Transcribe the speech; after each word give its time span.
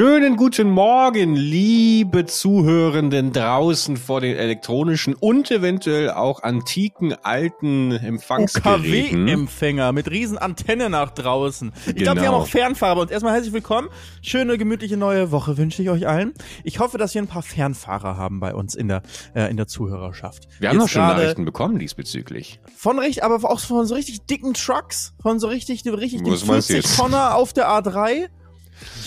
Schönen 0.00 0.38
guten 0.38 0.70
Morgen, 0.70 1.36
liebe 1.36 2.24
Zuhörenden 2.24 3.34
draußen 3.34 3.98
vor 3.98 4.22
den 4.22 4.34
elektronischen 4.34 5.12
und 5.12 5.50
eventuell 5.50 6.12
auch 6.12 6.42
antiken 6.42 7.12
alten 7.22 7.92
Empfangsgeräten. 7.92 9.24
OKW-Empfänger 9.24 9.92
mit 9.92 10.10
riesen 10.10 10.38
Antennen 10.38 10.92
nach 10.92 11.10
draußen. 11.10 11.74
Ich 11.80 11.96
genau. 11.96 12.02
glaube, 12.04 12.20
wir 12.22 12.28
haben 12.28 12.34
auch 12.36 12.46
Fernfahrer. 12.46 13.02
Und 13.02 13.10
erstmal 13.10 13.34
herzlich 13.34 13.52
willkommen. 13.52 13.90
Schöne, 14.22 14.56
gemütliche 14.56 14.96
neue 14.96 15.32
Woche 15.32 15.58
wünsche 15.58 15.82
ich 15.82 15.90
euch 15.90 16.08
allen. 16.08 16.32
Ich 16.64 16.78
hoffe, 16.78 16.96
dass 16.96 17.12
wir 17.12 17.20
ein 17.20 17.28
paar 17.28 17.42
Fernfahrer 17.42 18.16
haben 18.16 18.40
bei 18.40 18.54
uns 18.54 18.74
in 18.74 18.88
der, 18.88 19.02
äh, 19.34 19.50
in 19.50 19.58
der 19.58 19.66
Zuhörerschaft. 19.66 20.48
Wir 20.60 20.70
haben 20.70 20.76
Jetzt 20.76 20.82
noch 20.82 20.88
schon 20.88 21.02
Nachrichten 21.02 21.44
bekommen 21.44 21.78
diesbezüglich. 21.78 22.58
Von 22.74 22.98
richtig, 22.98 23.22
aber 23.22 23.36
auch 23.50 23.60
von 23.60 23.84
so 23.84 23.96
richtig 23.96 24.24
dicken 24.24 24.54
Trucks, 24.54 25.12
von 25.20 25.38
so 25.38 25.48
richtig, 25.48 25.84
richtig, 25.84 26.22
die 26.22 26.36
40 26.38 26.96
Tonner 26.96 27.34
auf 27.34 27.52
der 27.52 27.68
A3 27.68 28.30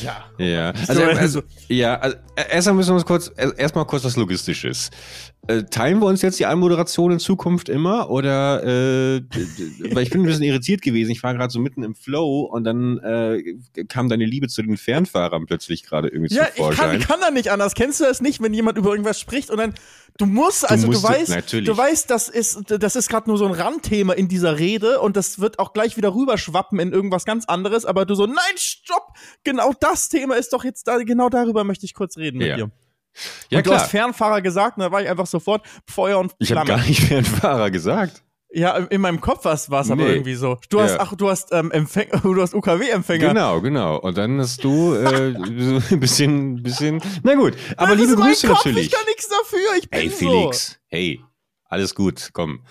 ja. 0.04 0.26
Ja. 0.38 0.73
Also, 0.88 1.04
also, 1.04 1.44
ja, 1.68 1.95
also 1.95 2.18
erstmal 2.50 2.76
müssen 2.76 2.90
wir 2.90 2.95
uns 2.95 3.05
kurz, 3.05 3.31
erstmal 3.58 3.86
kurz 3.86 4.04
was 4.04 4.16
Logistisches. 4.16 4.91
Äh, 5.45 5.64
teilen 5.64 6.00
wir 6.00 6.05
uns 6.05 6.22
jetzt 6.22 6.40
die 6.40 6.45
Anmoderation 6.45 7.12
in 7.12 7.20
Zukunft 7.20 7.68
immer? 7.68 8.09
Oder 8.09 8.64
äh, 8.64 9.22
weil 9.91 10.04
ich 10.04 10.09
bin 10.09 10.22
ein 10.22 10.26
bisschen 10.26 10.44
irritiert 10.44 10.81
gewesen. 10.81 11.12
Ich 11.12 11.22
war 11.22 11.34
gerade 11.34 11.52
so 11.52 11.59
mitten 11.59 11.84
im 11.84 11.95
Flow 11.95 12.44
und 12.44 12.64
dann 12.64 12.98
äh, 13.00 13.84
kam 13.90 14.08
deine 14.08 14.26
Liebe 14.26 14.48
zu 14.48 14.62
den 14.62 14.78
Fernfahrern 14.78 15.45
plötzlich 15.45 15.84
gerade 15.84 16.08
irgendwie 16.08 16.34
ja, 16.34 16.45
zum 16.45 16.66
Vorschein. 16.66 16.88
Ja, 16.88 16.94
ich 16.94 17.08
kann, 17.08 17.20
kann 17.20 17.22
da 17.22 17.31
nicht 17.31 17.52
anders. 17.52 17.73
Kennst 17.73 18.00
du 18.00 18.05
das 18.05 18.22
nicht, 18.22 18.42
wenn 18.42 18.53
jemand 18.53 18.78
über 18.78 18.92
irgendwas 18.92 19.20
spricht 19.20 19.50
und 19.50 19.58
dann 19.58 19.73
du 20.17 20.26
musst, 20.26 20.70
also 20.70 20.88
du, 20.88 20.91
musst, 20.94 21.03
du 21.03 21.08
weißt, 21.08 21.30
natürlich. 21.30 21.66
du 21.66 21.77
weißt, 21.77 22.09
das 22.09 22.30
ist 22.30 22.62
das 22.67 22.95
ist 22.95 23.09
gerade 23.09 23.30
nur 23.30 23.38
so 23.38 23.45
ein 23.45 23.53
Randthema 23.53 24.13
in 24.13 24.27
dieser 24.27 24.59
Rede 24.59 24.99
und 24.99 25.17
das 25.17 25.39
wird 25.39 25.59
auch 25.59 25.73
gleich 25.73 25.98
wieder 25.98 26.13
rüberschwappen 26.13 26.80
in 26.80 26.91
irgendwas 26.91 27.26
ganz 27.26 27.45
anderes. 27.45 27.86
Aber 27.86 28.05
du 28.05 28.16
so, 28.16 28.26
nein, 28.26 28.55
stopp! 28.55 29.13
Genau 29.44 29.73
das 29.80 30.09
Thema 30.09 30.36
ist 30.36 30.53
doch 30.53 30.64
jetzt 30.64 30.88
da. 30.88 30.97
Genau 30.97 31.30
darüber 31.30 31.64
möchte 31.64 31.86
ich 31.86 31.94
kurz 31.94 32.17
reden 32.17 32.42
ja. 32.42 32.47
mit 32.47 32.58
dir. 32.58 32.72
Ja, 33.50 33.59
und 33.59 33.64
klar. 33.64 33.78
du 33.78 33.81
hast 33.81 33.92
Fernfahrer 33.92 34.42
gesagt, 34.42 34.78
und 34.78 34.83
da 34.83 34.92
war 34.92 35.02
ich 35.02 35.09
einfach 35.09 35.28
sofort 35.28 35.66
Feuer 35.88 36.20
und 36.20 36.31
Flamme. 36.31 36.39
Ich 36.39 36.52
habe 36.55 36.67
gar 36.67 36.83
nicht 36.88 37.02
Fernfahrer 37.08 37.72
gesagt. 37.72 38.23
Ja, 38.56 38.78
in 38.78 39.02
meinem 39.02 39.20
Kopf 39.20 39.46
war 39.46 39.54
es 39.54 39.68
nee. 39.68 39.94
aber 39.94 40.08
irgendwie 40.08 40.36
so. 40.36 40.59
Du 40.70 40.80
hast, 40.80 40.92
ja. 40.92 41.00
ach, 41.00 41.16
du 41.16 41.28
hast 41.28 41.52
ähm, 41.52 41.72
Empfänger, 41.72 42.20
du 42.23 42.40
hast 42.40 42.54
UKW-Empfänger. 42.54 43.30
Genau, 43.30 43.62
genau. 43.62 44.00
Und 44.00 44.16
dann 44.16 44.40
hast 44.40 44.64
du 44.64 44.94
äh, 44.94 45.34
so 45.34 45.82
ein 45.92 46.00
bisschen, 46.00 46.62
bisschen. 46.62 47.02
Na 47.23 47.34
gut, 47.34 47.56
aber 47.78 47.95
das 47.95 48.06
liebe 48.06 48.22
Grüße 48.22 48.48
Kopf, 48.48 48.64
natürlich. 48.64 48.88
Ich 48.88 48.92
kann 48.92 49.06
nichts 49.08 49.28
dafür. 49.28 49.78
Ich 49.80 49.90
bin 49.90 50.00
hey, 50.02 50.10
Felix, 50.12 50.68
so. 50.68 50.76
hey, 50.90 51.22
alles 51.68 51.95
gut, 51.95 52.30
komm. 52.34 52.62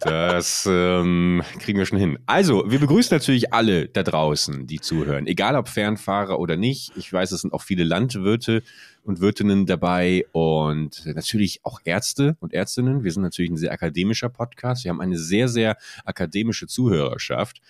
Das 0.00 0.68
ähm, 0.70 1.42
kriegen 1.60 1.78
wir 1.78 1.86
schon 1.86 1.98
hin. 1.98 2.18
Also, 2.26 2.70
wir 2.70 2.78
begrüßen 2.78 3.16
natürlich 3.16 3.54
alle 3.54 3.88
da 3.88 4.02
draußen, 4.02 4.66
die 4.66 4.80
zuhören. 4.80 5.26
Egal 5.26 5.56
ob 5.56 5.68
Fernfahrer 5.68 6.38
oder 6.38 6.56
nicht. 6.56 6.92
Ich 6.96 7.10
weiß, 7.10 7.32
es 7.32 7.40
sind 7.40 7.54
auch 7.54 7.62
viele 7.62 7.84
Landwirte 7.84 8.62
und 9.08 9.20
Wirtinnen 9.20 9.66
dabei 9.66 10.26
und 10.32 11.04
natürlich 11.06 11.60
auch 11.64 11.80
Ärzte 11.84 12.36
und 12.40 12.52
Ärztinnen. 12.52 13.02
Wir 13.04 13.10
sind 13.10 13.22
natürlich 13.22 13.50
ein 13.50 13.56
sehr 13.56 13.72
akademischer 13.72 14.28
Podcast. 14.28 14.84
Wir 14.84 14.90
haben 14.90 15.00
eine 15.00 15.18
sehr, 15.18 15.48
sehr 15.48 15.76
akademische 16.04 16.66
Zuhörerschaft. 16.66 17.60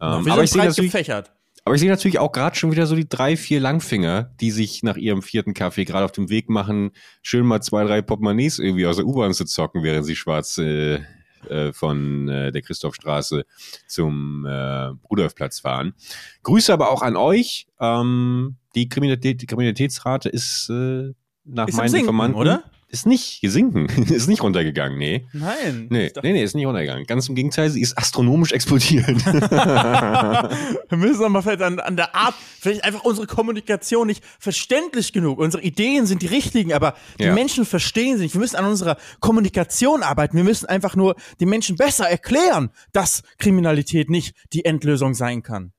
Ähm, 0.00 0.26
wir 0.26 0.32
aber 0.32 0.46
sind 0.46 0.60
breit 0.60 0.76
gefächert. 0.76 1.32
Aber 1.64 1.74
ich 1.74 1.80
sehe 1.80 1.90
natürlich 1.90 2.18
auch 2.18 2.32
gerade 2.32 2.56
schon 2.56 2.72
wieder 2.72 2.86
so 2.86 2.96
die 2.96 3.08
drei, 3.08 3.36
vier 3.36 3.60
Langfinger, 3.60 4.34
die 4.40 4.50
sich 4.50 4.82
nach 4.82 4.96
ihrem 4.96 5.22
vierten 5.22 5.54
Kaffee 5.54 5.84
gerade 5.84 6.04
auf 6.04 6.12
dem 6.12 6.30
Weg 6.30 6.48
machen, 6.48 6.92
schön 7.22 7.46
mal 7.46 7.60
zwei, 7.60 7.84
drei 7.84 8.02
Portemonnaies 8.02 8.58
irgendwie 8.58 8.86
aus 8.86 8.96
der 8.96 9.06
U-Bahn 9.06 9.34
zu 9.34 9.44
zocken, 9.44 9.82
während 9.82 10.04
sie 10.06 10.16
schwarz 10.16 10.58
äh, 10.58 11.00
äh, 11.48 11.72
von 11.72 12.28
äh, 12.28 12.50
der 12.50 12.62
Christophstraße 12.62 13.44
zum 13.86 14.44
äh, 14.46 14.86
Rudolfplatz 15.08 15.60
fahren. 15.60 15.94
Grüße 16.42 16.72
aber 16.72 16.90
auch 16.90 17.02
an 17.02 17.16
euch. 17.16 17.68
Ähm, 17.80 18.56
die, 18.78 18.88
Kriminalität, 18.88 19.42
die 19.42 19.46
Kriminalitätsrate 19.46 20.28
ist 20.28 20.70
äh, 20.70 21.12
nach 21.44 21.66
ist 21.66 21.76
meinen 21.76 21.94
Informanten, 21.94 22.38
oder? 22.38 22.62
ist 22.90 23.06
nicht 23.06 23.42
gesinken, 23.42 23.86
ist 24.10 24.28
nicht 24.28 24.42
runtergegangen, 24.42 24.96
nee. 24.96 25.26
Nein. 25.34 25.88
Nee, 25.90 26.10
nee, 26.22 26.32
nee, 26.32 26.42
ist 26.42 26.54
nicht 26.54 26.64
runtergegangen. 26.64 27.04
Ganz 27.04 27.28
im 27.28 27.34
Gegenteil, 27.34 27.68
sie 27.68 27.82
ist 27.82 27.98
astronomisch 27.98 28.52
explodiert. 28.52 29.06
Wir 29.26 30.96
müssen 30.96 31.22
aber 31.22 31.42
vielleicht 31.42 31.60
an, 31.60 31.80
an 31.80 31.96
der 31.96 32.14
Art, 32.14 32.34
vielleicht 32.60 32.84
einfach 32.84 33.04
unsere 33.04 33.26
Kommunikation 33.26 34.06
nicht 34.06 34.24
verständlich 34.38 35.12
genug. 35.12 35.38
Unsere 35.38 35.62
Ideen 35.62 36.06
sind 36.06 36.22
die 36.22 36.28
richtigen, 36.28 36.72
aber 36.72 36.94
die 37.18 37.24
ja. 37.24 37.34
Menschen 37.34 37.66
verstehen 37.66 38.16
sie 38.16 38.22
nicht. 38.24 38.34
Wir 38.34 38.40
müssen 38.40 38.56
an 38.56 38.64
unserer 38.64 38.96
Kommunikation 39.20 40.02
arbeiten. 40.02 40.36
Wir 40.36 40.44
müssen 40.44 40.66
einfach 40.66 40.96
nur 40.96 41.16
den 41.40 41.50
Menschen 41.50 41.76
besser 41.76 42.08
erklären, 42.08 42.70
dass 42.92 43.22
Kriminalität 43.36 44.08
nicht 44.08 44.34
die 44.54 44.64
Endlösung 44.64 45.12
sein 45.12 45.42
kann 45.42 45.72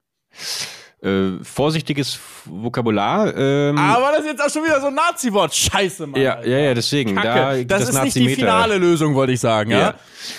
äh, 1.02 1.44
vorsichtiges 1.44 2.20
Vokabular. 2.46 3.36
Ähm, 3.36 3.78
Aber 3.78 4.12
das 4.12 4.22
ist 4.22 4.28
jetzt 4.28 4.42
auch 4.42 4.50
schon 4.50 4.64
wieder 4.64 4.82
so 4.82 4.88
ein 4.88 4.96
Nazi-Wort. 4.96 5.56
Scheiße, 5.56 6.08
Mann. 6.08 6.22
Ja, 6.22 6.44
ja, 6.44 6.60
ja, 6.60 6.74
deswegen. 6.74 7.16
Da, 7.16 7.56
das, 7.64 7.66
das 7.66 7.90
ist 7.90 8.04
nicht 8.04 8.16
die 8.18 8.36
finale 8.36 8.78
Lösung, 8.78 9.16
wollte 9.16 9.34
ich 9.34 9.40
sagen. 9.40 9.72
Ja. 9.72 9.80
ja? 9.80 9.96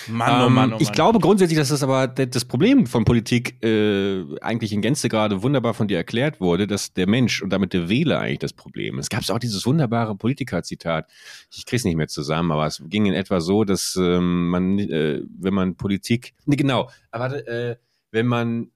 Mann, 0.07 0.43
oh 0.43 0.47
ähm, 0.47 0.53
Mann, 0.53 0.67
oh 0.67 0.71
Mann. 0.71 0.81
Ich 0.81 0.91
glaube 0.91 1.19
grundsätzlich, 1.19 1.57
dass 1.57 1.69
das 1.69 1.81
aber 1.81 2.07
das 2.07 2.45
Problem 2.45 2.85
von 2.85 3.05
Politik 3.05 3.63
äh, 3.63 4.23
eigentlich 4.41 4.71
in 4.71 4.81
Gänze 4.81 5.09
gerade 5.09 5.41
wunderbar 5.41 5.73
von 5.73 5.87
dir 5.87 5.97
erklärt 5.97 6.39
wurde, 6.39 6.67
dass 6.67 6.93
der 6.93 7.07
Mensch 7.07 7.41
und 7.41 7.49
damit 7.49 7.73
der 7.73 7.89
Wähler 7.89 8.19
eigentlich 8.19 8.39
das 8.39 8.53
Problem 8.53 8.99
ist. 8.99 9.05
Es 9.05 9.09
gab 9.09 9.35
auch 9.35 9.39
dieses 9.39 9.65
wunderbare 9.65 10.15
Politiker-Zitat. 10.15 11.07
Ich 11.51 11.65
krieg's 11.65 11.83
nicht 11.83 11.95
mehr 11.95 12.07
zusammen, 12.07 12.51
aber 12.51 12.67
es 12.67 12.83
ging 12.85 13.07
in 13.07 13.13
etwa 13.13 13.41
so, 13.41 13.63
dass 13.63 13.95
ähm, 13.95 14.49
man, 14.49 14.77
äh, 14.77 15.21
wenn 15.39 15.53
man 15.53 15.75
Politik, 15.75 16.33
nee, 16.45 16.55
genau, 16.55 16.89
aber 17.09 17.31
warte, 17.31 17.47
äh, 17.47 17.75
wenn 18.11 18.27
man 18.27 18.67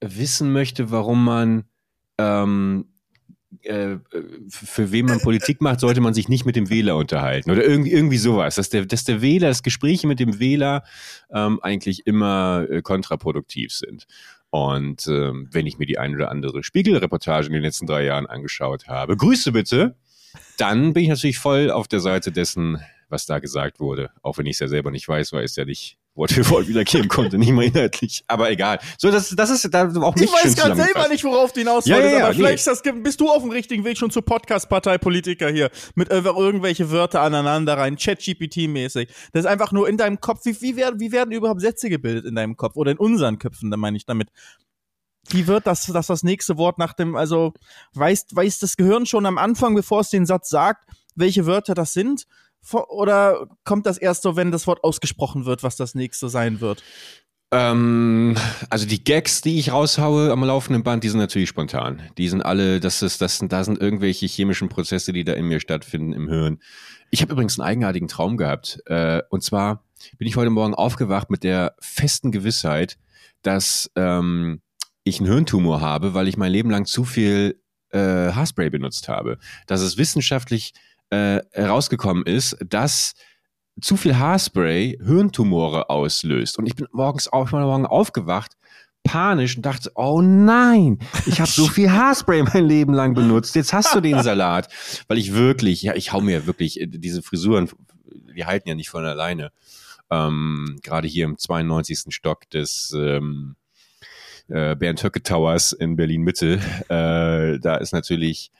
wissen 0.00 0.52
möchte, 0.52 0.90
warum 0.90 1.24
man 1.24 1.64
ähm, 2.18 2.86
äh, 3.62 3.96
für 4.48 4.92
wen 4.92 5.06
man 5.06 5.20
Politik 5.20 5.60
macht, 5.60 5.80
sollte 5.80 6.00
man 6.00 6.14
sich 6.14 6.28
nicht 6.28 6.46
mit 6.46 6.56
dem 6.56 6.70
Wähler 6.70 6.96
unterhalten 6.96 7.50
oder 7.50 7.64
irgendwie, 7.64 7.92
irgendwie 7.92 8.16
sowas, 8.16 8.54
dass 8.54 8.70
der, 8.70 8.86
dass 8.86 9.04
der 9.04 9.22
Wähler, 9.22 9.48
das 9.48 9.62
Gespräche 9.62 10.06
mit 10.06 10.20
dem 10.20 10.38
Wähler 10.38 10.84
ähm, 11.30 11.58
eigentlich 11.62 12.06
immer 12.06 12.66
äh, 12.70 12.80
kontraproduktiv 12.80 13.72
sind. 13.72 14.06
Und 14.50 15.06
ähm, 15.08 15.48
wenn 15.50 15.66
ich 15.66 15.78
mir 15.78 15.86
die 15.86 15.98
ein 15.98 16.14
oder 16.14 16.30
andere 16.30 16.62
Spiegelreportage 16.62 17.48
in 17.48 17.52
den 17.52 17.62
letzten 17.62 17.86
drei 17.86 18.04
Jahren 18.04 18.26
angeschaut 18.26 18.88
habe, 18.88 19.16
Grüße 19.16 19.52
bitte, 19.52 19.96
dann 20.56 20.92
bin 20.92 21.04
ich 21.04 21.08
natürlich 21.08 21.38
voll 21.38 21.70
auf 21.70 21.88
der 21.88 22.00
Seite 22.00 22.32
dessen, 22.32 22.78
was 23.08 23.26
da 23.26 23.40
gesagt 23.40 23.80
wurde. 23.80 24.10
Auch 24.22 24.38
wenn 24.38 24.46
ich 24.46 24.54
es 24.54 24.60
ja 24.60 24.68
selber 24.68 24.90
nicht 24.90 25.08
weiß, 25.08 25.32
weil 25.32 25.44
es 25.44 25.56
ja 25.56 25.64
nicht 25.64 25.98
Wort 26.16 26.32
für 26.32 26.48
Wort 26.50 26.66
wiedergeben 26.66 27.08
konnte, 27.08 27.38
nicht 27.38 27.52
mal 27.52 27.64
inhaltlich. 27.64 28.24
Aber 28.26 28.50
egal. 28.50 28.80
So, 28.98 29.10
das, 29.10 29.30
das 29.30 29.50
ist 29.50 29.72
da 29.72 29.88
auch 30.02 30.14
nicht 30.16 30.24
Ich 30.24 30.32
weiß 30.32 30.56
gerade 30.56 30.74
selber 30.74 31.08
nicht, 31.08 31.22
worauf 31.22 31.52
du 31.52 31.60
hinaus 31.60 31.86
ja, 31.86 31.96
wolltest, 31.96 32.12
ja, 32.12 32.18
ja, 32.18 32.24
aber 32.24 32.34
nee. 32.34 32.40
vielleicht 32.40 32.66
das, 32.66 32.82
bist 32.82 33.20
du 33.20 33.30
auf 33.30 33.42
dem 33.42 33.52
richtigen 33.52 33.84
Weg 33.84 33.96
schon 33.96 34.10
zur 34.10 34.24
Podcast-Partei 34.24 34.98
Politiker 34.98 35.50
hier. 35.50 35.70
Mit 35.94 36.10
irgendwelche 36.10 36.90
Wörter 36.90 37.22
aneinander 37.22 37.78
rein, 37.78 37.96
Chat-GPT-mäßig. 37.96 39.08
Das 39.32 39.44
ist 39.44 39.46
einfach 39.46 39.70
nur 39.70 39.88
in 39.88 39.96
deinem 39.96 40.20
Kopf. 40.20 40.44
Wie, 40.44 40.60
wie, 40.60 40.76
werden, 40.76 40.98
wie 40.98 41.12
werden 41.12 41.30
überhaupt 41.30 41.60
Sätze 41.60 41.88
gebildet 41.88 42.24
in 42.24 42.34
deinem 42.34 42.56
Kopf? 42.56 42.76
Oder 42.76 42.90
in 42.90 42.98
unseren 42.98 43.38
Köpfen, 43.38 43.70
da 43.70 43.76
meine 43.76 43.96
ich 43.96 44.04
damit. 44.04 44.30
Wie 45.28 45.46
wird 45.46 45.66
das, 45.68 45.86
das, 45.86 46.08
das 46.08 46.24
nächste 46.24 46.56
Wort 46.56 46.78
nach 46.78 46.92
dem, 46.92 47.14
also, 47.14 47.52
weiß, 47.94 48.26
weiß 48.32 48.58
das 48.58 48.76
Gehirn 48.76 49.06
schon 49.06 49.26
am 49.26 49.38
Anfang, 49.38 49.76
bevor 49.76 50.00
es 50.00 50.10
den 50.10 50.26
Satz 50.26 50.48
sagt, 50.48 50.86
welche 51.14 51.46
Wörter 51.46 51.74
das 51.74 51.92
sind? 51.92 52.26
Oder 52.72 53.46
kommt 53.64 53.86
das 53.86 53.98
erst 53.98 54.22
so, 54.22 54.36
wenn 54.36 54.50
das 54.50 54.66
Wort 54.66 54.84
ausgesprochen 54.84 55.44
wird, 55.44 55.62
was 55.62 55.76
das 55.76 55.94
nächste 55.94 56.28
sein 56.28 56.60
wird? 56.60 56.82
Ähm, 57.52 58.36
also 58.68 58.86
die 58.86 59.02
Gags, 59.02 59.40
die 59.40 59.58
ich 59.58 59.72
raushaue 59.72 60.30
am 60.30 60.44
laufenden 60.44 60.84
Band, 60.84 61.02
die 61.02 61.08
sind 61.08 61.18
natürlich 61.18 61.48
spontan. 61.48 62.02
Die 62.16 62.28
sind 62.28 62.42
alle, 62.42 62.78
das 62.78 63.02
ist, 63.02 63.20
das 63.20 63.38
sind, 63.38 63.52
da 63.52 63.64
sind 63.64 63.80
irgendwelche 63.80 64.26
chemischen 64.26 64.68
Prozesse, 64.68 65.12
die 65.12 65.24
da 65.24 65.32
in 65.32 65.46
mir 65.46 65.58
stattfinden 65.58 66.12
im 66.12 66.28
Hirn. 66.28 66.60
Ich 67.10 67.22
habe 67.22 67.32
übrigens 67.32 67.58
einen 67.58 67.68
eigenartigen 67.68 68.06
Traum 68.06 68.36
gehabt. 68.36 68.80
Äh, 68.86 69.22
und 69.30 69.42
zwar 69.42 69.84
bin 70.16 70.28
ich 70.28 70.36
heute 70.36 70.50
Morgen 70.50 70.74
aufgewacht 70.74 71.30
mit 71.30 71.42
der 71.42 71.74
festen 71.80 72.30
Gewissheit, 72.30 72.98
dass 73.42 73.90
ähm, 73.96 74.60
ich 75.02 75.18
einen 75.18 75.30
Hirntumor 75.30 75.80
habe, 75.80 76.14
weil 76.14 76.28
ich 76.28 76.36
mein 76.36 76.52
Leben 76.52 76.70
lang 76.70 76.84
zu 76.84 77.04
viel 77.04 77.60
äh, 77.90 77.98
Haarspray 77.98 78.70
benutzt 78.70 79.08
habe. 79.08 79.38
Dass 79.66 79.80
es 79.80 79.98
wissenschaftlich 79.98 80.72
äh, 81.10 81.40
herausgekommen 81.52 82.24
ist, 82.24 82.56
dass 82.66 83.14
zu 83.80 83.96
viel 83.96 84.18
Haarspray 84.18 84.98
Hirntumore 85.04 85.90
auslöst. 85.90 86.58
Und 86.58 86.66
ich 86.66 86.76
bin 86.76 86.86
morgens 86.92 87.28
auf, 87.28 87.52
morgen 87.52 87.86
aufgewacht, 87.86 88.56
panisch 89.02 89.56
und 89.56 89.64
dachte, 89.64 89.90
oh 89.94 90.20
nein, 90.20 90.98
ich 91.26 91.40
habe 91.40 91.50
so 91.50 91.66
viel 91.68 91.90
Haarspray 91.90 92.42
mein 92.42 92.66
Leben 92.66 92.92
lang 92.92 93.14
benutzt. 93.14 93.54
Jetzt 93.54 93.72
hast 93.72 93.94
du 93.94 94.00
den 94.00 94.22
Salat. 94.22 94.68
Weil 95.08 95.18
ich 95.18 95.34
wirklich, 95.34 95.82
ja, 95.82 95.94
ich 95.94 96.12
hau 96.12 96.20
mir 96.20 96.46
wirklich, 96.46 96.80
äh, 96.80 96.86
diese 96.86 97.22
Frisuren, 97.22 97.70
die 98.36 98.44
halten 98.44 98.68
ja 98.68 98.74
nicht 98.74 98.90
von 98.90 99.04
alleine. 99.04 99.52
Ähm, 100.10 100.78
Gerade 100.82 101.08
hier 101.08 101.24
im 101.24 101.38
92. 101.38 102.14
Stock 102.14 102.50
des 102.50 102.92
ähm, 102.96 103.56
äh, 104.48 104.74
Bernd 104.76 105.02
Höcke 105.02 105.22
Towers 105.22 105.72
in 105.72 105.96
Berlin 105.96 106.22
Mitte. 106.22 106.60
Äh, 106.88 107.58
da 107.60 107.76
ist 107.76 107.92
natürlich 107.92 108.50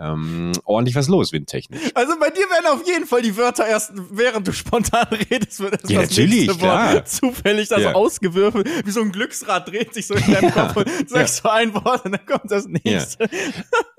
ähm, 0.00 0.52
ordentlich 0.64 0.94
was 0.94 1.08
los, 1.08 1.32
windtechnisch. 1.32 1.80
Also 1.94 2.14
bei 2.18 2.30
dir 2.30 2.44
werden 2.50 2.66
auf 2.66 2.86
jeden 2.86 3.06
Fall 3.06 3.22
die 3.22 3.36
Wörter 3.36 3.66
erst, 3.66 3.92
während 4.10 4.46
du 4.46 4.52
spontan 4.52 5.06
redest, 5.30 5.60
wird 5.60 5.82
das 5.82 5.90
ja, 5.90 6.02
natürlich, 6.02 6.56
klar. 6.58 7.04
zufällig 7.04 7.68
das 7.68 7.80
ja. 7.80 7.92
ausgewürfelt, 7.92 8.68
wie 8.84 8.90
so 8.90 9.00
ein 9.00 9.12
Glücksrad 9.12 9.68
dreht 9.68 9.94
sich 9.94 10.06
so 10.06 10.14
in 10.14 10.32
deinem 10.32 10.44
ja. 10.54 10.68
Kopf 10.68 10.76
und 10.76 11.10
sagst 11.10 11.42
so 11.42 11.48
ein 11.48 11.74
Wort 11.74 12.04
und 12.04 12.12
dann 12.12 12.26
kommt 12.26 12.50
das 12.50 12.66
nächste. 12.66 13.28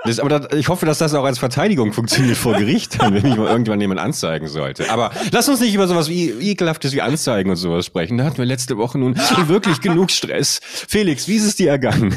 Das, 0.06 0.22
aber 0.22 0.30
das, 0.30 0.58
ich 0.58 0.70
hoffe, 0.70 0.86
dass 0.86 0.98
das 0.98 1.14
auch 1.14 1.26
als 1.26 1.40
Verteidigung 1.40 1.92
funktioniert 1.92 2.38
vor 2.38 2.54
Gericht, 2.54 2.98
wenn 3.02 3.22
mich 3.22 3.36
mal 3.36 3.48
irgendwann 3.48 3.82
jemand 3.82 4.00
anzeigen 4.00 4.48
sollte. 4.48 4.90
Aber 4.90 5.12
lass 5.34 5.50
uns 5.50 5.60
nicht 5.60 5.74
über 5.74 5.90
sowas 5.90 6.08
wie 6.08 6.30
ekelhaftes 6.30 6.94
wie 6.94 7.02
Anzeigen 7.02 7.50
und 7.50 7.58
sowas 7.58 7.86
sprechen. 7.86 8.18
Da 8.18 8.24
hatten 8.24 8.38
wir 8.38 8.46
letzte 8.46 8.78
Woche 8.78 8.98
nun 8.98 9.16
wirklich 9.48 9.82
genug 9.82 10.10
Stress. 10.12 10.62
Felix, 10.64 11.28
wie 11.28 11.36
ist 11.36 11.44
es 11.44 11.58
dir 11.58 11.72
ergangen? 11.72 12.14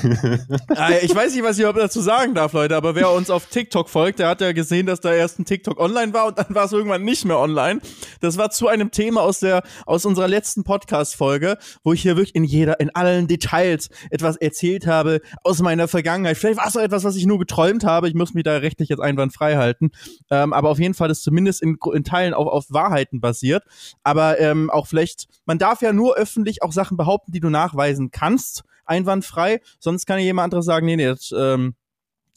Äh, 0.76 1.05
ich 1.05 1.12
weiß 1.12 1.35
nicht, 1.35 1.43
was 1.43 1.56
ich 1.56 1.62
überhaupt 1.62 1.81
dazu 1.81 2.00
sagen 2.00 2.35
darf, 2.35 2.52
Leute, 2.52 2.76
aber 2.76 2.94
wer 2.94 3.11
uns 3.11 3.31
auf 3.31 3.46
TikTok 3.46 3.71
folgt, 3.72 4.19
der 4.19 4.28
hat 4.28 4.40
ja 4.40 4.52
gesehen, 4.52 4.86
dass 4.86 5.00
da 5.00 5.12
erst 5.12 5.38
ein 5.38 5.44
TikTok 5.44 5.80
online 5.80 6.12
war 6.12 6.26
und 6.26 6.38
dann 6.38 6.54
war 6.54 6.66
es 6.66 6.72
irgendwann 6.72 7.02
nicht 7.02 7.24
mehr 7.24 7.38
online. 7.38 7.80
Das 8.20 8.38
war 8.38 8.50
zu 8.50 8.69
einem 8.69 8.90
Thema 8.90 9.22
aus 9.22 9.40
der, 9.40 9.62
aus 9.86 10.04
unserer 10.04 10.28
letzten 10.28 10.62
Podcast-Folge, 10.62 11.58
wo 11.82 11.92
ich 11.92 12.02
hier 12.02 12.16
wirklich 12.16 12.34
in 12.34 12.44
jeder, 12.44 12.78
in 12.80 12.94
allen 12.94 13.26
Details 13.26 13.88
etwas 14.10 14.36
erzählt 14.36 14.86
habe 14.86 15.20
aus 15.42 15.60
meiner 15.60 15.88
Vergangenheit. 15.88 16.36
Vielleicht 16.36 16.58
war 16.58 16.69
es 16.69 16.76
auch 16.76 16.82
etwas, 16.82 17.04
was 17.04 17.16
ich 17.16 17.26
nur 17.26 17.38
geträumt 17.38 17.84
habe. 17.84 18.08
Ich 18.08 18.14
muss 18.14 18.34
mich 18.34 18.44
da 18.44 18.58
rechtlich 18.58 18.88
jetzt 18.88 19.00
einwandfrei 19.00 19.56
halten. 19.56 19.90
Ähm, 20.30 20.52
aber 20.52 20.68
auf 20.68 20.78
jeden 20.78 20.94
Fall 20.94 21.10
ist 21.10 21.22
zumindest 21.22 21.62
in, 21.62 21.78
in 21.92 22.04
Teilen 22.04 22.34
auch 22.34 22.46
auf 22.46 22.66
Wahrheiten 22.68 23.20
basiert. 23.20 23.64
Aber 24.02 24.38
ähm, 24.38 24.70
auch 24.70 24.86
vielleicht, 24.86 25.28
man 25.46 25.58
darf 25.58 25.82
ja 25.82 25.92
nur 25.92 26.16
öffentlich 26.16 26.62
auch 26.62 26.72
Sachen 26.72 26.96
behaupten, 26.96 27.32
die 27.32 27.40
du 27.40 27.48
nachweisen 27.48 28.10
kannst 28.10 28.64
einwandfrei. 28.84 29.60
Sonst 29.78 30.06
kann 30.06 30.18
ja 30.18 30.25
jemand 30.25 30.44
anderes 30.44 30.66
sagen, 30.66 30.86
nee, 30.86 30.96
nee, 30.96 31.06
das 31.06 31.32
ähm, 31.36 31.75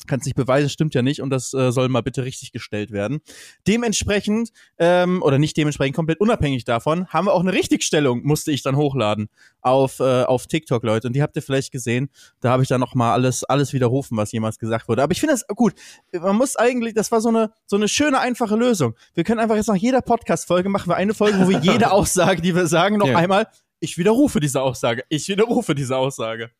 kannst 0.05 0.25
nicht 0.25 0.35
beweisen, 0.35 0.69
stimmt 0.69 0.93
ja 0.95 1.01
nicht 1.01 1.21
und 1.21 1.29
das 1.29 1.53
äh, 1.53 1.71
soll 1.71 1.89
mal 1.89 2.01
bitte 2.01 2.23
richtig 2.23 2.51
gestellt 2.51 2.91
werden. 2.91 3.21
Dementsprechend, 3.67 4.51
ähm, 4.77 5.21
oder 5.21 5.37
nicht 5.37 5.57
dementsprechend, 5.57 5.95
komplett 5.95 6.19
unabhängig 6.19 6.63
davon, 6.65 7.07
haben 7.07 7.27
wir 7.27 7.33
auch 7.33 7.41
eine 7.41 7.53
Richtigstellung, 7.53 8.23
musste 8.23 8.51
ich 8.51 8.63
dann 8.63 8.75
hochladen 8.75 9.29
auf, 9.61 9.99
äh, 9.99 10.23
auf 10.23 10.47
TikTok, 10.47 10.83
Leute. 10.83 11.07
Und 11.07 11.15
die 11.15 11.21
habt 11.21 11.35
ihr 11.35 11.41
vielleicht 11.41 11.71
gesehen. 11.71 12.09
Da 12.39 12.51
habe 12.51 12.63
ich 12.63 12.69
dann 12.69 12.79
noch 12.79 12.95
mal 12.95 13.13
alles, 13.13 13.43
alles 13.43 13.73
widerrufen, 13.73 14.17
was 14.17 14.31
jemals 14.31 14.59
gesagt 14.59 14.87
wurde. 14.87 15.03
Aber 15.03 15.11
ich 15.11 15.19
finde 15.19 15.33
das 15.33 15.45
gut. 15.47 15.73
Man 16.13 16.35
muss 16.35 16.55
eigentlich, 16.55 16.93
das 16.93 17.11
war 17.11 17.21
so 17.21 17.29
eine, 17.29 17.51
so 17.65 17.75
eine 17.75 17.87
schöne, 17.87 18.19
einfache 18.19 18.55
Lösung. 18.55 18.95
Wir 19.13 19.23
können 19.23 19.39
einfach 19.39 19.55
jetzt 19.55 19.67
nach 19.67 19.75
jeder 19.75 20.01
Podcast-Folge 20.01 20.69
machen 20.69 20.89
wir 20.89 20.95
eine 20.95 21.13
Folge, 21.13 21.39
wo 21.39 21.49
wir 21.49 21.59
jede 21.59 21.91
Aussage, 21.95 22.41
die 22.41 22.55
wir 22.55 22.67
sagen, 22.67 22.97
noch 22.97 23.07
ja. 23.07 23.17
einmal 23.17 23.47
ich 23.79 23.97
widerrufe 23.97 24.39
diese 24.39 24.61
Aussage. 24.61 25.03
Ich 25.09 25.27
widerrufe 25.27 25.75
diese 25.75 25.97
Aussage. 25.97 26.51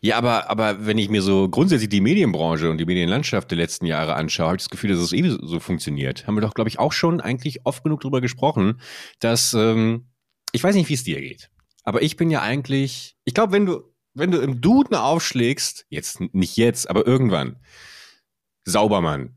Ja, 0.00 0.16
aber, 0.16 0.48
aber 0.48 0.86
wenn 0.86 0.98
ich 0.98 1.08
mir 1.08 1.22
so 1.22 1.48
grundsätzlich 1.48 1.88
die 1.88 2.00
Medienbranche 2.00 2.70
und 2.70 2.78
die 2.78 2.86
Medienlandschaft 2.86 3.50
der 3.50 3.58
letzten 3.58 3.86
Jahre 3.86 4.14
anschaue, 4.14 4.46
habe 4.46 4.56
ich 4.56 4.62
das 4.62 4.70
Gefühl, 4.70 4.90
dass 4.90 5.00
es 5.00 5.12
eh 5.12 5.28
so 5.28 5.60
funktioniert. 5.60 6.26
Haben 6.26 6.36
wir 6.36 6.40
doch, 6.40 6.54
glaube 6.54 6.68
ich, 6.68 6.78
auch 6.78 6.92
schon 6.92 7.20
eigentlich 7.20 7.64
oft 7.64 7.82
genug 7.82 8.00
drüber 8.00 8.20
gesprochen, 8.20 8.80
dass, 9.20 9.54
ähm, 9.54 10.08
ich 10.52 10.62
weiß 10.62 10.74
nicht, 10.74 10.88
wie 10.88 10.94
es 10.94 11.04
dir 11.04 11.20
geht, 11.20 11.50
aber 11.82 12.02
ich 12.02 12.16
bin 12.16 12.30
ja 12.30 12.42
eigentlich, 12.42 13.16
ich 13.24 13.34
glaube, 13.34 13.52
wenn 13.52 13.66
du, 13.66 13.82
wenn 14.14 14.30
du 14.30 14.38
im 14.38 14.60
Duden 14.60 14.96
aufschlägst, 14.96 15.86
jetzt 15.88 16.20
nicht 16.32 16.56
jetzt, 16.56 16.88
aber 16.88 17.06
irgendwann, 17.06 17.56
Saubermann, 18.64 19.36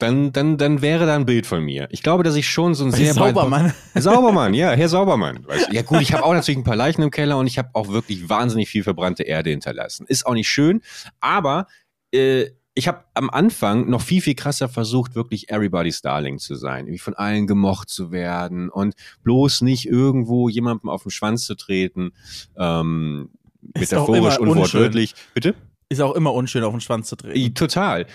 dann, 0.00 0.32
dann, 0.32 0.56
dann 0.58 0.82
wäre 0.82 1.06
da 1.06 1.14
ein 1.14 1.26
Bild 1.26 1.46
von 1.46 1.62
mir. 1.62 1.88
Ich 1.90 2.02
glaube, 2.02 2.24
dass 2.24 2.34
ich 2.34 2.48
schon 2.48 2.74
so 2.74 2.84
ein 2.84 2.90
sehr 2.90 3.14
Saubermann. 3.14 3.72
Saubermann, 3.94 4.54
ja, 4.54 4.70
Herr 4.72 4.88
Saubermann. 4.88 5.46
Ja 5.70 5.82
gut, 5.82 6.00
ich 6.00 6.12
habe 6.12 6.24
auch 6.24 6.32
natürlich 6.32 6.58
ein 6.58 6.64
paar 6.64 6.76
Leichen 6.76 7.02
im 7.02 7.10
Keller 7.10 7.38
und 7.38 7.46
ich 7.46 7.58
habe 7.58 7.70
auch 7.74 7.88
wirklich 7.88 8.28
wahnsinnig 8.28 8.68
viel 8.68 8.82
verbrannte 8.82 9.22
Erde 9.22 9.50
hinterlassen. 9.50 10.06
Ist 10.08 10.26
auch 10.26 10.34
nicht 10.34 10.48
schön, 10.48 10.82
aber 11.20 11.66
äh, 12.12 12.46
ich 12.74 12.88
habe 12.88 13.04
am 13.14 13.30
Anfang 13.30 13.90
noch 13.90 14.00
viel, 14.00 14.22
viel 14.22 14.34
krasser 14.34 14.68
versucht, 14.68 15.14
wirklich 15.14 15.50
everybody's 15.50 16.02
Darling 16.02 16.38
zu 16.38 16.54
sein, 16.54 16.86
wie 16.86 16.98
von 16.98 17.14
allen 17.14 17.46
gemocht 17.46 17.88
zu 17.88 18.10
werden 18.12 18.70
und 18.70 18.94
bloß 19.22 19.62
nicht 19.62 19.86
irgendwo 19.86 20.48
jemandem 20.48 20.88
auf 20.88 21.02
den 21.02 21.10
Schwanz 21.10 21.44
zu 21.44 21.56
treten, 21.56 22.12
ähm, 22.56 23.30
metaphorisch 23.60 24.38
und 24.38 24.56
wortwörtlich. 24.56 25.14
Bitte? 25.34 25.54
Ist 25.88 26.00
auch 26.00 26.14
immer 26.14 26.32
unschön, 26.32 26.62
auf 26.62 26.72
den 26.72 26.80
Schwanz 26.80 27.08
zu 27.08 27.16
treten. 27.16 27.54
Total. 27.54 28.06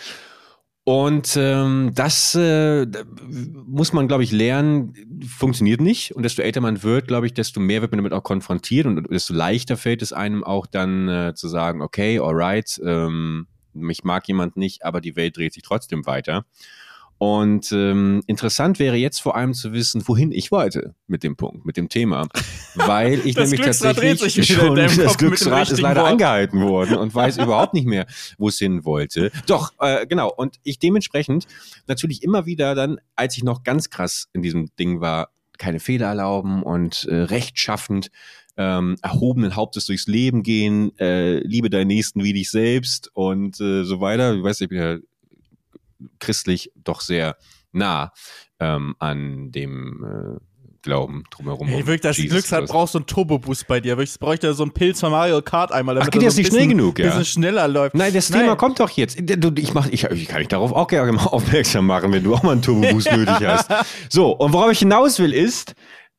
Und 0.88 1.36
ähm, 1.36 1.94
das 1.96 2.36
äh, 2.36 2.86
muss 3.66 3.92
man, 3.92 4.08
glaube 4.08 4.24
ich, 4.24 4.32
lernen, 4.32 4.94
funktioniert 5.28 5.82
nicht. 5.82 6.16
Und 6.16 6.22
desto 6.22 6.44
älter 6.44 6.62
man 6.62 6.84
wird, 6.84 7.08
glaube 7.08 7.26
ich, 7.26 7.34
desto 7.34 7.60
mehr 7.60 7.82
wird 7.82 7.92
man 7.92 7.98
damit 7.98 8.14
auch 8.14 8.22
konfrontiert 8.22 8.86
und 8.86 9.10
desto 9.10 9.34
leichter 9.34 9.78
fällt 9.78 10.04
es 10.04 10.14
einem 10.14 10.44
auch 10.44 10.68
dann 10.68 11.10
äh, 11.10 11.34
zu 11.34 11.48
sagen, 11.48 11.82
okay, 11.82 12.20
alright, 12.20 12.80
ähm, 12.86 13.48
mich 13.74 14.04
mag 14.04 14.28
jemand 14.28 14.58
nicht, 14.58 14.86
aber 14.86 15.02
die 15.02 15.16
Welt 15.16 15.38
dreht 15.38 15.54
sich 15.54 15.64
trotzdem 15.64 16.06
weiter. 16.06 16.46
Und 17.18 17.72
ähm, 17.72 18.22
interessant 18.28 18.78
wäre 18.78 18.98
jetzt 18.98 19.22
vor 19.22 19.36
allem 19.38 19.54
zu 19.54 19.72
wissen, 19.72 20.06
wohin 20.06 20.32
ich 20.34 20.52
wollte 20.52 20.96
mit 21.08 21.24
dem 21.24 21.38
Punkt, 21.38 21.66
mit 21.66 21.78
dem 21.78 21.88
Thema. 21.88 22.28
Weil 22.76 23.20
ich 23.26 23.38
nämlich 23.38 23.62
tatsächlich 23.62 24.48
schon, 24.48 24.76
das 24.76 25.18
Glücksrad 25.18 25.72
ist 25.72 25.80
leider 25.80 26.02
Wort. 26.02 26.12
angehalten 26.12 26.62
worden 26.62 26.98
und 26.98 27.16
weiß 27.16 27.38
überhaupt 27.38 27.74
nicht 27.74 27.88
mehr, 27.88 28.06
wo 28.38 28.50
es 28.50 28.60
hin 28.60 28.84
wollte. 28.84 29.32
Doch, 29.48 29.74
äh, 29.80 30.06
genau. 30.08 30.32
Und 30.36 30.58
ich 30.64 30.78
dementsprechend 30.78 31.48
natürlich 31.88 32.22
immer 32.22 32.46
wieder 32.46 32.76
dann, 32.76 32.98
als 33.16 33.38
ich 33.38 33.44
noch 33.44 33.64
ganz 33.64 33.90
krass 33.90 34.28
in 34.34 34.42
diesem 34.42 34.70
Ding 34.78 35.00
war, 35.00 35.30
keine 35.58 35.80
Fehler 35.80 36.08
erlauben 36.08 36.64
und 36.64 37.06
äh, 37.06 37.16
rechtschaffend 37.16 38.12
ähm, 38.58 38.98
erhobenen 39.02 39.56
Hauptes 39.56 39.86
durchs 39.86 40.08
Leben 40.08 40.44
gehen, 40.44 40.98
äh, 41.00 41.40
liebe 41.40 41.70
deinen 41.70 41.88
Nächsten 41.88 42.24
wie 42.24 42.34
dich 42.34 42.50
selbst 42.50 43.10
und 43.14 43.60
äh, 43.60 43.84
so 43.84 44.00
weiter. 44.00 44.36
Ich 44.36 44.44
weiß, 44.44 44.62
ich 44.62 44.70
bin 44.70 44.78
ja 44.78 44.98
christlich 46.20 46.72
doch 46.76 47.02
sehr 47.02 47.38
nah 47.72 48.14
ähm, 48.60 48.96
an 49.00 49.52
dem 49.52 50.04
äh, 50.04 50.40
Glauben 50.86 51.24
drumherum. 51.32 51.68
Hey, 51.68 51.88
wirklich, 51.88 52.02
das 52.02 52.18
Jesus 52.18 52.48
Glück 52.48 52.52
hat, 52.52 52.70
brauchst 52.70 52.94
so 52.94 53.00
einen 53.00 53.08
Turbo-Boost 53.08 53.66
bei 53.66 53.80
dir. 53.80 53.98
Ich 53.98 54.20
bräuchte 54.20 54.54
so 54.54 54.62
einen 54.62 54.72
Pilz 54.72 55.00
von 55.00 55.10
Mario 55.10 55.42
Kart 55.42 55.72
einmal, 55.72 55.96
damit 55.96 56.10
Ach, 56.10 56.12
geht 56.12 56.22
er 56.22 56.30
so 56.30 56.38
nicht 56.38 56.52
schnell 56.52 56.68
genug, 56.68 57.00
ja? 57.00 57.08
bisschen 57.08 57.26
schneller 57.26 57.68
läuft. 57.68 57.96
Nein, 57.96 58.14
das 58.14 58.30
Nein. 58.30 58.42
Thema 58.42 58.56
kommt 58.56 58.80
doch 58.80 58.92
jetzt. 58.92 59.18
Du, 59.20 59.52
ich, 59.58 59.74
mach, 59.74 59.88
ich, 59.88 60.04
ich 60.04 60.28
kann 60.28 60.40
dich 60.40 60.48
darauf 60.48 60.72
auch 60.74 60.88
gerne 60.88 61.12
mal 61.12 61.24
aufmerksam 61.26 61.88
machen, 61.88 62.14
wenn 62.14 62.24
du 62.24 62.36
auch 62.36 62.44
mal 62.44 62.52
einen 62.52 62.62
Turbo-Boost 62.62 63.12
nötig 63.16 63.48
hast. 63.48 63.72
So, 64.10 64.30
und 64.30 64.54
worauf 64.54 64.72
ich 64.72 64.80
hinaus 64.80 65.18
will, 65.18 65.34
ist, 65.34 65.74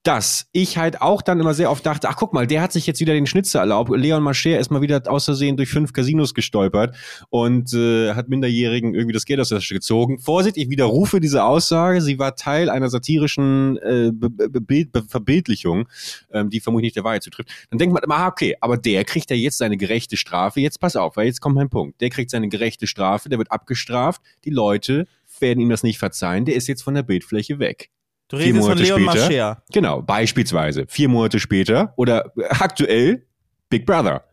dass 0.06 0.46
ich 0.52 0.78
halt 0.78 1.02
auch 1.02 1.20
dann 1.20 1.40
immer 1.40 1.52
sehr 1.52 1.68
oft 1.68 1.84
dachte, 1.84 2.08
ach 2.08 2.14
guck 2.14 2.32
mal, 2.32 2.46
der 2.46 2.62
hat 2.62 2.72
sich 2.72 2.86
jetzt 2.86 3.00
wieder 3.00 3.12
den 3.12 3.26
Schnitzer 3.26 3.58
erlaubt. 3.58 3.90
Leon 3.92 4.22
Mascher 4.22 4.56
ist 4.56 4.70
mal 4.70 4.80
wieder 4.80 5.02
außersehen 5.04 5.56
durch 5.56 5.68
fünf 5.70 5.92
Casinos 5.92 6.32
gestolpert 6.32 6.94
und 7.28 7.74
äh, 7.74 8.14
hat 8.14 8.28
Minderjährigen 8.28 8.94
irgendwie 8.94 9.14
das 9.14 9.24
Geld 9.24 9.40
aus 9.40 9.48
der 9.48 9.58
Tasche 9.58 9.74
gezogen. 9.74 10.20
Vorsicht, 10.20 10.58
ich 10.58 10.70
widerrufe 10.70 11.18
diese 11.18 11.42
Aussage. 11.42 12.00
Sie 12.00 12.20
war 12.20 12.36
Teil 12.36 12.70
einer 12.70 12.88
satirischen 12.88 13.78
äh, 13.78 14.12
Be 14.12 14.30
Be 14.30 14.60
Be 14.60 15.02
Verbildlichung, 15.08 15.88
ähm, 16.30 16.50
die 16.50 16.60
vermutlich 16.60 16.86
nicht 16.86 16.96
der 16.96 17.04
Wahrheit 17.04 17.24
zutrifft. 17.24 17.50
Dann 17.70 17.78
denkt 17.78 17.92
man 17.92 18.04
immer, 18.04 18.18
ah, 18.18 18.28
okay, 18.28 18.54
aber 18.60 18.76
der 18.76 19.04
kriegt 19.04 19.28
ja 19.30 19.36
jetzt 19.36 19.58
seine 19.58 19.76
gerechte 19.76 20.16
Strafe. 20.16 20.60
Jetzt 20.60 20.78
pass 20.78 20.94
auf, 20.94 21.16
weil 21.16 21.26
jetzt 21.26 21.40
kommt 21.40 21.56
mein 21.56 21.68
Punkt. 21.68 22.00
Der 22.00 22.10
kriegt 22.10 22.30
seine 22.30 22.48
gerechte 22.48 22.86
Strafe, 22.86 23.28
der 23.28 23.38
wird 23.38 23.50
abgestraft. 23.50 24.22
Die 24.44 24.50
Leute 24.50 25.06
werden 25.40 25.58
ihm 25.58 25.68
das 25.68 25.82
nicht 25.82 25.98
verzeihen. 25.98 26.44
Der 26.44 26.54
ist 26.54 26.68
jetzt 26.68 26.82
von 26.82 26.94
der 26.94 27.02
Bildfläche 27.02 27.58
weg. 27.58 27.90
Du 28.28 28.36
redest 28.36 28.60
Monate 28.60 28.84
von 28.84 28.98
Leon 28.98 29.00
später, 29.00 29.20
Mascher. 29.20 29.62
Genau, 29.72 30.02
beispielsweise. 30.02 30.86
Vier 30.88 31.08
Monate 31.08 31.38
später 31.38 31.92
oder 31.96 32.32
aktuell 32.50 33.26
Big 33.68 33.86
Brother. 33.86 34.24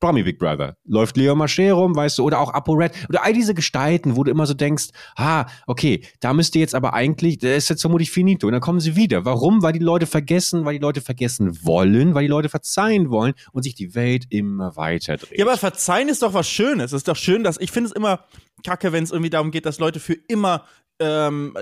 Promi 0.00 0.22
Big 0.22 0.38
Brother. 0.38 0.76
Läuft 0.84 1.16
Leon 1.16 1.38
Mascher 1.38 1.72
rum, 1.72 1.96
weißt 1.96 2.18
du, 2.18 2.24
oder 2.24 2.40
auch 2.40 2.52
Apo 2.52 2.72
Red. 2.72 2.92
Oder 3.08 3.24
all 3.24 3.32
diese 3.32 3.54
Gestalten, 3.54 4.16
wo 4.16 4.24
du 4.24 4.30
immer 4.30 4.46
so 4.46 4.52
denkst, 4.52 4.88
ah, 5.16 5.46
okay, 5.66 6.04
da 6.20 6.34
müsste 6.34 6.58
jetzt 6.58 6.74
aber 6.74 6.92
eigentlich, 6.92 7.38
der 7.38 7.56
ist 7.56 7.70
jetzt 7.70 7.80
vermutlich 7.80 8.10
finito. 8.10 8.46
Und 8.46 8.52
dann 8.52 8.60
kommen 8.60 8.80
sie 8.80 8.94
wieder. 8.94 9.24
Warum? 9.24 9.62
Weil 9.62 9.72
die 9.72 9.78
Leute 9.78 10.06
vergessen, 10.06 10.64
weil 10.64 10.74
die 10.74 10.82
Leute 10.82 11.00
vergessen 11.00 11.64
wollen, 11.64 12.14
weil 12.14 12.22
die 12.22 12.28
Leute 12.28 12.48
verzeihen 12.48 13.10
wollen 13.10 13.32
und 13.52 13.62
sich 13.62 13.74
die 13.74 13.94
Welt 13.94 14.26
immer 14.28 14.76
weiter 14.76 15.16
dreht. 15.16 15.38
Ja, 15.38 15.46
aber 15.46 15.56
verzeihen 15.56 16.08
ist 16.08 16.22
doch 16.22 16.34
was 16.34 16.48
Schönes. 16.48 16.92
Es 16.92 16.98
ist 16.98 17.08
doch 17.08 17.16
schön, 17.16 17.42
dass, 17.42 17.58
ich 17.58 17.70
finde 17.70 17.88
es 17.88 17.96
immer 17.96 18.20
kacke, 18.64 18.92
wenn 18.92 19.04
es 19.04 19.12
irgendwie 19.12 19.30
darum 19.30 19.50
geht, 19.50 19.64
dass 19.64 19.78
Leute 19.78 20.00
für 20.00 20.14
immer 20.28 20.64
ähm, 20.98 21.56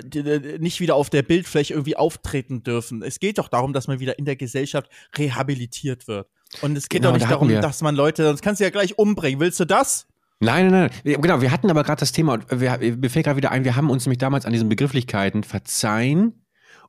nicht 0.58 0.80
wieder 0.80 0.94
auf 0.94 1.10
der 1.10 1.22
Bildfläche 1.22 1.74
irgendwie 1.74 1.96
auftreten 1.96 2.62
dürfen. 2.62 3.02
Es 3.02 3.20
geht 3.20 3.38
doch 3.38 3.48
darum, 3.48 3.72
dass 3.72 3.88
man 3.88 4.00
wieder 4.00 4.18
in 4.18 4.24
der 4.24 4.36
Gesellschaft 4.36 4.88
rehabilitiert 5.16 6.06
wird. 6.08 6.28
Und 6.62 6.76
es 6.76 6.88
geht 6.88 7.02
genau, 7.02 7.10
doch 7.10 7.18
nicht 7.18 7.26
da 7.26 7.30
darum, 7.30 7.48
dass 7.48 7.82
man 7.82 7.96
Leute, 7.96 8.24
sonst 8.24 8.42
kannst 8.42 8.60
du 8.60 8.64
ja 8.64 8.70
gleich 8.70 8.98
umbringen. 8.98 9.40
Willst 9.40 9.58
du 9.58 9.64
das? 9.64 10.06
Nein, 10.40 10.68
nein, 10.68 10.90
nein. 11.04 11.20
Genau, 11.20 11.40
wir 11.40 11.50
hatten 11.50 11.70
aber 11.70 11.82
gerade 11.82 12.00
das 12.00 12.12
Thema, 12.12 12.38
wir, 12.48 12.78
mir 12.78 13.10
fällt 13.10 13.24
gerade 13.24 13.36
wieder 13.36 13.50
ein, 13.50 13.64
wir 13.64 13.76
haben 13.76 13.90
uns 13.90 14.04
nämlich 14.04 14.18
damals 14.18 14.46
an 14.46 14.52
diesen 14.52 14.68
Begrifflichkeiten 14.68 15.42
verzeihen 15.42 16.44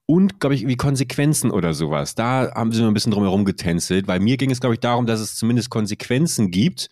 und, 0.06 0.40
glaube 0.40 0.56
ich, 0.56 0.68
wie 0.68 0.76
Konsequenzen 0.76 1.52
oder 1.52 1.74
sowas. 1.74 2.16
Da 2.16 2.52
haben 2.54 2.72
sie 2.72 2.84
ein 2.84 2.94
bisschen 2.94 3.12
drumherum 3.12 3.46
getänzelt, 3.46 4.08
weil 4.08 4.20
mir 4.20 4.38
ging 4.38 4.52
es, 4.52 4.60
glaube 4.60 4.76
ich, 4.76 4.80
darum, 4.80 5.08
dass 5.08 5.20
es 5.20 5.36
zumindest 5.36 5.70
Konsequenzen 5.70 6.52
gibt 6.52 6.90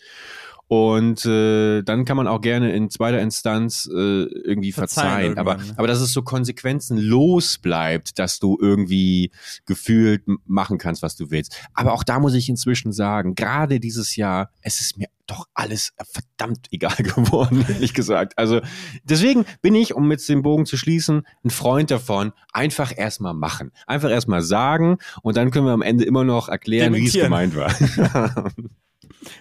Und 0.67 1.25
äh, 1.25 1.83
dann 1.83 2.05
kann 2.05 2.17
man 2.17 2.27
auch 2.27 2.41
gerne 2.41 2.73
in 2.73 2.89
zweiter 2.89 3.21
Instanz 3.21 3.87
äh, 3.91 3.97
irgendwie 3.97 4.71
verzeihen. 4.71 5.35
verzeihen 5.35 5.37
aber, 5.37 5.57
ne? 5.57 5.73
aber 5.77 5.87
dass 5.87 6.01
es 6.01 6.13
so 6.13 6.23
konsequenzenlos 6.23 7.59
bleibt, 7.59 8.17
dass 8.17 8.39
du 8.39 8.57
irgendwie 8.59 9.31
gefühlt 9.65 10.23
machen 10.45 10.77
kannst, 10.77 11.03
was 11.03 11.15
du 11.15 11.29
willst. 11.29 11.55
Aber 11.73 11.93
auch 11.93 12.03
da 12.03 12.19
muss 12.19 12.33
ich 12.33 12.49
inzwischen 12.49 12.91
sagen, 12.91 13.35
gerade 13.35 13.79
dieses 13.79 14.15
Jahr, 14.15 14.49
es 14.61 14.81
ist 14.81 14.97
mir 14.97 15.07
doch 15.27 15.45
alles 15.53 15.93
verdammt 16.11 16.67
egal 16.71 16.95
geworden, 16.97 17.65
ehrlich 17.67 17.93
gesagt. 17.93 18.37
Also 18.37 18.61
deswegen 19.03 19.45
bin 19.61 19.75
ich, 19.75 19.93
um 19.93 20.07
mit 20.07 20.27
dem 20.27 20.41
Bogen 20.41 20.65
zu 20.65 20.77
schließen, 20.77 21.25
ein 21.43 21.49
Freund 21.49 21.91
davon, 21.91 22.33
einfach 22.51 22.93
erstmal 22.95 23.33
machen. 23.33 23.71
Einfach 23.85 24.09
erstmal 24.09 24.41
sagen 24.41 24.97
und 25.21 25.37
dann 25.37 25.51
können 25.51 25.65
wir 25.65 25.73
am 25.73 25.81
Ende 25.81 26.03
immer 26.05 26.23
noch 26.23 26.49
erklären, 26.49 26.93
wie 26.93 27.07
es 27.07 27.13
gemeint 27.13 27.55
war. 27.55 27.73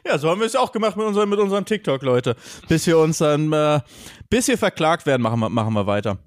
Ja, 0.06 0.18
so 0.18 0.28
haben 0.28 0.40
wir 0.40 0.46
es 0.46 0.56
auch 0.56 0.72
gemacht 0.72 0.96
mit 0.96 1.06
unserem, 1.06 1.28
mit 1.30 1.38
unserem 1.38 1.64
TikTok, 1.64 2.02
Leute. 2.02 2.36
Bis 2.68 2.86
wir 2.86 2.98
uns 2.98 3.18
dann, 3.18 3.52
äh, 3.52 3.80
bis 4.30 4.48
wir 4.48 4.58
verklagt 4.58 5.06
werden, 5.06 5.22
machen 5.22 5.40
wir, 5.40 5.48
machen 5.48 5.74
wir 5.74 5.86
weiter. 5.86 6.18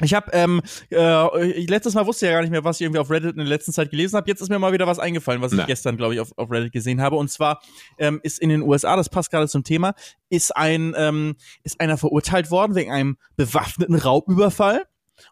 Ich 0.00 0.14
habe 0.14 0.30
ähm, 0.32 0.62
äh, 0.90 1.64
letztes 1.66 1.94
Mal 1.94 2.06
wusste 2.06 2.26
ja 2.26 2.32
gar 2.32 2.40
nicht 2.40 2.50
mehr, 2.50 2.64
was 2.64 2.80
ich 2.80 2.84
irgendwie 2.84 2.98
auf 2.98 3.10
Reddit 3.10 3.32
in 3.32 3.38
der 3.38 3.46
letzten 3.46 3.72
Zeit 3.72 3.90
gelesen 3.90 4.16
habe. 4.16 4.28
Jetzt 4.28 4.40
ist 4.40 4.48
mir 4.48 4.58
mal 4.58 4.72
wieder 4.72 4.86
was 4.86 4.98
eingefallen, 4.98 5.42
was 5.42 5.52
Na. 5.52 5.62
ich 5.62 5.66
gestern, 5.66 5.96
glaube 5.96 6.14
ich, 6.14 6.20
auf, 6.20 6.36
auf 6.36 6.50
Reddit 6.50 6.72
gesehen 6.72 7.00
habe. 7.00 7.16
Und 7.16 7.30
zwar 7.30 7.60
ähm, 7.98 8.20
ist 8.22 8.40
in 8.40 8.48
den 8.48 8.62
USA, 8.62 8.96
das 8.96 9.08
passt 9.08 9.30
gerade 9.30 9.46
zum 9.46 9.62
Thema, 9.62 9.94
ist 10.28 10.56
ein 10.56 10.94
ähm, 10.96 11.36
ist 11.62 11.80
einer 11.80 11.98
verurteilt 11.98 12.50
worden 12.50 12.74
wegen 12.74 12.90
einem 12.90 13.16
bewaffneten 13.36 13.94
Raubüberfall 13.94 14.86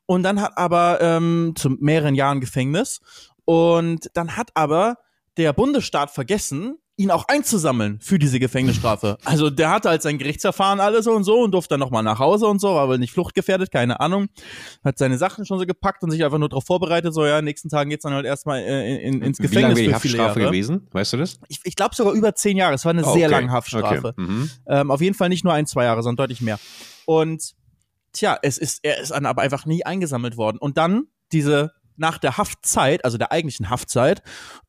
und 0.07 0.23
dann 0.23 0.41
hat 0.41 0.57
aber 0.57 1.01
ähm, 1.01 1.55
zu 1.57 1.71
mehreren 1.71 2.15
Jahren 2.15 2.41
Gefängnis 2.41 3.01
und 3.45 4.11
dann 4.15 4.37
hat 4.37 4.51
aber 4.55 4.99
der 5.37 5.53
Bundesstaat 5.53 6.11
vergessen, 6.11 6.79
ihn 6.99 7.11
auch 7.13 7.27
einzusammeln 7.29 7.99
für 8.01 8.19
diese 8.19 8.41
Gefängnisstrafe. 8.41 9.19
Also 9.25 9.51
der 9.51 9.71
hatte 9.71 9.89
halt 9.89 10.03
sein 10.03 10.19
Gerichtsverfahren 10.19 10.81
alles 10.81 11.05
so 11.05 11.13
und 11.13 11.25
so 11.25 11.41
und 11.41 11.53
durfte 11.53 11.75
dann 11.75 11.81
nochmal 11.81 12.03
nach 12.03 12.19
Hause 12.19 12.47
und 12.47 12.61
so, 12.61 12.75
war 12.75 12.89
wohl 12.89 12.99
nicht 12.99 13.13
fluchtgefährdet, 13.13 13.71
keine 13.71 14.01
Ahnung. 14.01 14.27
Hat 14.85 14.99
seine 14.99 15.17
Sachen 15.17 15.47
schon 15.47 15.59
so 15.59 15.67
gepackt 15.67 16.03
und 16.03 16.11
sich 16.11 16.25
einfach 16.25 16.39
nur 16.39 16.49
darauf 16.49 16.67
vorbereitet, 16.67 17.15
so 17.15 17.25
ja, 17.25 17.41
nächsten 17.41 17.69
Tagen 17.69 17.91
geht's 17.91 18.03
dann 18.03 18.13
halt 18.13 18.27
erstmal 18.27 18.61
äh, 18.61 18.97
in, 19.01 19.23
ins 19.23 19.39
Gefängnis. 19.39 19.53
Wie 19.53 19.61
lange 19.61 19.77
wäre 19.77 19.87
die 19.87 19.95
Haftstrafe 19.95 20.41
gewesen? 20.41 20.89
Weißt 20.91 21.13
du 21.13 21.19
das? 21.19 21.39
Ich, 21.49 21.61
ich 21.63 21.77
glaube 21.77 21.95
sogar 21.95 22.13
über 22.13 22.35
zehn 22.35 22.57
Jahre. 22.57 22.75
Es 22.75 22.85
war 22.85 22.91
eine 22.91 23.05
oh, 23.05 23.13
sehr 23.13 23.29
lange 23.29 23.51
Haftstrafe. 23.51 24.09
Okay. 24.09 24.21
Mhm. 24.21 24.51
Ähm, 24.67 24.91
auf 24.91 25.01
jeden 25.01 25.15
Fall 25.15 25.29
nicht 25.29 25.45
nur 25.45 25.53
ein, 25.53 25.67
zwei 25.67 25.85
Jahre, 25.85 26.03
sondern 26.03 26.25
deutlich 26.25 26.41
mehr. 26.41 26.59
Und 27.07 27.55
tja, 28.13 28.37
es 28.43 28.59
ist, 28.59 28.81
er 28.83 29.01
ist 29.01 29.13
dann 29.13 29.25
aber 29.25 29.43
einfach 29.43 29.67
nie 29.67 29.85
eingesammelt 29.85 30.37
worden. 30.37 30.59
Und 30.59 30.77
dann 30.77 31.05
diese 31.31 31.73
nach 31.99 32.19
der 32.19 32.37
Haftzeit, 32.37 33.05
also 33.05 33.19
der 33.19 33.33
eigentlichen 33.33 33.71
Haftzeit, 33.71 34.23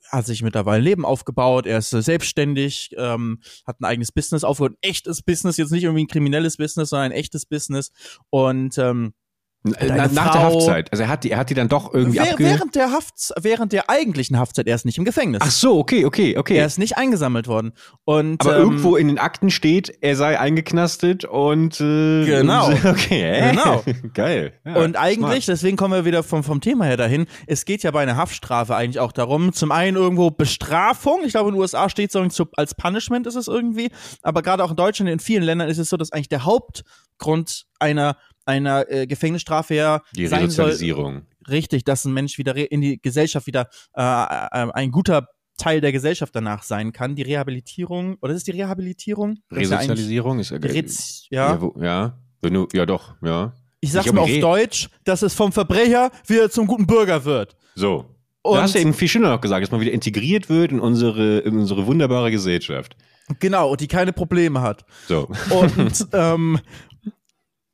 hat 0.09 0.25
sich 0.25 0.41
mittlerweile 0.41 0.81
ein 0.81 0.83
Leben 0.83 1.05
aufgebaut, 1.05 1.67
er 1.67 1.77
ist 1.79 1.91
selbstständig, 1.91 2.95
ähm, 2.97 3.41
hat 3.67 3.79
ein 3.79 3.85
eigenes 3.85 4.11
Business 4.11 4.43
aufgebaut, 4.43 4.73
ein 4.73 4.89
echtes 4.89 5.21
Business, 5.21 5.57
jetzt 5.57 5.71
nicht 5.71 5.83
irgendwie 5.83 6.03
ein 6.03 6.07
kriminelles 6.07 6.57
Business, 6.57 6.89
sondern 6.89 7.11
ein 7.11 7.17
echtes 7.17 7.45
Business. 7.45 7.91
Und 8.29 8.77
ähm, 8.77 9.13
nach 9.63 10.09
Frau, 10.11 10.31
der 10.31 10.41
Haftzeit. 10.41 10.91
Also 10.91 11.03
er 11.03 11.09
hat 11.09 11.23
die, 11.23 11.31
er 11.31 11.37
hat 11.37 11.49
die 11.49 11.53
dann 11.53 11.67
doch 11.67 11.93
irgendwie 11.93 12.19
während, 12.19 12.39
während 12.39 12.75
der 12.75 12.91
Haft, 12.91 13.33
während 13.41 13.73
der 13.73 13.89
eigentlichen 13.89 14.39
Haftzeit. 14.39 14.67
Er 14.67 14.75
ist 14.75 14.85
nicht 14.85 14.97
im 14.97 15.03
Gefängnis. 15.03 15.41
Ach 15.43 15.51
so, 15.51 15.77
okay, 15.77 16.05
okay, 16.05 16.37
okay. 16.37 16.55
Er 16.55 16.65
ist 16.65 16.79
nicht 16.79 16.97
eingesammelt 16.97 17.47
worden. 17.47 17.73
Und 18.05 18.41
aber 18.41 18.55
ähm, 18.55 18.61
irgendwo 18.61 18.95
in 18.95 19.09
den 19.09 19.19
Akten 19.19 19.49
steht, 19.49 19.91
er 20.01 20.15
sei 20.15 20.39
eingeknastet 20.39 21.25
und 21.25 21.79
äh, 21.81 22.25
genau, 22.25 22.69
okay, 22.85 23.51
genau, 23.51 23.83
geil. 24.13 24.53
Ja, 24.65 24.75
und 24.75 24.95
eigentlich, 24.95 25.45
smart. 25.45 25.57
deswegen 25.57 25.75
kommen 25.75 25.93
wir 25.93 26.05
wieder 26.05 26.23
vom 26.23 26.43
vom 26.43 26.61
Thema 26.61 26.85
her 26.85 26.97
dahin. 26.97 27.25
Es 27.45 27.65
geht 27.65 27.83
ja 27.83 27.91
bei 27.91 28.01
einer 28.01 28.15
Haftstrafe 28.15 28.75
eigentlich 28.75 28.99
auch 28.99 29.11
darum, 29.11 29.51
zum 29.51 29.71
einen 29.73 29.97
irgendwo 29.97 30.31
Bestrafung. 30.31 31.19
Ich 31.25 31.31
glaube 31.31 31.49
in 31.49 31.55
den 31.55 31.61
USA 31.61 31.89
steht 31.89 32.15
es 32.15 32.35
so 32.35 32.47
als 32.55 32.75
Punishment 32.75 33.27
ist 33.27 33.35
es 33.35 33.47
irgendwie, 33.47 33.91
aber 34.21 34.41
gerade 34.41 34.63
auch 34.63 34.71
in 34.71 34.77
Deutschland 34.77 35.09
in 35.09 35.19
vielen 35.19 35.43
Ländern 35.43 35.67
ist 35.67 35.79
es 35.79 35.89
so, 35.89 35.97
dass 35.97 36.13
eigentlich 36.13 36.29
der 36.29 36.45
Hauptgrund 36.45 37.65
einer 37.79 38.17
einer 38.49 38.89
äh, 38.89 39.07
Gefängnisstrafe 39.07 39.75
ja 39.75 40.01
die 40.15 40.25
Resozialisierung. 40.25 41.13
Soll, 41.13 41.53
richtig, 41.53 41.83
dass 41.83 42.05
ein 42.05 42.13
Mensch 42.13 42.37
wieder 42.37 42.55
in 42.55 42.81
die 42.81 43.01
Gesellschaft 43.01 43.47
wieder 43.47 43.69
äh, 43.95 44.01
äh, 44.01 44.71
ein 44.73 44.91
guter 44.91 45.27
Teil 45.57 45.81
der 45.81 45.91
Gesellschaft 45.91 46.35
danach 46.35 46.63
sein 46.63 46.91
kann. 46.91 47.15
Die 47.15 47.21
Rehabilitierung, 47.21 48.17
oder 48.21 48.33
ist 48.33 48.47
die 48.47 48.51
Rehabilitierung? 48.51 49.39
Resozialisierung 49.51 50.39
ist, 50.39 50.51
ja, 50.51 50.57
ist 50.57 51.27
ja. 51.29 51.55
Ja, 51.55 51.83
ja, 51.83 52.17
wenn 52.41 52.53
du, 52.53 52.67
ja 52.73 52.85
doch, 52.85 53.15
ja. 53.21 53.53
Ich 53.81 53.91
sag's 53.91 54.07
ich 54.07 54.13
mal 54.13 54.21
auf 54.21 54.39
Deutsch, 54.39 54.89
dass 55.05 55.21
es 55.21 55.33
vom 55.33 55.51
Verbrecher 55.51 56.11
wieder 56.27 56.49
zum 56.49 56.67
guten 56.67 56.87
Bürger 56.87 57.23
wird. 57.23 57.55
So. 57.75 58.05
Und 58.41 58.55
du 58.55 58.61
hast 58.61 58.73
ja 58.73 58.81
eben 58.81 58.93
viel 58.93 59.07
schöner 59.07 59.29
noch 59.29 59.41
gesagt, 59.41 59.63
dass 59.63 59.71
man 59.71 59.81
wieder 59.81 59.91
integriert 59.91 60.49
wird 60.49 60.71
in 60.71 60.79
unsere, 60.79 61.39
in 61.39 61.57
unsere 61.57 61.85
wunderbare 61.85 62.31
Gesellschaft. 62.31 62.95
Genau, 63.39 63.71
und 63.71 63.81
die 63.81 63.87
keine 63.87 64.11
Probleme 64.11 64.61
hat. 64.61 64.85
So. 65.07 65.29
Und 65.49 66.07
ähm, 66.13 66.59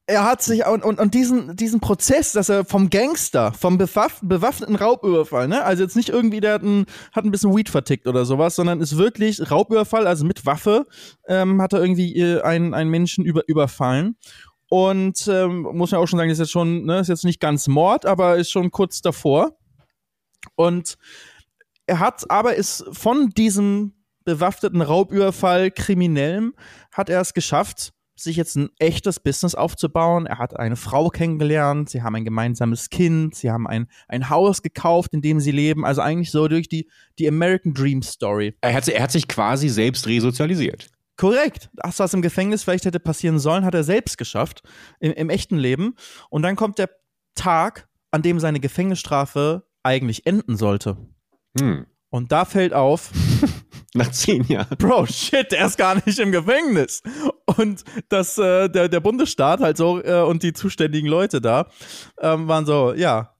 er 0.07 0.23
hat 0.23 0.41
sich 0.43 0.65
und, 0.65 0.83
und, 0.83 0.99
und 0.99 1.13
diesen, 1.13 1.55
diesen 1.55 1.79
Prozess, 1.79 2.31
dass 2.31 2.49
er 2.49 2.63
vom 2.63 2.89
Gangster, 2.89 3.53
vom 3.53 3.77
bewaffneten 3.77 4.75
Raubüberfall, 4.75 5.47
ne, 5.47 5.63
also 5.63 5.81
jetzt 5.81 5.95
nicht 5.95 6.09
irgendwie, 6.09 6.41
der 6.41 6.53
hat 6.53 6.63
ein, 6.63 6.85
hat 7.11 7.25
ein 7.25 7.31
bisschen 7.31 7.55
Weed 7.55 7.69
vertickt 7.69 8.05
oder 8.05 8.23
sowas, 8.25 8.55
sondern 8.55 8.81
ist 8.81 8.97
wirklich 8.97 9.49
Raubüberfall, 9.49 10.05
also 10.05 10.23
mit 10.23 10.45
Waffe, 10.45 10.85
ähm, 11.27 11.61
hat 11.61 11.73
er 11.73 11.81
irgendwie 11.81 12.15
äh, 12.17 12.41
einen, 12.41 12.73
einen 12.75 12.91
Menschen 12.91 13.25
über, 13.25 13.41
überfallen. 13.47 14.15
Und 14.69 15.27
ähm, 15.27 15.61
muss 15.73 15.91
man 15.91 16.01
auch 16.01 16.07
schon 16.07 16.17
sagen, 16.17 16.29
ist 16.29 16.39
jetzt 16.39 16.51
schon, 16.51 16.85
ne, 16.85 16.99
ist 16.99 17.07
jetzt 17.07 17.25
nicht 17.25 17.39
ganz 17.39 17.67
Mord, 17.67 18.05
aber 18.05 18.37
ist 18.37 18.51
schon 18.51 18.71
kurz 18.71 19.01
davor. 19.01 19.57
Und 20.55 20.97
er 21.87 21.99
hat 21.99 22.29
aber 22.29 22.55
ist 22.55 22.83
von 22.91 23.29
diesem 23.29 23.93
bewaffneten 24.23 24.81
Raubüberfall 24.81 25.71
Kriminellem 25.71 26.53
hat 26.91 27.09
er 27.09 27.21
es 27.21 27.33
geschafft, 27.33 27.94
sich 28.15 28.37
jetzt 28.37 28.55
ein 28.55 28.69
echtes 28.79 29.19
Business 29.19 29.55
aufzubauen. 29.55 30.25
Er 30.25 30.37
hat 30.37 30.57
eine 30.57 30.75
Frau 30.75 31.09
kennengelernt, 31.09 31.89
sie 31.89 32.01
haben 32.01 32.15
ein 32.15 32.25
gemeinsames 32.25 32.89
Kind, 32.89 33.35
sie 33.35 33.51
haben 33.51 33.67
ein, 33.67 33.87
ein 34.07 34.29
Haus 34.29 34.61
gekauft, 34.61 35.13
in 35.13 35.21
dem 35.21 35.39
sie 35.39 35.51
leben. 35.51 35.85
Also 35.85 36.01
eigentlich 36.01 36.31
so 36.31 36.47
durch 36.47 36.69
die, 36.69 36.89
die 37.19 37.27
American 37.27 37.73
Dream 37.73 38.01
Story. 38.01 38.55
Er 38.61 38.73
hat, 38.73 38.87
er 38.87 39.03
hat 39.03 39.11
sich 39.11 39.27
quasi 39.27 39.69
selbst 39.69 40.07
resozialisiert. 40.07 40.89
Korrekt. 41.17 41.69
Das, 41.73 41.99
was 41.99 42.13
im 42.13 42.21
Gefängnis 42.21 42.63
vielleicht 42.63 42.85
hätte 42.85 42.99
passieren 42.99 43.39
sollen, 43.39 43.65
hat 43.65 43.73
er 43.73 43.83
selbst 43.83 44.17
geschafft, 44.17 44.63
im, 44.99 45.13
im 45.13 45.29
echten 45.29 45.57
Leben. 45.57 45.95
Und 46.29 46.41
dann 46.41 46.55
kommt 46.55 46.77
der 46.77 46.89
Tag, 47.35 47.87
an 48.11 48.21
dem 48.21 48.39
seine 48.39 48.59
Gefängnisstrafe 48.59 49.67
eigentlich 49.83 50.25
enden 50.25 50.57
sollte. 50.57 50.97
Hm. 51.59 51.85
Und 52.09 52.31
da 52.31 52.45
fällt 52.45 52.73
auf, 52.73 53.11
Nach 53.93 54.11
zehn 54.11 54.43
Jahren. 54.43 54.77
Bro, 54.77 55.05
shit, 55.07 55.51
der 55.51 55.65
ist 55.65 55.77
gar 55.77 55.95
nicht 56.05 56.19
im 56.19 56.31
Gefängnis. 56.31 57.01
Und 57.57 57.83
das, 58.09 58.37
äh, 58.37 58.69
der, 58.69 58.89
der 58.89 58.99
Bundesstaat 58.99 59.61
halt 59.61 59.77
so 59.77 60.03
äh, 60.03 60.21
und 60.21 60.43
die 60.43 60.53
zuständigen 60.53 61.09
Leute 61.09 61.41
da 61.41 61.67
ähm, 62.19 62.47
waren 62.47 62.65
so, 62.65 62.93
ja, 62.93 63.35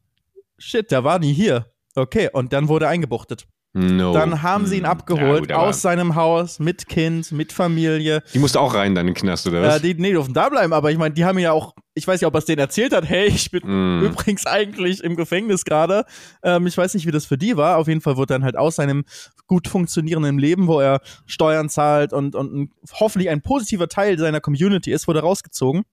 shit, 0.57 0.89
der 0.91 1.03
war 1.03 1.19
nie 1.19 1.33
hier. 1.33 1.71
Okay, 1.95 2.29
und 2.31 2.53
dann 2.53 2.67
wurde 2.67 2.85
er 2.85 2.91
eingebuchtet. 2.91 3.47
No. 3.77 4.13
Dann 4.13 4.41
haben 4.41 4.65
sie 4.67 4.77
ihn 4.77 4.85
hm. 4.85 4.89
abgeholt 4.89 5.50
ja, 5.50 5.57
gut, 5.57 5.65
aus 5.67 5.81
seinem 5.81 6.15
Haus 6.15 6.59
mit 6.59 6.88
Kind, 6.88 7.33
mit 7.33 7.51
Familie. 7.51 8.24
Die 8.33 8.39
musste 8.39 8.62
auch 8.62 8.74
rein 8.74 8.95
dann 8.95 9.05
in 9.05 9.13
den 9.13 9.19
Knast, 9.19 9.45
oder 9.47 9.62
was? 9.62 9.77
Äh, 9.77 9.81
die, 9.81 10.01
nee, 10.01 10.07
die 10.07 10.13
durften 10.13 10.33
da 10.33 10.47
bleiben, 10.47 10.71
aber 10.71 10.91
ich 10.91 10.97
meine, 10.97 11.13
die 11.13 11.25
haben 11.25 11.38
ja 11.39 11.51
auch, 11.51 11.75
ich 11.93 12.07
weiß 12.07 12.21
nicht, 12.21 12.25
ob 12.25 12.33
er 12.33 12.38
es 12.38 12.45
denen 12.45 12.59
erzählt 12.59 12.93
hat, 12.93 13.03
hey, 13.03 13.27
ich 13.27 13.51
bin 13.51 13.63
mm. 13.65 14.05
übrigens 14.05 14.45
eigentlich 14.45 15.03
im 15.03 15.17
Gefängnis 15.17 15.65
gerade. 15.65 16.05
Ähm, 16.41 16.67
ich 16.67 16.77
weiß 16.77 16.93
nicht, 16.93 17.05
wie 17.05 17.12
das 17.12 17.25
für 17.25 17.38
die 17.38 17.57
war. 17.57 17.75
Auf 17.75 17.89
jeden 17.89 18.00
Fall 18.00 18.15
wurde 18.15 18.35
dann 18.35 18.45
halt 18.45 18.55
aus 18.55 18.77
seinem 18.77 19.03
gut 19.47 19.67
funktionierenden 19.67 20.39
Leben, 20.39 20.67
wo 20.67 20.79
er 20.79 21.01
Steuern 21.25 21.69
zahlt 21.69 22.13
und, 22.13 22.35
und 22.35 22.71
hoffentlich 22.93 23.29
ein 23.29 23.41
positiver 23.41 23.87
Teil 23.87 24.17
seiner 24.17 24.41
Community 24.41 24.91
ist, 24.91 25.07
wurde 25.07 25.21
rausgezogen 25.21 25.83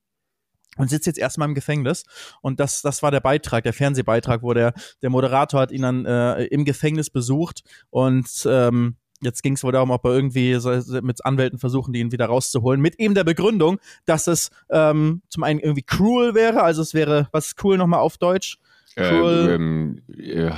und 0.79 0.89
sitzt 0.89 1.07
jetzt 1.07 1.19
erstmal 1.19 1.49
im 1.49 1.55
Gefängnis. 1.55 2.05
Und 2.41 2.61
das, 2.61 2.83
das 2.83 3.03
war 3.03 3.11
der 3.11 3.21
Beitrag, 3.21 3.65
der 3.65 3.73
Fernsehbeitrag, 3.73 4.43
wo 4.43 4.55
der, 4.55 4.73
der 5.03 5.11
Moderator 5.11 5.61
hat 5.61 5.73
ihn 5.73 5.83
dann 5.83 6.07
äh, 6.07 6.45
im 6.45 6.65
Gefängnis 6.65 7.11
besucht 7.11 7.63
und 7.91 8.47
ähm, 8.47 8.97
Jetzt 9.25 9.43
ging 9.43 9.55
es 9.55 9.63
wohl 9.63 9.71
darum, 9.71 9.93
ob 9.93 10.05
er 10.05 10.13
irgendwie 10.13 10.55
so, 10.57 10.71
mit 11.01 11.25
Anwälten 11.25 11.61
versuchen, 11.61 11.93
die 11.93 12.01
ihn 12.01 12.11
wieder 12.11 12.27
rauszuholen. 12.27 12.81
Mit 12.81 12.99
eben 12.99 13.15
der 13.15 13.23
Begründung, 13.23 13.79
dass 14.05 14.27
es 14.27 14.51
ähm, 14.69 15.23
zum 15.29 15.45
einen 15.45 15.61
irgendwie 15.61 15.85
cruel 15.85 16.35
wäre, 16.35 16.63
also 16.65 16.83
es 16.83 16.93
wäre, 16.93 17.29
was 17.31 17.47
ist 17.47 17.65
cool 17.65 17.79
nochmal 17.79 18.01
auf 18.01 18.19
Deutsch? 18.19 18.59
Cruel. 18.97 19.51
Ähm, 19.53 20.03
ja, 20.09 20.57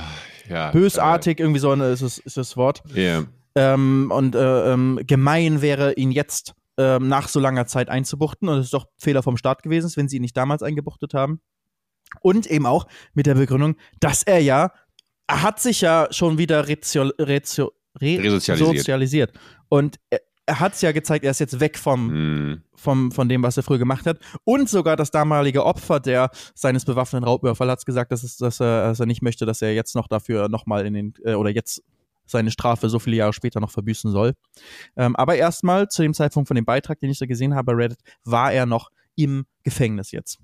ja, 0.49 0.71
bösartig, 0.71 1.39
äh, 1.39 1.43
irgendwie 1.43 1.59
so 1.59 1.71
eine, 1.71 1.89
ist, 1.89 2.01
das, 2.01 2.17
ist 2.17 2.37
das 2.37 2.57
Wort. 2.57 2.83
Yeah. 2.95 3.25
Ähm, 3.55 4.11
und 4.13 4.35
äh, 4.35 4.73
ähm, 4.73 4.99
gemein 5.05 5.61
wäre, 5.61 5.93
ihn 5.93 6.11
jetzt 6.11 6.53
ähm, 6.77 7.07
nach 7.07 7.27
so 7.27 7.39
langer 7.39 7.65
Zeit 7.67 7.89
einzubuchten. 7.89 8.49
Und 8.49 8.59
es 8.59 8.65
ist 8.65 8.73
doch 8.73 8.87
Fehler 8.97 9.23
vom 9.23 9.37
Staat 9.37 9.63
gewesen, 9.63 9.91
wenn 9.95 10.09
sie 10.09 10.17
ihn 10.17 10.21
nicht 10.21 10.37
damals 10.37 10.61
eingebuchtet 10.61 11.13
haben. 11.13 11.41
Und 12.21 12.47
eben 12.47 12.65
auch 12.65 12.87
mit 13.13 13.25
der 13.25 13.35
Begründung, 13.35 13.75
dass 13.99 14.23
er 14.23 14.39
ja, 14.39 14.71
er 15.27 15.41
hat 15.41 15.59
sich 15.59 15.81
ja 15.81 16.07
schon 16.11 16.37
wieder 16.37 16.67
rezio, 16.67 17.11
rezio, 17.19 17.71
re 17.99 18.19
resozialisiert. 18.19 19.33
Und 19.69 19.97
er, 20.09 20.19
er 20.45 20.59
hat 20.59 20.73
es 20.73 20.81
ja 20.81 20.91
gezeigt, 20.91 21.25
er 21.25 21.31
ist 21.31 21.39
jetzt 21.39 21.59
weg 21.59 21.77
vom, 21.77 22.51
mm. 22.51 22.63
vom, 22.75 23.11
von 23.11 23.27
dem, 23.27 23.41
was 23.43 23.57
er 23.57 23.63
früher 23.63 23.79
gemacht 23.79 24.05
hat. 24.05 24.19
Und 24.43 24.69
sogar 24.69 24.95
das 24.95 25.11
damalige 25.11 25.65
Opfer 25.65 25.99
der 25.99 26.29
seines 26.53 26.85
bewaffneten 26.85 27.23
Raubüberfalls 27.25 27.71
hat 27.71 27.85
gesagt, 27.85 28.11
dass, 28.11 28.23
es, 28.23 28.37
dass, 28.37 28.59
er, 28.59 28.89
dass 28.89 28.99
er 28.99 29.05
nicht 29.05 29.21
möchte, 29.21 29.45
dass 29.45 29.61
er 29.61 29.73
jetzt 29.73 29.95
noch 29.95 30.07
dafür 30.07 30.49
nochmal 30.49 30.85
in 30.85 30.93
den, 30.93 31.13
äh, 31.23 31.33
oder 31.33 31.49
jetzt 31.49 31.83
seine 32.27 32.51
Strafe 32.51 32.89
so 32.89 32.99
viele 32.99 33.17
Jahre 33.17 33.33
später 33.33 33.59
noch 33.59 33.71
verbüßen 33.71 34.11
soll. 34.11 34.33
Ähm, 34.95 35.15
aber 35.15 35.35
erstmal 35.35 35.87
zu 35.89 36.01
dem 36.01 36.13
Zeitpunkt 36.13 36.47
von 36.47 36.55
dem 36.55 36.65
Beitrag, 36.65 36.99
den 36.99 37.09
ich 37.09 37.19
da 37.19 37.25
gesehen 37.25 37.55
habe 37.55 37.73
bei 37.73 37.83
Reddit, 37.83 37.99
war 38.23 38.51
er 38.51 38.65
noch 38.65 38.89
im 39.15 39.45
Gefängnis 39.63 40.11
jetzt. 40.11 40.39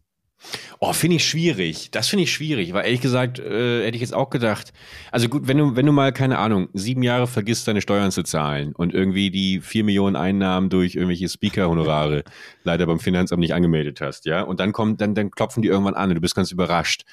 Oh, 0.79 0.93
finde 0.93 1.17
ich 1.17 1.27
schwierig. 1.27 1.91
Das 1.91 2.07
finde 2.07 2.23
ich 2.23 2.33
schwierig, 2.33 2.73
weil 2.73 2.85
ehrlich 2.85 3.01
gesagt 3.01 3.39
äh, 3.39 3.85
hätte 3.85 3.95
ich 3.95 4.01
jetzt 4.01 4.13
auch 4.13 4.29
gedacht. 4.29 4.73
Also 5.11 5.29
gut, 5.29 5.47
wenn 5.47 5.57
du, 5.57 5.75
wenn 5.75 5.85
du 5.85 5.91
mal, 5.91 6.11
keine 6.11 6.39
Ahnung, 6.39 6.69
sieben 6.73 7.03
Jahre 7.03 7.27
vergisst, 7.27 7.67
deine 7.67 7.81
Steuern 7.81 8.11
zu 8.11 8.23
zahlen 8.23 8.73
und 8.75 8.93
irgendwie 8.93 9.29
die 9.29 9.59
vier 9.59 9.83
Millionen 9.83 10.15
Einnahmen 10.15 10.69
durch 10.69 10.95
irgendwelche 10.95 11.29
Speaker-Honorare 11.29 12.23
leider 12.63 12.85
beim 12.87 12.99
Finanzamt 12.99 13.39
nicht 13.39 13.53
angemeldet 13.53 14.01
hast, 14.01 14.25
ja, 14.25 14.41
und 14.41 14.59
dann 14.59 14.71
kommt, 14.71 15.01
dann, 15.01 15.13
dann 15.15 15.31
klopfen 15.31 15.61
die 15.61 15.69
irgendwann 15.69 15.93
an 15.93 16.09
und 16.09 16.15
du 16.15 16.21
bist 16.21 16.35
ganz 16.35 16.51
überrascht. 16.51 17.03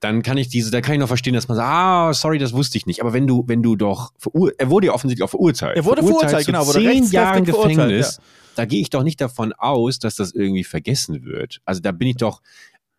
Dann 0.00 0.22
kann 0.22 0.38
ich 0.38 0.48
diese, 0.48 0.70
da 0.70 0.80
kann 0.80 0.94
ich 0.94 1.00
noch 1.00 1.08
verstehen, 1.08 1.34
dass 1.34 1.46
man 1.48 1.56
sagt, 1.56 1.68
ah, 1.68 2.14
sorry, 2.14 2.38
das 2.38 2.54
wusste 2.54 2.78
ich 2.78 2.86
nicht. 2.86 3.02
Aber 3.02 3.12
wenn 3.12 3.26
du, 3.26 3.44
wenn 3.48 3.62
du 3.62 3.76
doch, 3.76 4.12
er 4.56 4.70
wurde 4.70 4.86
ja 4.86 4.92
offensichtlich 4.94 5.22
auch 5.22 5.30
verurteilt. 5.30 5.76
Er 5.76 5.84
wurde 5.84 6.02
verurteilt, 6.02 6.30
verurteilt 6.30 6.46
genau, 6.46 6.66
wurde 6.66 6.80
zehn 6.80 7.04
Jahren 7.10 7.44
Gefängnis. 7.44 8.16
Ja 8.16 8.22
da 8.54 8.64
gehe 8.64 8.80
ich 8.80 8.90
doch 8.90 9.02
nicht 9.02 9.20
davon 9.20 9.52
aus, 9.52 9.98
dass 9.98 10.16
das 10.16 10.32
irgendwie 10.32 10.64
vergessen 10.64 11.24
wird. 11.24 11.60
Also 11.64 11.80
da 11.80 11.92
bin 11.92 12.08
ich 12.08 12.16
doch, 12.16 12.42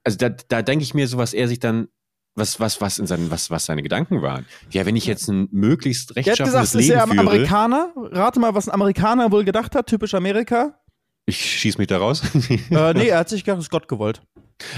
also 0.04 0.18
da, 0.18 0.30
da 0.30 0.62
denke 0.62 0.84
ich 0.84 0.94
mir 0.94 1.08
so, 1.08 1.18
was 1.18 1.34
er 1.34 1.48
sich 1.48 1.60
dann 1.60 1.88
was, 2.36 2.60
was, 2.60 2.80
was 2.80 2.98
in 2.98 3.08
seinen, 3.08 3.30
was, 3.30 3.52
was 3.52 3.66
seine 3.66 3.84
Gedanken 3.84 4.22
waren. 4.22 4.46
Ja, 4.70 4.86
wenn 4.86 4.96
ich 4.96 5.06
jetzt 5.06 5.28
ein 5.28 5.50
möglichst 5.52 6.16
rechtschaffenes 6.16 6.74
Leben 6.74 6.88
führe. 6.88 7.04
Ist 7.04 7.14
er 7.14 7.20
Amerikaner? 7.20 7.94
Rate 7.96 8.40
mal, 8.40 8.56
was 8.56 8.70
ein 8.70 8.74
Amerikaner 8.74 9.32
wohl 9.32 9.44
gedacht 9.44 9.76
hat, 9.76 9.88
typisch 9.88 10.14
Amerika. 10.14 10.80
Ich 11.26 11.38
schieß 11.38 11.78
mich 11.78 11.88
da 11.88 11.98
raus. 11.98 12.24
äh, 12.70 12.94
nee, 12.94 13.08
er 13.10 13.20
hat 13.20 13.30
sich 13.30 13.44
gedacht, 13.44 13.60
es 13.60 13.66
ist 13.66 13.70
Gott 13.70 13.88
gewollt. 13.88 14.22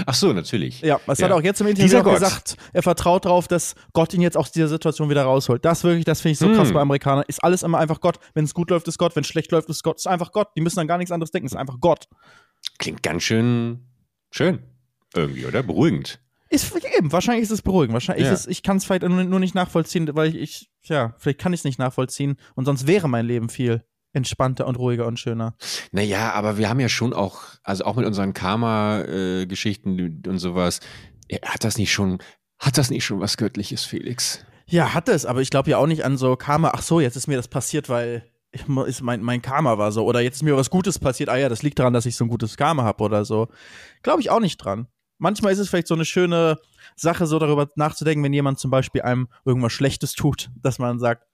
Ach 0.06 0.14
so, 0.14 0.32
natürlich. 0.32 0.80
Ja, 0.80 1.00
es 1.06 1.18
ja. 1.18 1.26
hat 1.26 1.32
auch 1.32 1.42
jetzt 1.42 1.60
im 1.60 1.66
Interview 1.66 2.02
gesagt, 2.02 2.56
er 2.72 2.82
vertraut 2.82 3.24
darauf, 3.24 3.48
dass 3.48 3.74
Gott 3.92 4.14
ihn 4.14 4.22
jetzt 4.22 4.36
aus 4.36 4.52
dieser 4.52 4.68
Situation 4.68 5.10
wieder 5.10 5.24
rausholt. 5.24 5.64
Das 5.64 5.84
wirklich, 5.84 6.04
das 6.04 6.20
finde 6.20 6.32
ich 6.32 6.38
so 6.38 6.48
mm. 6.48 6.54
krass 6.54 6.72
bei 6.72 6.80
Amerikanern. 6.80 7.24
Ist 7.28 7.42
alles 7.42 7.62
immer 7.62 7.78
einfach 7.78 8.00
Gott. 8.00 8.18
Wenn 8.34 8.44
es 8.44 8.54
gut 8.54 8.70
läuft, 8.70 8.88
ist 8.88 8.98
Gott. 8.98 9.16
Wenn 9.16 9.22
es 9.22 9.28
schlecht 9.28 9.52
läuft, 9.52 9.68
ist 9.68 9.82
Gott. 9.82 9.96
Ist 9.96 10.06
einfach 10.06 10.32
Gott. 10.32 10.48
Die 10.56 10.60
müssen 10.60 10.80
an 10.80 10.86
gar 10.86 10.98
nichts 10.98 11.12
anderes 11.12 11.30
denken. 11.30 11.46
Ist 11.46 11.56
einfach 11.56 11.80
Gott. 11.80 12.08
Klingt 12.78 13.02
ganz 13.02 13.22
schön 13.22 13.80
schön. 14.34 14.60
Irgendwie, 15.14 15.46
oder? 15.46 15.62
Beruhigend. 15.62 16.20
Ist 16.50 16.74
eben, 16.96 17.12
wahrscheinlich 17.12 17.44
ist 17.44 17.50
es 17.50 17.62
beruhigend. 17.62 17.94
Wahrscheinlich 17.94 18.26
ja. 18.26 18.32
ist 18.32 18.40
es, 18.40 18.46
ich 18.46 18.62
kann 18.62 18.76
es 18.76 18.84
vielleicht 18.84 19.02
nur 19.02 19.40
nicht 19.40 19.54
nachvollziehen, 19.54 20.08
weil 20.14 20.34
ich, 20.34 20.36
ich 20.36 20.70
ja, 20.88 21.14
vielleicht 21.18 21.38
kann 21.38 21.52
ich 21.52 21.60
es 21.60 21.64
nicht 21.64 21.78
nachvollziehen 21.78 22.36
und 22.54 22.64
sonst 22.64 22.86
wäre 22.86 23.08
mein 23.08 23.26
Leben 23.26 23.48
viel 23.48 23.84
entspannter 24.14 24.66
und 24.66 24.76
ruhiger 24.76 25.06
und 25.06 25.18
schöner. 25.18 25.54
Naja, 25.92 26.32
aber 26.32 26.56
wir 26.56 26.68
haben 26.68 26.80
ja 26.80 26.88
schon 26.88 27.12
auch, 27.12 27.42
also 27.62 27.84
auch 27.84 27.96
mit 27.96 28.06
unseren 28.06 28.32
Karma-Geschichten 28.32 30.22
und 30.26 30.38
sowas, 30.38 30.80
hat 31.44 31.64
das 31.64 31.76
nicht 31.76 31.92
schon, 31.92 32.18
hat 32.58 32.78
das 32.78 32.90
nicht 32.90 33.04
schon 33.04 33.20
was 33.20 33.36
Göttliches, 33.36 33.84
Felix? 33.84 34.44
Ja, 34.66 34.94
hat 34.94 35.08
es, 35.08 35.26
aber 35.26 35.40
ich 35.42 35.50
glaube 35.50 35.70
ja 35.70 35.78
auch 35.78 35.86
nicht 35.86 36.04
an 36.04 36.16
so 36.16 36.36
Karma, 36.36 36.70
ach 36.74 36.82
so, 36.82 37.00
jetzt 37.00 37.16
ist 37.16 37.26
mir 37.26 37.36
das 37.36 37.48
passiert, 37.48 37.88
weil 37.88 38.30
ich, 38.50 38.66
ist 38.86 39.02
mein, 39.02 39.20
mein 39.20 39.42
Karma 39.42 39.78
war 39.78 39.92
so. 39.92 40.04
Oder 40.04 40.20
jetzt 40.20 40.36
ist 40.36 40.42
mir 40.42 40.56
was 40.56 40.70
Gutes 40.70 40.98
passiert, 40.98 41.28
ah 41.28 41.36
ja, 41.36 41.48
das 41.48 41.62
liegt 41.62 41.78
daran, 41.78 41.92
dass 41.92 42.06
ich 42.06 42.16
so 42.16 42.24
ein 42.24 42.28
gutes 42.28 42.56
Karma 42.56 42.84
habe 42.84 43.02
oder 43.02 43.24
so. 43.24 43.48
Glaube 44.02 44.20
ich 44.20 44.30
auch 44.30 44.40
nicht 44.40 44.58
dran. 44.58 44.86
Manchmal 45.18 45.52
ist 45.52 45.58
es 45.58 45.68
vielleicht 45.68 45.88
so 45.88 45.94
eine 45.94 46.04
schöne 46.04 46.58
Sache, 46.96 47.26
so 47.26 47.38
darüber 47.38 47.68
nachzudenken, 47.76 48.24
wenn 48.24 48.32
jemand 48.32 48.58
zum 48.58 48.70
Beispiel 48.70 49.02
einem 49.02 49.28
irgendwas 49.44 49.72
Schlechtes 49.72 50.12
tut, 50.12 50.50
dass 50.62 50.78
man 50.78 50.98
sagt, 50.98 51.26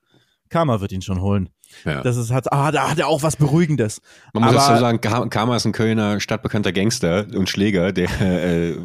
Karma 0.50 0.80
wird 0.80 0.92
ihn 0.92 1.02
schon 1.02 1.20
holen. 1.20 1.48
Ja. 1.84 2.02
Das 2.02 2.16
ist 2.16 2.30
halt, 2.30 2.52
ah, 2.52 2.72
da 2.72 2.90
hat 2.90 2.98
er 2.98 3.06
auch 3.06 3.22
was 3.22 3.36
Beruhigendes. 3.36 4.02
Man 4.34 4.42
muss 4.44 4.54
dazu 4.54 4.80
sagen, 4.80 5.00
Karma 5.00 5.56
ist 5.56 5.64
ein 5.64 5.72
Kölner 5.72 6.20
stadtbekannter 6.20 6.72
Gangster 6.72 7.26
und 7.32 7.48
Schläger, 7.48 7.92
der 7.92 8.10
äh, 8.20 8.76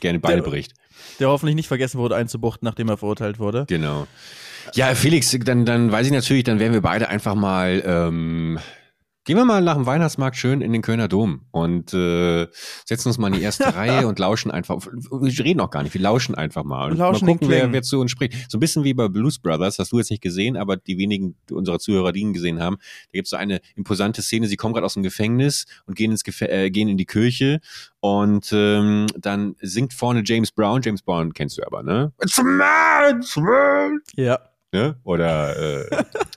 gerne 0.00 0.20
Beine 0.20 0.42
bricht. 0.42 0.72
Der 1.18 1.28
hoffentlich 1.28 1.56
nicht 1.56 1.68
vergessen 1.68 1.98
wurde 1.98 2.16
einzubuchten, 2.16 2.64
nachdem 2.64 2.88
er 2.88 2.96
verurteilt 2.96 3.38
wurde. 3.38 3.64
Genau. 3.68 4.06
Ja, 4.74 4.94
Felix, 4.94 5.36
dann, 5.44 5.64
dann 5.64 5.92
weiß 5.92 6.06
ich 6.06 6.12
natürlich, 6.12 6.44
dann 6.44 6.58
werden 6.58 6.72
wir 6.72 6.80
beide 6.80 7.08
einfach 7.08 7.34
mal 7.34 7.82
ähm, 7.84 8.58
Gehen 9.26 9.36
wir 9.36 9.44
mal 9.44 9.60
nach 9.60 9.74
dem 9.74 9.86
Weihnachtsmarkt 9.86 10.36
schön 10.36 10.60
in 10.60 10.72
den 10.72 10.82
Kölner 10.82 11.08
Dom 11.08 11.40
und 11.50 11.92
äh, 11.92 12.46
setzen 12.84 13.08
uns 13.08 13.18
mal 13.18 13.26
in 13.26 13.34
die 13.34 13.42
erste 13.42 13.64
Reihe 13.74 14.06
und 14.06 14.20
lauschen 14.20 14.52
einfach. 14.52 14.86
Wir 14.86 15.44
reden 15.44 15.58
auch 15.58 15.70
gar 15.70 15.82
nicht, 15.82 15.94
wir 15.94 16.00
lauschen 16.00 16.36
einfach 16.36 16.62
mal. 16.62 16.92
Und 16.92 16.98
lauschen 16.98 17.26
mal 17.26 17.32
gucken, 17.32 17.48
wer, 17.48 17.72
wer 17.72 17.82
zu 17.82 17.98
uns 17.98 18.12
spricht. 18.12 18.48
So 18.48 18.56
ein 18.56 18.60
bisschen 18.60 18.84
wie 18.84 18.94
bei 18.94 19.08
Blues 19.08 19.40
Brothers, 19.40 19.80
hast 19.80 19.90
du 19.90 19.98
jetzt 19.98 20.12
nicht 20.12 20.22
gesehen, 20.22 20.56
aber 20.56 20.76
die 20.76 20.96
wenigen 20.96 21.34
unserer 21.50 21.80
Zuhörer, 21.80 22.12
die 22.12 22.20
ihn 22.20 22.34
gesehen 22.34 22.60
haben, 22.60 22.76
da 22.76 23.12
gibt 23.14 23.26
es 23.26 23.30
so 23.30 23.36
eine 23.36 23.60
imposante 23.74 24.22
Szene, 24.22 24.46
sie 24.46 24.56
kommen 24.56 24.74
gerade 24.74 24.86
aus 24.86 24.94
dem 24.94 25.02
Gefängnis 25.02 25.66
und 25.86 25.96
gehen, 25.96 26.12
ins 26.12 26.22
Gef 26.22 26.42
äh, 26.42 26.70
gehen 26.70 26.88
in 26.88 26.96
die 26.96 27.06
Kirche 27.06 27.58
und 27.98 28.50
ähm, 28.52 29.06
dann 29.18 29.56
singt 29.60 29.92
vorne 29.92 30.22
James 30.24 30.52
Brown. 30.52 30.82
James 30.82 31.02
Brown 31.02 31.32
kennst 31.32 31.58
du 31.58 31.66
aber, 31.66 31.82
ne? 31.82 32.12
It's 32.22 32.38
a 32.38 32.44
man, 32.44 33.18
it's 33.18 33.36
a 33.36 33.40
man. 33.40 34.02
Ja. 34.14 34.38
Ne? 34.72 34.96
Oder 35.04 35.56
äh, 35.56 36.04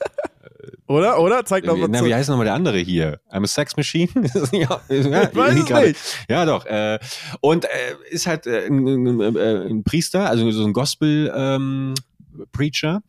oder? 0.90 1.22
Oder? 1.22 1.46
Zeig 1.46 1.64
doch 1.66 1.78
mal 1.78 1.88
Na, 1.88 2.04
wie 2.04 2.16
heißt 2.16 2.30
nochmal 2.30 2.46
der 2.46 2.56
andere 2.56 2.80
hier? 2.80 3.20
I'm 3.32 3.44
a 3.44 3.48
Sex 3.48 3.78
Machine? 3.78 4.10
ja, 4.52 4.82
ja, 4.90 5.30
ja, 6.28 6.46
doch. 6.46 6.66
Äh, 6.66 6.98
und 7.42 7.66
äh, 7.66 7.68
ist 8.10 8.26
halt 8.26 8.48
äh, 8.48 8.66
ein, 8.66 8.88
ein, 8.88 9.36
äh, 9.36 9.68
ein, 9.70 9.84
Priester, 9.84 10.28
also 10.28 10.50
so 10.50 10.66
ein 10.66 10.74
Gospel-Preacher. 10.74 12.96
Ähm, 12.96 13.04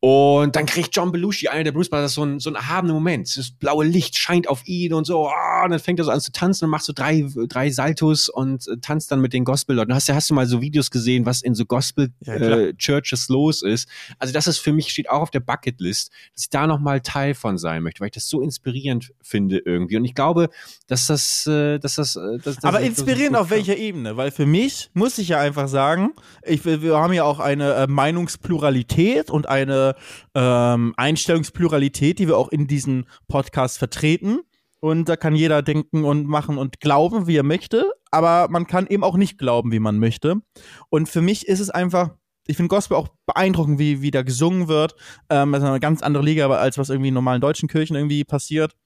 und 0.00 0.54
dann 0.54 0.66
kriegt 0.66 0.94
John 0.94 1.10
Belushi, 1.10 1.48
einer 1.48 1.64
der 1.64 1.72
Bruce 1.72 1.88
Brothers, 1.88 2.14
so 2.14 2.22
ein, 2.22 2.38
so 2.38 2.50
ein 2.50 2.54
erhabenen 2.54 2.94
Moment. 2.94 3.34
Das 3.34 3.50
blaue 3.50 3.86
Licht 3.86 4.18
scheint 4.18 4.46
auf 4.46 4.66
ihn 4.66 4.92
und 4.92 5.06
so. 5.06 5.26
Oh, 5.26 5.64
und 5.64 5.70
dann 5.70 5.80
fängt 5.80 5.98
er 5.98 6.04
so 6.04 6.10
an 6.10 6.20
zu 6.20 6.32
tanzen 6.32 6.66
und 6.66 6.70
macht 6.70 6.84
so 6.84 6.92
drei, 6.92 7.26
drei 7.48 7.70
Saltos 7.70 8.28
und 8.28 8.68
äh, 8.68 8.76
tanzt 8.76 9.10
dann 9.10 9.22
mit 9.22 9.32
den 9.32 9.44
Gospel-Leuten. 9.44 9.94
Hast, 9.94 10.10
hast 10.10 10.28
du 10.28 10.34
mal 10.34 10.46
so 10.46 10.60
Videos 10.60 10.90
gesehen, 10.90 11.24
was 11.24 11.40
in 11.40 11.54
so 11.54 11.64
Gospel-Churches 11.64 13.26
ja, 13.28 13.32
äh, 13.32 13.36
los 13.36 13.62
ist? 13.62 13.88
Also 14.18 14.34
das 14.34 14.46
ist 14.46 14.58
für 14.58 14.72
mich, 14.72 14.90
steht 14.90 15.08
auch 15.08 15.22
auf 15.22 15.30
der 15.30 15.40
Bucketlist, 15.40 16.10
dass 16.34 16.42
ich 16.42 16.50
da 16.50 16.66
nochmal 16.66 17.00
Teil 17.00 17.34
von 17.34 17.56
sein 17.56 17.82
möchte, 17.82 18.00
weil 18.00 18.08
ich 18.08 18.14
das 18.14 18.28
so 18.28 18.42
inspirierend 18.42 19.14
finde 19.22 19.62
irgendwie. 19.64 19.96
Und 19.96 20.04
ich 20.04 20.14
glaube, 20.14 20.50
dass 20.88 21.06
das, 21.06 21.46
äh, 21.46 21.78
dass 21.78 21.94
das, 21.94 22.16
äh, 22.16 22.38
dass, 22.44 22.62
Aber 22.62 22.80
das, 22.80 22.88
inspirierend 22.88 23.36
auf 23.36 23.48
welcher 23.48 23.76
Ebene? 23.76 24.18
Weil 24.18 24.30
für 24.30 24.46
mich 24.46 24.90
muss 24.92 25.16
ich 25.16 25.28
ja 25.28 25.40
einfach 25.40 25.68
sagen, 25.68 26.12
ich, 26.44 26.66
wir 26.66 26.98
haben 26.98 27.14
ja 27.14 27.24
auch 27.24 27.40
eine 27.40 27.72
äh, 27.72 27.86
Meinungspluralität 27.86 29.30
und 29.30 29.48
eine 29.48 29.85
ähm, 30.34 30.94
Einstellungspluralität, 30.96 32.18
die 32.18 32.28
wir 32.28 32.36
auch 32.36 32.48
in 32.48 32.66
diesem 32.66 33.04
Podcast 33.28 33.78
vertreten. 33.78 34.40
Und 34.80 35.08
da 35.08 35.16
kann 35.16 35.34
jeder 35.34 35.62
denken 35.62 36.04
und 36.04 36.26
machen 36.26 36.58
und 36.58 36.80
glauben, 36.80 37.26
wie 37.26 37.36
er 37.36 37.42
möchte. 37.42 37.92
Aber 38.10 38.48
man 38.50 38.66
kann 38.66 38.86
eben 38.86 39.04
auch 39.04 39.16
nicht 39.16 39.38
glauben, 39.38 39.72
wie 39.72 39.80
man 39.80 39.98
möchte. 39.98 40.36
Und 40.90 41.08
für 41.08 41.22
mich 41.22 41.46
ist 41.46 41.60
es 41.60 41.70
einfach, 41.70 42.10
ich 42.46 42.56
finde 42.56 42.68
Gospel 42.68 42.96
auch 42.96 43.08
beeindruckend, 43.26 43.78
wie, 43.78 44.02
wie 44.02 44.10
da 44.10 44.22
gesungen 44.22 44.68
wird. 44.68 44.94
Ähm, 45.30 45.52
das 45.52 45.62
ist 45.62 45.68
eine 45.68 45.80
ganz 45.80 46.02
andere 46.02 46.24
Liga, 46.24 46.48
als 46.48 46.78
was 46.78 46.90
irgendwie 46.90 47.08
in 47.08 47.14
normalen 47.14 47.40
deutschen 47.40 47.68
Kirchen 47.68 47.96
irgendwie 47.96 48.24
passiert. 48.24 48.76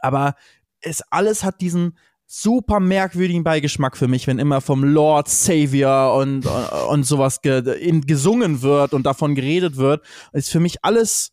Aber 0.00 0.34
es 0.80 1.02
alles 1.10 1.44
hat 1.44 1.60
diesen 1.60 1.98
super 2.30 2.78
merkwürdigen 2.78 3.42
Beigeschmack 3.42 3.96
für 3.96 4.06
mich, 4.06 4.26
wenn 4.26 4.38
immer 4.38 4.60
vom 4.60 4.84
Lord 4.84 5.28
Savior 5.28 6.14
und, 6.14 6.46
und 6.90 7.04
sowas 7.04 7.40
ge 7.40 7.60
in, 7.80 8.02
gesungen 8.02 8.60
wird 8.60 8.92
und 8.92 9.06
davon 9.06 9.34
geredet 9.34 9.78
wird. 9.78 10.04
Ist 10.32 10.50
für 10.50 10.60
mich 10.60 10.84
alles, 10.84 11.32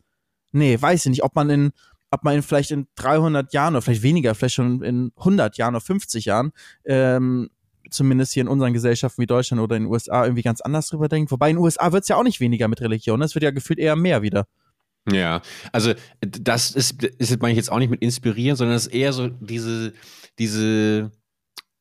nee, 0.54 0.82
weiß 0.82 1.06
ich 1.06 1.10
nicht, 1.10 1.24
ob 1.24 1.36
man 1.36 1.50
in, 1.50 1.72
ob 2.12 2.24
man 2.24 2.36
in 2.36 2.42
vielleicht 2.42 2.72
in 2.72 2.88
300 2.96 3.52
Jahren 3.52 3.76
oder 3.76 3.82
vielleicht 3.82 4.04
weniger, 4.04 4.34
vielleicht 4.36 4.56
schon 4.56 4.82
in 4.84 5.12
100 5.18 5.58
Jahren 5.58 5.76
oder 5.76 5.82
50 5.82 6.24
Jahren, 6.24 6.54
ähm, 6.86 7.50
zumindest 7.90 8.32
hier 8.34 8.42
in 8.42 8.48
unseren 8.48 8.72
Gesellschaften 8.72 9.22
wie 9.22 9.28
Deutschland 9.28 9.62
oder 9.62 9.76
in 9.76 9.84
den 9.84 9.92
USA 9.92 10.24
irgendwie 10.24 10.44
ganz 10.44 10.62
anders 10.62 10.88
drüber 10.88 11.10
denkt. 11.10 11.30
Wobei 11.30 11.50
in 11.50 11.58
den 11.58 11.64
USA 11.64 11.92
wird 11.92 12.04
es 12.04 12.08
ja 12.08 12.16
auch 12.16 12.24
nicht 12.24 12.40
weniger 12.40 12.70
mit 12.70 12.80
Religion, 12.80 13.22
es 13.22 13.36
wird 13.36 13.44
ja 13.44 13.52
gefühlt 13.52 13.80
eher 13.80 13.98
mehr 13.98 14.22
wieder. 14.22 14.48
Ja, 15.12 15.42
also 15.72 15.94
das 16.20 16.72
ist, 16.72 17.04
ist 17.04 17.42
meine 17.42 17.52
ich 17.52 17.58
jetzt 17.58 17.72
auch 17.72 17.78
nicht 17.78 17.92
mit 17.92 18.02
inspirieren, 18.02 18.56
sondern 18.56 18.76
es 18.76 18.88
ist 18.88 18.94
eher 18.94 19.14
so 19.14 19.28
diese, 19.28 19.94
diese 20.40 21.12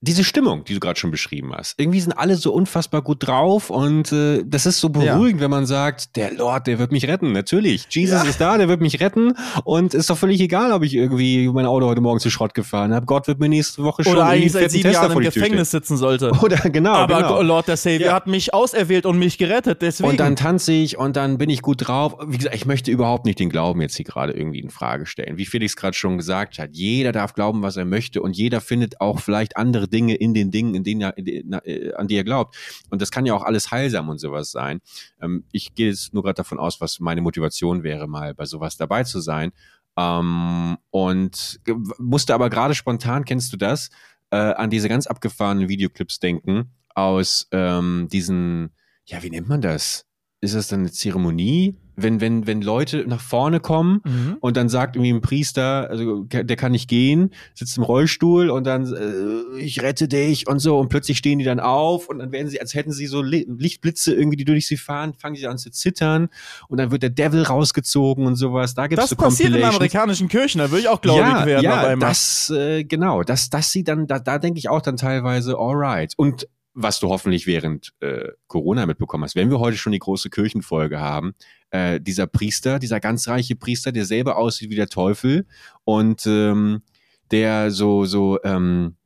diese 0.04 0.22
Stimmung, 0.22 0.64
die 0.64 0.74
du 0.74 0.80
gerade 0.80 0.98
schon 0.98 1.10
beschrieben 1.10 1.52
hast. 1.54 1.80
Irgendwie 1.80 2.00
sind 2.00 2.12
alle 2.12 2.36
so 2.36 2.52
unfassbar 2.52 3.02
gut 3.02 3.26
drauf 3.26 3.70
und 3.70 4.12
äh, 4.12 4.42
das 4.44 4.66
ist 4.66 4.78
so 4.78 4.90
beruhigend, 4.90 5.40
ja. 5.40 5.44
wenn 5.44 5.50
man 5.50 5.66
sagt, 5.66 6.16
der 6.16 6.32
Lord, 6.32 6.66
der 6.66 6.78
wird 6.78 6.92
mich 6.92 7.08
retten. 7.08 7.32
Natürlich, 7.32 7.86
Jesus 7.88 8.22
ja. 8.22 8.28
ist 8.28 8.40
da, 8.40 8.58
der 8.58 8.68
wird 8.68 8.80
mich 8.80 9.00
retten 9.00 9.32
und 9.64 9.94
ist 9.94 10.10
doch 10.10 10.18
völlig 10.18 10.40
egal, 10.40 10.72
ob 10.72 10.82
ich 10.82 10.94
irgendwie 10.94 11.48
mein 11.48 11.64
Auto 11.64 11.86
heute 11.86 12.02
Morgen 12.02 12.20
zu 12.20 12.30
Schrott 12.30 12.52
gefahren 12.54 12.92
habe. 12.92 13.06
Gott 13.06 13.26
wird 13.26 13.40
mir 13.40 13.48
nächste 13.48 13.82
Woche 13.82 14.04
schon 14.04 14.12
Oder 14.14 14.26
eigentlich 14.26 14.52
seit 14.52 14.70
sieben 14.70 14.92
Jahren 14.92 15.12
im 15.12 15.20
Gefängnis 15.20 15.70
sitzen 15.70 15.96
sollte. 15.96 16.32
Oder 16.42 16.56
genau. 16.56 16.92
Aber 16.92 17.16
genau. 17.16 17.42
Lord 17.42 17.68
der 17.68 17.78
Savior 17.78 18.10
ja. 18.10 18.14
hat 18.14 18.26
mich 18.26 18.52
auserwählt 18.52 19.06
und 19.06 19.18
mich 19.18 19.38
gerettet, 19.38 19.80
deswegen. 19.80 20.10
Und 20.10 20.20
dann 20.20 20.36
tanze 20.36 20.72
ich 20.72 20.98
und 20.98 21.16
dann 21.16 21.38
bin 21.38 21.48
ich 21.48 21.62
gut 21.62 21.88
drauf. 21.88 22.16
Wie 22.26 22.36
gesagt, 22.36 22.54
ich 22.54 22.66
möchte 22.66 22.90
überhaupt 22.90 23.24
nicht 23.24 23.38
den 23.38 23.48
Glauben 23.48 23.80
jetzt 23.80 23.96
hier 23.96 24.04
gerade 24.04 24.32
irgendwie 24.32 24.60
in 24.60 24.68
Frage 24.68 25.06
stellen. 25.06 25.38
Wie 25.38 25.46
Felix 25.46 25.76
gerade 25.76 25.96
schon 25.96 26.18
gesagt 26.18 26.58
hat, 26.58 26.70
jeder 26.72 27.12
darf 27.12 27.32
glauben, 27.32 27.62
was 27.62 27.76
er 27.76 27.86
möchte 27.86 28.20
und 28.20 28.36
jeder 28.36 28.60
findet 28.60 29.00
auch 29.00 29.20
vielleicht 29.20 29.56
andere 29.56 29.88
Dinge 29.94 30.16
in 30.16 30.34
den 30.34 30.50
Dingen 30.50 30.74
in 30.74 30.82
denen 30.82 31.00
er, 31.00 31.16
äh, 31.16 31.94
an 31.94 32.08
die 32.08 32.16
er 32.16 32.24
glaubt. 32.24 32.56
Und 32.90 33.00
das 33.00 33.10
kann 33.10 33.24
ja 33.24 33.34
auch 33.34 33.44
alles 33.44 33.70
heilsam 33.70 34.08
und 34.08 34.18
sowas 34.18 34.50
sein. 34.50 34.80
Ähm, 35.22 35.44
ich 35.52 35.74
gehe 35.74 35.88
jetzt 35.88 36.12
nur 36.12 36.24
gerade 36.24 36.34
davon 36.34 36.58
aus, 36.58 36.80
was 36.80 36.98
meine 36.98 37.20
Motivation 37.20 37.84
wäre, 37.84 38.08
mal 38.08 38.34
bei 38.34 38.44
sowas 38.44 38.76
dabei 38.76 39.04
zu 39.04 39.20
sein. 39.20 39.52
Ähm, 39.96 40.76
und 40.90 41.60
musste 41.98 42.34
aber 42.34 42.50
gerade 42.50 42.74
spontan, 42.74 43.24
kennst 43.24 43.52
du 43.52 43.56
das, 43.56 43.90
äh, 44.30 44.36
an 44.36 44.70
diese 44.70 44.88
ganz 44.88 45.06
abgefahrenen 45.06 45.68
Videoclips 45.68 46.18
denken 46.18 46.72
aus 46.94 47.46
ähm, 47.52 48.08
diesen, 48.10 48.70
ja, 49.06 49.22
wie 49.22 49.30
nennt 49.30 49.48
man 49.48 49.60
das? 49.60 50.06
Ist 50.40 50.54
das 50.54 50.68
dann 50.68 50.80
eine 50.80 50.92
Zeremonie? 50.92 51.76
Wenn, 51.96 52.20
wenn, 52.20 52.46
wenn 52.46 52.62
Leute 52.62 53.04
nach 53.06 53.20
vorne 53.20 53.60
kommen 53.60 54.00
mhm. 54.04 54.36
und 54.40 54.56
dann 54.56 54.68
sagt 54.68 54.96
irgendwie 54.96 55.12
ein 55.12 55.20
Priester, 55.20 55.88
also 55.90 56.24
der 56.24 56.56
kann 56.56 56.72
nicht 56.72 56.88
gehen, 56.88 57.30
sitzt 57.54 57.76
im 57.76 57.82
Rollstuhl 57.82 58.50
und 58.50 58.64
dann 58.64 58.92
äh, 58.92 59.60
ich 59.60 59.82
rette 59.82 60.08
dich 60.08 60.48
und 60.48 60.58
so 60.58 60.78
und 60.78 60.88
plötzlich 60.88 61.18
stehen 61.18 61.38
die 61.38 61.44
dann 61.44 61.60
auf 61.60 62.08
und 62.08 62.18
dann 62.18 62.32
werden 62.32 62.48
sie, 62.48 62.60
als 62.60 62.74
hätten 62.74 62.92
sie 62.92 63.06
so 63.06 63.22
Lichtblitze 63.22 64.14
irgendwie, 64.14 64.36
die 64.36 64.44
durch 64.44 64.66
sie 64.66 64.76
fahren, 64.76 65.14
fangen 65.14 65.36
sie 65.36 65.46
an 65.46 65.58
zu 65.58 65.70
zittern 65.70 66.28
und 66.68 66.78
dann 66.78 66.90
wird 66.90 67.02
der 67.02 67.10
Devil 67.10 67.42
rausgezogen 67.42 68.26
und 68.26 68.36
sowas. 68.36 68.74
Da 68.74 68.86
gibt's 68.86 69.04
das 69.04 69.10
so 69.10 69.16
passiert 69.16 69.54
in 69.54 69.64
amerikanischen 69.64 70.28
Kirchen, 70.28 70.58
da 70.58 70.70
würde 70.70 70.80
ich 70.80 70.88
auch 70.88 71.00
gläubig 71.00 71.24
ja, 71.24 71.46
werden. 71.46 71.64
Ja, 71.64 71.96
das 71.96 72.50
äh, 72.50 72.84
genau, 72.84 73.22
das, 73.22 73.50
das 73.50 73.70
sieht 73.70 73.88
dann, 73.88 74.06
da, 74.06 74.18
da 74.18 74.38
denke 74.38 74.58
ich 74.58 74.68
auch 74.68 74.82
dann 74.82 74.96
teilweise 74.96 75.56
alright 75.58 76.14
und 76.16 76.48
was 76.74 76.98
du 76.98 77.08
hoffentlich 77.08 77.46
während 77.46 77.94
äh, 78.00 78.28
Corona 78.48 78.84
mitbekommen 78.84 79.24
hast, 79.24 79.36
wenn 79.36 79.50
wir 79.50 79.60
heute 79.60 79.76
schon 79.76 79.92
die 79.92 80.00
große 80.00 80.28
Kirchenfolge 80.28 81.00
haben, 81.00 81.34
äh, 81.70 82.00
dieser 82.00 82.26
Priester, 82.26 82.78
dieser 82.78 83.00
ganz 83.00 83.28
reiche 83.28 83.54
Priester, 83.54 83.92
der 83.92 84.04
selber 84.04 84.36
aussieht 84.36 84.70
wie 84.70 84.76
der 84.76 84.88
Teufel 84.88 85.46
und 85.84 86.26
ähm, 86.26 86.82
der 87.30 87.70
so, 87.70 88.04
so, 88.04 88.42
ähm, 88.42 88.96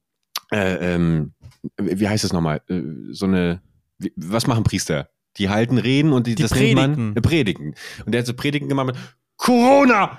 äh, 0.51 0.95
ähm, 0.95 1.35
wie 1.77 2.09
heißt 2.09 2.25
das 2.25 2.33
nochmal, 2.33 2.63
äh, 2.69 2.81
so 3.11 3.27
eine, 3.27 3.61
wie, 3.99 4.13
was 4.17 4.47
machen 4.47 4.65
Priester? 4.65 5.11
Die 5.37 5.51
halten 5.51 5.79
Reden 5.79 6.13
und 6.13 6.27
die, 6.27 6.35
die 6.35 6.43
das 6.43 6.53
predigen. 6.53 6.75
nennt 6.75 6.97
man 6.97 7.17
äh, 7.17 7.21
Predigen. 7.21 7.75
Und 8.05 8.13
der 8.13 8.21
hat 8.21 8.27
so 8.27 8.35
Predigen 8.35 8.69
gemacht 8.69 8.87
mit 8.87 8.97
Corona! 9.37 10.19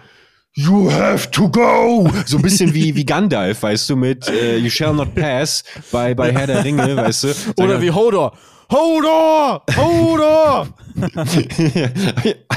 You 0.55 0.91
have 0.91 1.29
to 1.31 1.49
go! 1.49 2.09
So 2.25 2.37
ein 2.37 2.41
bisschen 2.41 2.73
wie, 2.73 2.95
wie 2.95 3.05
Gandalf, 3.05 3.63
weißt 3.63 3.89
du, 3.89 3.95
mit 3.95 4.27
uh, 4.27 4.57
You 4.57 4.69
shall 4.69 4.93
not 4.93 5.13
pass 5.15 5.63
bei, 5.91 6.13
bei 6.13 6.31
Herr 6.31 6.47
der 6.47 6.63
Ringe, 6.63 6.97
weißt 6.97 7.23
du. 7.23 7.33
Oder 7.57 7.81
wie 7.81 7.91
Hodor. 7.91 8.35
Hodor! 8.71 9.63
Hodor! 9.75 10.67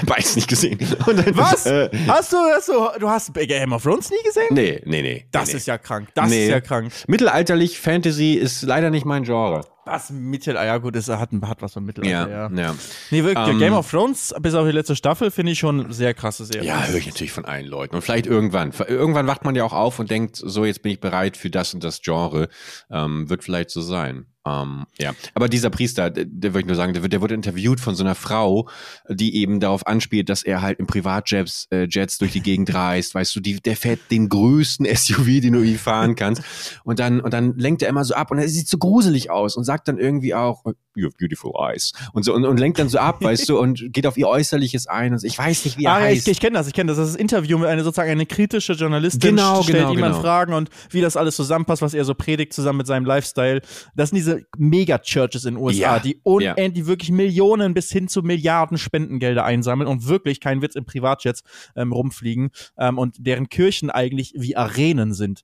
Beides 0.06 0.36
nicht 0.36 0.48
gesehen. 0.48 0.78
Dann, 1.06 1.36
Was? 1.36 1.64
Äh, 1.64 1.88
hast 2.06 2.32
du, 2.32 2.36
hast 2.36 2.68
du, 2.68 2.98
du 2.98 3.08
hast 3.08 3.32
Game 3.32 3.72
of 3.72 3.82
Thrones 3.82 4.10
nie 4.10 4.22
gesehen? 4.24 4.48
Nee, 4.50 4.82
nee, 4.84 5.00
nee. 5.00 5.26
Das 5.30 5.48
nee, 5.48 5.56
ist 5.56 5.66
ja 5.66 5.78
krank. 5.78 6.08
Das 6.14 6.28
nee. 6.28 6.44
ist 6.44 6.50
ja 6.50 6.60
krank. 6.60 6.92
Mittelalterlich 7.06 7.78
Fantasy 7.78 8.34
ist 8.34 8.62
leider 8.62 8.90
nicht 8.90 9.06
mein 9.06 9.22
Genre. 9.22 9.62
Was 9.84 10.10
Mittelalter, 10.10 10.66
ja 10.66 10.78
gut, 10.78 10.94
es 10.94 11.08
hat, 11.08 11.30
hat 11.42 11.62
was 11.62 11.72
von 11.72 11.84
Mittelalter, 11.84 12.30
ja. 12.30 12.48
ja. 12.48 12.56
ja. 12.56 12.74
Nee, 13.10 13.24
wirklich, 13.24 13.46
um, 13.46 13.52
ähm, 13.52 13.58
Game 13.58 13.74
of 13.74 13.90
Thrones, 13.90 14.32
bis 14.40 14.54
auf 14.54 14.64
die 14.64 14.72
letzte 14.72 14.94
Staffel, 14.94 15.30
finde 15.30 15.52
ich 15.52 15.58
schon 15.58 15.92
sehr 15.92 16.14
krasse 16.14 16.44
Serie. 16.44 16.68
Ja, 16.68 16.84
höre 16.84 16.98
ich 16.98 17.06
natürlich 17.06 17.32
von 17.32 17.44
allen 17.44 17.66
Leuten. 17.66 17.96
Und 17.96 18.02
vielleicht 18.02 18.26
irgendwann. 18.26 18.72
Irgendwann 18.86 19.26
wacht 19.26 19.44
man 19.44 19.56
ja 19.56 19.64
auch 19.64 19.72
auf 19.72 19.98
und 19.98 20.10
denkt, 20.10 20.36
so, 20.36 20.64
jetzt 20.64 20.82
bin 20.82 20.92
ich 20.92 21.00
bereit 21.00 21.36
für 21.36 21.50
das 21.50 21.74
und 21.74 21.82
das 21.82 22.00
Genre. 22.00 22.48
Ähm, 22.90 23.28
wird 23.28 23.42
vielleicht 23.42 23.70
so 23.70 23.80
sein. 23.80 24.26
Ähm, 24.44 24.86
ja, 24.98 25.12
aber 25.34 25.48
dieser 25.48 25.70
Priester, 25.70 26.10
der, 26.10 26.24
der 26.24 26.52
würde 26.52 26.60
ich 26.60 26.66
nur 26.66 26.74
sagen, 26.74 26.92
der, 26.94 27.06
der 27.06 27.20
wurde 27.20 27.34
interviewt 27.34 27.78
von 27.78 27.94
so 27.94 28.02
einer 28.02 28.16
Frau, 28.16 28.68
die 29.08 29.36
eben 29.36 29.60
darauf 29.60 29.86
anspielt, 29.86 30.28
dass 30.28 30.42
er 30.42 30.62
halt 30.62 30.80
im 30.80 30.86
Privatjets 30.86 31.68
äh, 31.70 31.86
Jets 31.88 32.18
durch 32.18 32.32
die 32.32 32.40
Gegend 32.42 32.74
reist, 32.74 33.14
weißt 33.14 33.36
du, 33.36 33.40
die, 33.40 33.60
der 33.60 33.76
fährt 33.76 34.00
den 34.10 34.28
größten 34.28 34.86
SUV, 34.94 35.40
den 35.40 35.52
du 35.52 35.62
je 35.62 35.76
fahren 35.76 36.16
kannst. 36.16 36.42
Und 36.82 36.98
dann, 36.98 37.20
und 37.20 37.32
dann 37.32 37.56
lenkt 37.56 37.82
er 37.82 37.88
immer 37.88 38.04
so 38.04 38.14
ab 38.14 38.30
und 38.32 38.38
er 38.38 38.48
sieht 38.48 38.68
so 38.68 38.78
gruselig 38.78 39.30
aus 39.30 39.56
und 39.56 39.64
sagt 39.64 39.86
dann 39.86 39.98
irgendwie 39.98 40.34
auch, 40.34 40.64
you 40.96 41.06
have 41.06 41.16
beautiful 41.16 41.52
eyes. 41.58 41.92
Und 42.12 42.24
so, 42.24 42.34
und, 42.34 42.44
und 42.44 42.58
lenkt 42.58 42.78
dann 42.78 42.88
so 42.88 42.98
ab, 42.98 43.22
weißt 43.22 43.48
du, 43.48 43.58
und 43.58 43.92
geht 43.92 44.06
auf 44.06 44.16
ihr 44.16 44.28
Äußerliches 44.28 44.88
ein 44.88 45.12
und 45.12 45.18
so. 45.18 45.26
ich 45.26 45.38
weiß 45.38 45.64
nicht, 45.64 45.78
wie 45.78 45.84
er 45.84 45.92
ah, 45.92 46.00
heißt. 46.00 46.26
Ich, 46.26 46.32
ich 46.32 46.40
kenne 46.40 46.58
das, 46.58 46.66
ich 46.66 46.74
kenne 46.74 46.88
das. 46.88 46.98
Das 46.98 47.08
ist 47.08 47.14
das 47.14 47.20
Interview 47.20 47.58
mit 47.58 47.68
einer 47.68 47.84
sozusagen 47.84 48.10
eine 48.10 48.26
kritische 48.26 48.72
Journalistin, 48.72 49.36
genau, 49.36 49.62
stellt 49.62 49.78
genau, 49.78 49.92
ihm 49.92 49.96
genau. 49.96 50.20
Fragen 50.20 50.52
und 50.52 50.68
wie 50.90 51.00
das 51.00 51.16
alles 51.16 51.36
zusammenpasst, 51.36 51.82
was 51.82 51.94
er 51.94 52.04
so 52.04 52.14
predigt, 52.14 52.52
zusammen 52.52 52.78
mit 52.78 52.86
seinem 52.86 53.06
Lifestyle. 53.06 53.60
Das 53.94 54.10
sind 54.10 54.16
diese 54.16 54.32
diese 54.32 54.46
Mega-Churches 54.56 55.44
in 55.44 55.54
den 55.54 55.62
USA, 55.62 55.96
ja, 55.96 55.98
die 55.98 56.20
unendlich, 56.22 56.84
ja. 56.84 56.86
wirklich 56.86 57.10
Millionen 57.10 57.74
bis 57.74 57.90
hin 57.90 58.08
zu 58.08 58.22
Milliarden 58.22 58.78
Spendengelder 58.78 59.44
einsammeln 59.44 59.88
und 59.88 60.06
wirklich, 60.06 60.40
kein 60.40 60.62
Witz, 60.62 60.74
im 60.74 60.84
Privatjets 60.84 61.42
ähm, 61.76 61.92
rumfliegen 61.92 62.50
ähm, 62.78 62.98
und 62.98 63.16
deren 63.18 63.48
Kirchen 63.48 63.90
eigentlich 63.90 64.34
wie 64.36 64.56
Arenen 64.56 65.12
sind. 65.12 65.42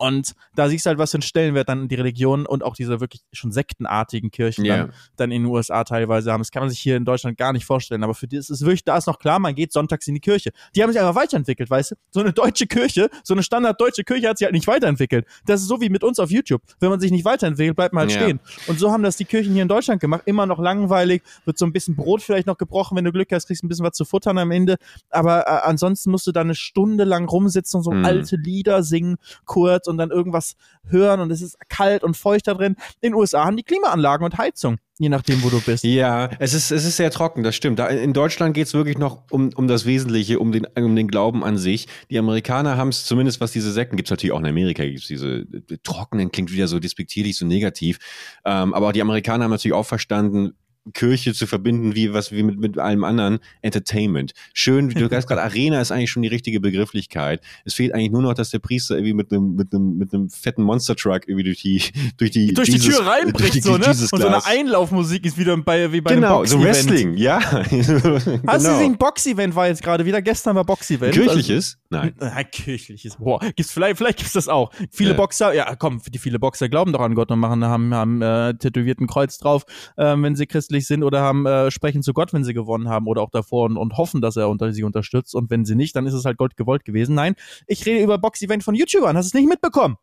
Und 0.00 0.32
da 0.56 0.70
siehst 0.70 0.86
du 0.86 0.88
halt, 0.88 0.98
was 0.98 1.10
für 1.10 1.16
einen 1.16 1.22
Stellenwert 1.22 1.68
dann 1.68 1.86
die 1.86 1.94
Religion 1.94 2.46
und 2.46 2.64
auch 2.64 2.74
diese 2.74 3.00
wirklich 3.00 3.20
schon 3.34 3.52
sektenartigen 3.52 4.30
Kirchen 4.30 4.64
yeah. 4.64 4.76
dann, 4.78 4.92
dann, 5.16 5.30
in 5.30 5.42
den 5.42 5.52
USA 5.52 5.84
teilweise 5.84 6.32
haben. 6.32 6.40
Das 6.40 6.50
kann 6.50 6.62
man 6.62 6.70
sich 6.70 6.80
hier 6.80 6.96
in 6.96 7.04
Deutschland 7.04 7.36
gar 7.36 7.52
nicht 7.52 7.66
vorstellen. 7.66 8.02
Aber 8.02 8.14
für 8.14 8.26
die 8.26 8.36
ist 8.36 8.48
es 8.48 8.62
wirklich, 8.62 8.82
da 8.82 8.96
ist 8.96 9.06
noch 9.06 9.18
klar, 9.18 9.38
man 9.38 9.54
geht 9.54 9.74
sonntags 9.74 10.08
in 10.08 10.14
die 10.14 10.20
Kirche. 10.20 10.52
Die 10.74 10.82
haben 10.82 10.90
sich 10.90 10.98
einfach 10.98 11.16
weiterentwickelt, 11.16 11.68
weißt 11.68 11.90
du? 11.90 11.94
So 12.12 12.20
eine 12.20 12.32
deutsche 12.32 12.66
Kirche, 12.66 13.10
so 13.22 13.34
eine 13.34 13.42
standarddeutsche 13.42 14.02
Kirche 14.04 14.30
hat 14.30 14.38
sich 14.38 14.46
halt 14.46 14.54
nicht 14.54 14.66
weiterentwickelt. 14.66 15.26
Das 15.44 15.60
ist 15.60 15.68
so 15.68 15.82
wie 15.82 15.90
mit 15.90 16.02
uns 16.02 16.18
auf 16.18 16.30
YouTube. 16.30 16.62
Wenn 16.80 16.88
man 16.88 16.98
sich 16.98 17.10
nicht 17.10 17.26
weiterentwickelt, 17.26 17.76
bleibt 17.76 17.92
man 17.92 18.08
halt 18.08 18.12
yeah. 18.12 18.22
stehen. 18.22 18.40
Und 18.68 18.78
so 18.78 18.90
haben 18.90 19.02
das 19.02 19.18
die 19.18 19.26
Kirchen 19.26 19.52
hier 19.52 19.62
in 19.62 19.68
Deutschland 19.68 20.00
gemacht. 20.00 20.22
Immer 20.24 20.46
noch 20.46 20.58
langweilig, 20.58 21.22
wird 21.44 21.58
so 21.58 21.66
ein 21.66 21.74
bisschen 21.74 21.94
Brot 21.94 22.22
vielleicht 22.22 22.46
noch 22.46 22.56
gebrochen, 22.56 22.96
wenn 22.96 23.04
du 23.04 23.12
Glück 23.12 23.30
hast, 23.32 23.48
kriegst 23.48 23.62
ein 23.62 23.68
bisschen 23.68 23.84
was 23.84 23.92
zu 23.92 24.06
futtern 24.06 24.38
am 24.38 24.50
Ende. 24.50 24.76
Aber 25.10 25.40
äh, 25.40 25.60
ansonsten 25.68 26.10
musst 26.10 26.26
du 26.26 26.32
da 26.32 26.40
eine 26.40 26.54
Stunde 26.54 27.04
lang 27.04 27.28
rumsitzen 27.28 27.78
und 27.78 27.84
so 27.84 27.90
mm. 27.90 28.06
alte 28.06 28.36
Lieder 28.36 28.82
singen, 28.82 29.16
kurz 29.44 29.89
und 29.90 29.98
dann 29.98 30.10
irgendwas 30.10 30.54
hören 30.86 31.20
und 31.20 31.30
es 31.30 31.42
ist 31.42 31.58
kalt 31.68 32.02
und 32.02 32.16
feucht 32.16 32.46
da 32.46 32.54
drin. 32.54 32.76
In 33.00 33.10
den 33.10 33.14
USA 33.14 33.44
haben 33.44 33.56
die 33.56 33.64
Klimaanlagen 33.64 34.24
und 34.24 34.38
Heizung 34.38 34.78
je 35.00 35.08
nachdem, 35.08 35.42
wo 35.42 35.48
du 35.48 35.60
bist. 35.62 35.82
Ja, 35.82 36.28
es 36.38 36.52
ist, 36.52 36.70
es 36.70 36.84
ist 36.84 36.98
sehr 36.98 37.10
trocken, 37.10 37.42
das 37.42 37.56
stimmt. 37.56 37.80
in 37.80 38.12
Deutschland 38.12 38.52
geht 38.52 38.66
es 38.66 38.74
wirklich 38.74 38.98
noch 38.98 39.22
um, 39.30 39.50
um 39.56 39.66
das 39.66 39.86
Wesentliche, 39.86 40.38
um 40.38 40.52
den, 40.52 40.66
um 40.76 40.94
den 40.94 41.08
Glauben 41.08 41.42
an 41.42 41.56
sich. 41.56 41.88
Die 42.10 42.18
Amerikaner 42.18 42.76
haben 42.76 42.90
es, 42.90 43.06
zumindest 43.06 43.40
was 43.40 43.50
diese 43.50 43.72
Sekten, 43.72 43.96
gibt 43.96 44.08
es 44.08 44.10
natürlich 44.10 44.32
auch 44.32 44.40
in 44.40 44.46
Amerika, 44.46 44.84
gibt 44.84 45.00
es 45.00 45.06
diese 45.06 45.46
trockenen, 45.82 46.30
klingt 46.30 46.52
wieder 46.52 46.68
so 46.68 46.78
despektierlich, 46.78 47.38
so 47.38 47.46
negativ. 47.46 47.98
Ähm, 48.44 48.74
aber 48.74 48.92
die 48.92 49.00
Amerikaner 49.00 49.44
haben 49.44 49.50
natürlich 49.50 49.74
auch 49.74 49.86
verstanden, 49.86 50.52
Kirche 50.94 51.34
zu 51.34 51.46
verbinden, 51.46 51.94
wie 51.94 52.12
was 52.12 52.32
wie 52.32 52.42
mit, 52.42 52.58
mit 52.58 52.78
allem 52.78 53.04
anderen 53.04 53.38
Entertainment. 53.60 54.32
Schön, 54.54 54.88
du 54.88 55.08
sagst 55.10 55.28
gerade, 55.28 55.42
Arena 55.42 55.80
ist 55.80 55.92
eigentlich 55.92 56.10
schon 56.10 56.22
die 56.22 56.28
richtige 56.28 56.60
Begrifflichkeit. 56.60 57.42
Es 57.64 57.74
fehlt 57.74 57.92
eigentlich 57.92 58.10
nur 58.10 58.22
noch, 58.22 58.34
dass 58.34 58.50
der 58.50 58.60
Priester 58.60 58.96
irgendwie 58.96 59.12
mit 59.12 59.30
einem 59.30 59.54
mit 59.56 59.74
einem 59.74 59.98
mit 59.98 60.14
einem 60.14 60.30
fetten 60.30 60.62
Monster 60.62 60.96
Truck 60.96 61.28
irgendwie 61.28 61.44
durch 61.44 61.60
die 61.60 61.82
durch 62.16 62.30
die 62.30 62.54
durch 62.54 62.68
Jesus, 62.68 62.84
die 62.84 62.90
Tür 62.90 63.06
reinbricht 63.06 63.54
die, 63.54 63.60
so 63.60 63.76
ne 63.76 63.88
und 63.88 63.94
so 63.94 64.26
eine 64.26 64.44
Einlaufmusik 64.44 65.26
ist 65.26 65.36
wieder 65.36 65.56
bei 65.58 65.92
wie 65.92 66.00
bei 66.00 66.14
genau, 66.14 66.28
einem 66.28 66.36
Box 66.38 66.50
so 66.50 66.62
Wrestling, 66.62 67.14
ja. 67.16 67.38
genau. 67.68 68.18
Hast 68.46 68.66
du 68.66 68.70
gesehen 68.70 68.96
Box 68.96 69.26
Event 69.26 69.54
war 69.54 69.68
jetzt 69.68 69.82
gerade 69.82 70.06
wieder 70.06 70.22
gestern 70.22 70.56
war 70.56 70.64
Box 70.64 70.90
Event. 70.90 71.12
Kirchliches? 71.12 71.78
Also, 71.90 72.04
nein. 72.06 72.14
Nein, 72.18 72.46
kirchliches. 72.50 73.16
Boah, 73.16 73.40
gibt's 73.40 73.72
vielleicht 73.72 73.98
vielleicht 73.98 74.18
gibt's 74.18 74.32
das 74.32 74.48
auch. 74.48 74.72
Viele 74.90 75.10
ja. 75.10 75.16
Boxer, 75.16 75.52
ja, 75.52 75.74
komm, 75.76 76.00
die 76.08 76.18
viele 76.18 76.38
Boxer 76.38 76.68
glauben 76.68 76.92
doch 76.92 77.00
an 77.00 77.14
Gott 77.14 77.30
und 77.30 77.38
machen 77.38 77.64
haben 77.64 77.94
haben 77.94 78.22
äh, 78.22 78.54
tätowierten 78.54 79.06
Kreuz 79.06 79.38
drauf, 79.38 79.64
äh, 79.96 80.14
wenn 80.16 80.36
sie 80.36 80.46
christlich 80.70 80.86
sind 80.86 81.02
oder 81.02 81.20
haben 81.20 81.46
äh, 81.46 81.70
sprechen 81.70 82.02
zu 82.02 82.12
Gott, 82.12 82.32
wenn 82.32 82.44
sie 82.44 82.54
gewonnen 82.54 82.88
haben 82.88 83.06
oder 83.06 83.22
auch 83.22 83.30
davor 83.30 83.66
und, 83.66 83.76
und 83.76 83.96
hoffen, 83.96 84.20
dass 84.20 84.36
er 84.36 84.48
unter 84.48 84.72
sie 84.72 84.84
unterstützt. 84.84 85.34
Und 85.34 85.50
wenn 85.50 85.64
sie 85.64 85.74
nicht, 85.74 85.96
dann 85.96 86.06
ist 86.06 86.14
es 86.14 86.24
halt 86.24 86.36
Gott 86.36 86.56
gewollt 86.56 86.84
gewesen. 86.84 87.14
Nein, 87.14 87.34
ich 87.66 87.84
rede 87.86 88.02
über 88.02 88.18
Box-Event 88.18 88.62
von 88.62 88.74
YouTubern. 88.74 89.16
Hast 89.16 89.26
du 89.26 89.38
es 89.38 89.40
nicht 89.40 89.48
mitbekommen? 89.48 89.96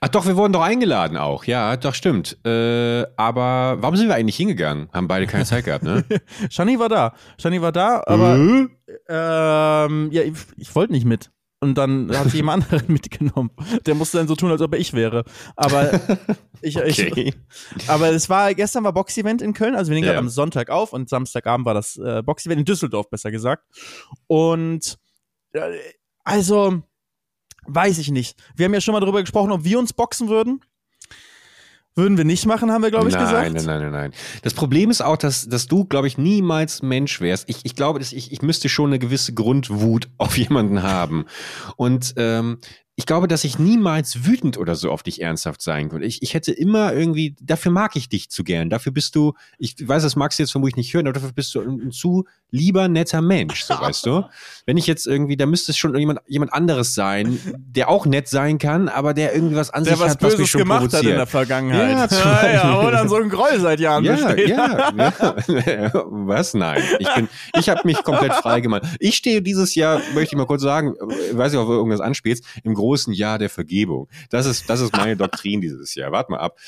Ach 0.00 0.08
doch, 0.08 0.26
wir 0.26 0.36
wurden 0.36 0.52
doch 0.52 0.62
eingeladen 0.62 1.16
auch. 1.16 1.44
Ja, 1.44 1.76
doch, 1.76 1.94
stimmt. 1.94 2.36
Äh, 2.44 3.04
aber 3.16 3.76
warum 3.80 3.96
sind 3.96 4.08
wir 4.08 4.14
eigentlich 4.14 4.36
hingegangen? 4.36 4.88
Haben 4.92 5.08
beide 5.08 5.26
keine 5.26 5.44
Zeit 5.44 5.64
gehabt, 5.64 5.84
ne? 5.84 6.04
Shani 6.50 6.78
war 6.78 6.88
da. 6.88 7.14
Shani 7.40 7.62
war 7.62 7.72
da, 7.72 8.02
aber 8.04 8.36
äh? 8.36 8.68
ähm, 9.08 10.08
ja, 10.10 10.22
ich, 10.22 10.34
ich 10.56 10.74
wollte 10.74 10.92
nicht 10.92 11.06
mit. 11.06 11.30
Und 11.64 11.76
dann 11.76 12.14
hat 12.14 12.24
sich 12.24 12.34
jemand 12.34 12.64
anderen 12.70 12.92
mitgenommen. 12.92 13.50
Der 13.86 13.94
musste 13.94 14.18
dann 14.18 14.28
so 14.28 14.36
tun, 14.36 14.50
als 14.50 14.60
ob 14.60 14.74
er 14.74 14.78
ich 14.78 14.92
wäre. 14.92 15.24
Aber 15.56 15.98
ich, 16.60 16.76
okay. 16.76 17.32
ich 17.74 17.88
aber 17.88 18.10
es 18.10 18.28
war, 18.28 18.52
gestern 18.52 18.84
war 18.84 18.92
Box-Event 18.92 19.40
in 19.40 19.54
Köln, 19.54 19.74
also 19.74 19.90
wir 19.90 19.94
nehmen 19.94 20.04
ja. 20.04 20.12
gerade 20.12 20.26
am 20.26 20.28
Sonntag 20.28 20.68
auf 20.68 20.92
und 20.92 21.08
Samstagabend 21.08 21.64
war 21.64 21.72
das 21.72 21.96
äh, 21.96 22.22
Box-Event 22.22 22.58
in 22.58 22.64
Düsseldorf, 22.66 23.08
besser 23.08 23.30
gesagt. 23.30 23.64
Und 24.26 24.98
äh, 25.52 25.78
also, 26.22 26.82
weiß 27.66 27.96
ich 27.96 28.10
nicht. 28.10 28.38
Wir 28.54 28.66
haben 28.66 28.74
ja 28.74 28.82
schon 28.82 28.92
mal 28.92 29.00
darüber 29.00 29.22
gesprochen, 29.22 29.50
ob 29.50 29.64
wir 29.64 29.78
uns 29.78 29.94
boxen 29.94 30.28
würden. 30.28 30.60
Würden 31.96 32.18
wir 32.18 32.24
nicht 32.24 32.44
machen, 32.46 32.72
haben 32.72 32.82
wir, 32.82 32.90
glaube 32.90 33.08
ich, 33.08 33.14
nein, 33.14 33.24
gesagt. 33.24 33.54
Nein, 33.54 33.64
nein, 33.64 33.82
nein, 33.82 33.92
nein. 33.92 34.12
Das 34.42 34.52
Problem 34.52 34.90
ist 34.90 35.00
auch, 35.00 35.16
dass, 35.16 35.48
dass 35.48 35.68
du, 35.68 35.84
glaube 35.84 36.08
ich, 36.08 36.18
niemals 36.18 36.82
Mensch 36.82 37.20
wärst. 37.20 37.48
Ich, 37.48 37.60
ich 37.62 37.76
glaube, 37.76 38.00
dass 38.00 38.12
ich, 38.12 38.32
ich 38.32 38.42
müsste 38.42 38.68
schon 38.68 38.90
eine 38.90 38.98
gewisse 38.98 39.32
Grundwut 39.32 40.08
auf 40.18 40.36
jemanden 40.36 40.82
haben. 40.82 41.26
Und 41.76 42.14
ähm, 42.16 42.58
ich 42.96 43.06
glaube, 43.06 43.26
dass 43.26 43.42
ich 43.42 43.58
niemals 43.58 44.24
wütend 44.24 44.56
oder 44.56 44.76
so 44.76 44.90
auf 44.92 45.02
dich 45.02 45.20
ernsthaft 45.20 45.60
sein 45.62 45.88
könnte. 45.88 46.06
Ich, 46.06 46.22
ich 46.22 46.34
hätte 46.34 46.52
immer 46.52 46.92
irgendwie, 46.92 47.34
dafür 47.40 47.72
mag 47.72 47.96
ich 47.96 48.08
dich 48.08 48.30
zu 48.30 48.44
gern. 48.44 48.70
Dafür 48.70 48.92
bist 48.92 49.16
du, 49.16 49.34
ich 49.58 49.74
weiß, 49.86 50.04
das 50.04 50.14
magst 50.14 50.38
du 50.38 50.44
jetzt 50.44 50.52
vermutlich 50.52 50.76
nicht 50.76 50.94
hören, 50.94 51.06
aber 51.06 51.14
dafür 51.14 51.32
bist 51.32 51.54
du 51.56 51.60
ein, 51.60 51.80
ein 51.86 51.90
zu 51.90 52.24
lieber, 52.50 52.86
netter 52.86 53.20
Mensch, 53.20 53.64
so 53.64 53.74
weißt 53.74 54.06
du. 54.06 54.24
Wenn 54.66 54.76
ich 54.76 54.86
jetzt 54.86 55.08
irgendwie, 55.08 55.36
da 55.36 55.44
müsste 55.44 55.72
es 55.72 55.76
schon 55.76 55.96
jemand, 55.96 56.20
jemand 56.28 56.52
anderes 56.52 56.94
sein, 56.94 57.40
der 57.56 57.88
auch 57.88 58.06
nett 58.06 58.28
sein 58.28 58.58
kann, 58.58 58.88
aber 58.88 59.12
der 59.12 59.34
irgendwie 59.34 59.56
was 59.56 59.70
an 59.70 59.82
der 59.82 59.94
sich 59.94 60.02
was 60.04 60.12
hat, 60.12 60.20
Böses 60.20 60.34
was 60.34 60.40
mich 60.40 60.50
schon 60.50 60.60
gemacht 60.60 60.78
provoziert. 60.82 61.04
hat 61.04 61.10
in 61.10 61.16
der 61.16 61.26
Vergangenheit. 61.26 62.12
Ja, 62.12 62.42
ja, 62.44 62.52
ja, 62.52 62.62
aber 62.62 62.92
dann 62.92 63.08
so 63.08 63.16
ein 63.16 63.28
Groll 63.28 63.58
seit 63.58 63.80
Jahren 63.80 64.04
ja, 64.04 64.14
besteht. 64.14 64.48
Ja, 64.48 64.92
ja. 64.96 65.92
was? 65.92 66.54
Nein. 66.54 66.80
Ich 67.00 67.12
bin, 67.12 67.28
ich 67.58 67.68
habe 67.68 67.80
mich 67.84 68.04
komplett 68.04 68.34
frei 68.34 68.60
gemacht. 68.60 68.84
Ich 69.00 69.16
stehe 69.16 69.42
dieses 69.42 69.74
Jahr, 69.74 70.00
möchte 70.14 70.34
ich 70.34 70.38
mal 70.38 70.46
kurz 70.46 70.62
sagen, 70.62 70.94
weiß 71.32 71.50
nicht, 71.50 71.60
ob 71.60 71.66
du 71.66 71.72
irgendwas 71.72 72.00
anspielst, 72.00 72.44
im 72.62 72.74
großen 72.84 73.14
Jahr 73.14 73.38
der 73.38 73.48
Vergebung. 73.48 74.08
Das 74.28 74.44
ist, 74.44 74.68
das 74.68 74.80
ist 74.80 74.94
meine 74.94 75.16
Doktrin 75.16 75.62
dieses 75.62 75.94
Jahr. 75.94 76.12
Wart 76.12 76.28
mal 76.28 76.38
ab. 76.38 76.58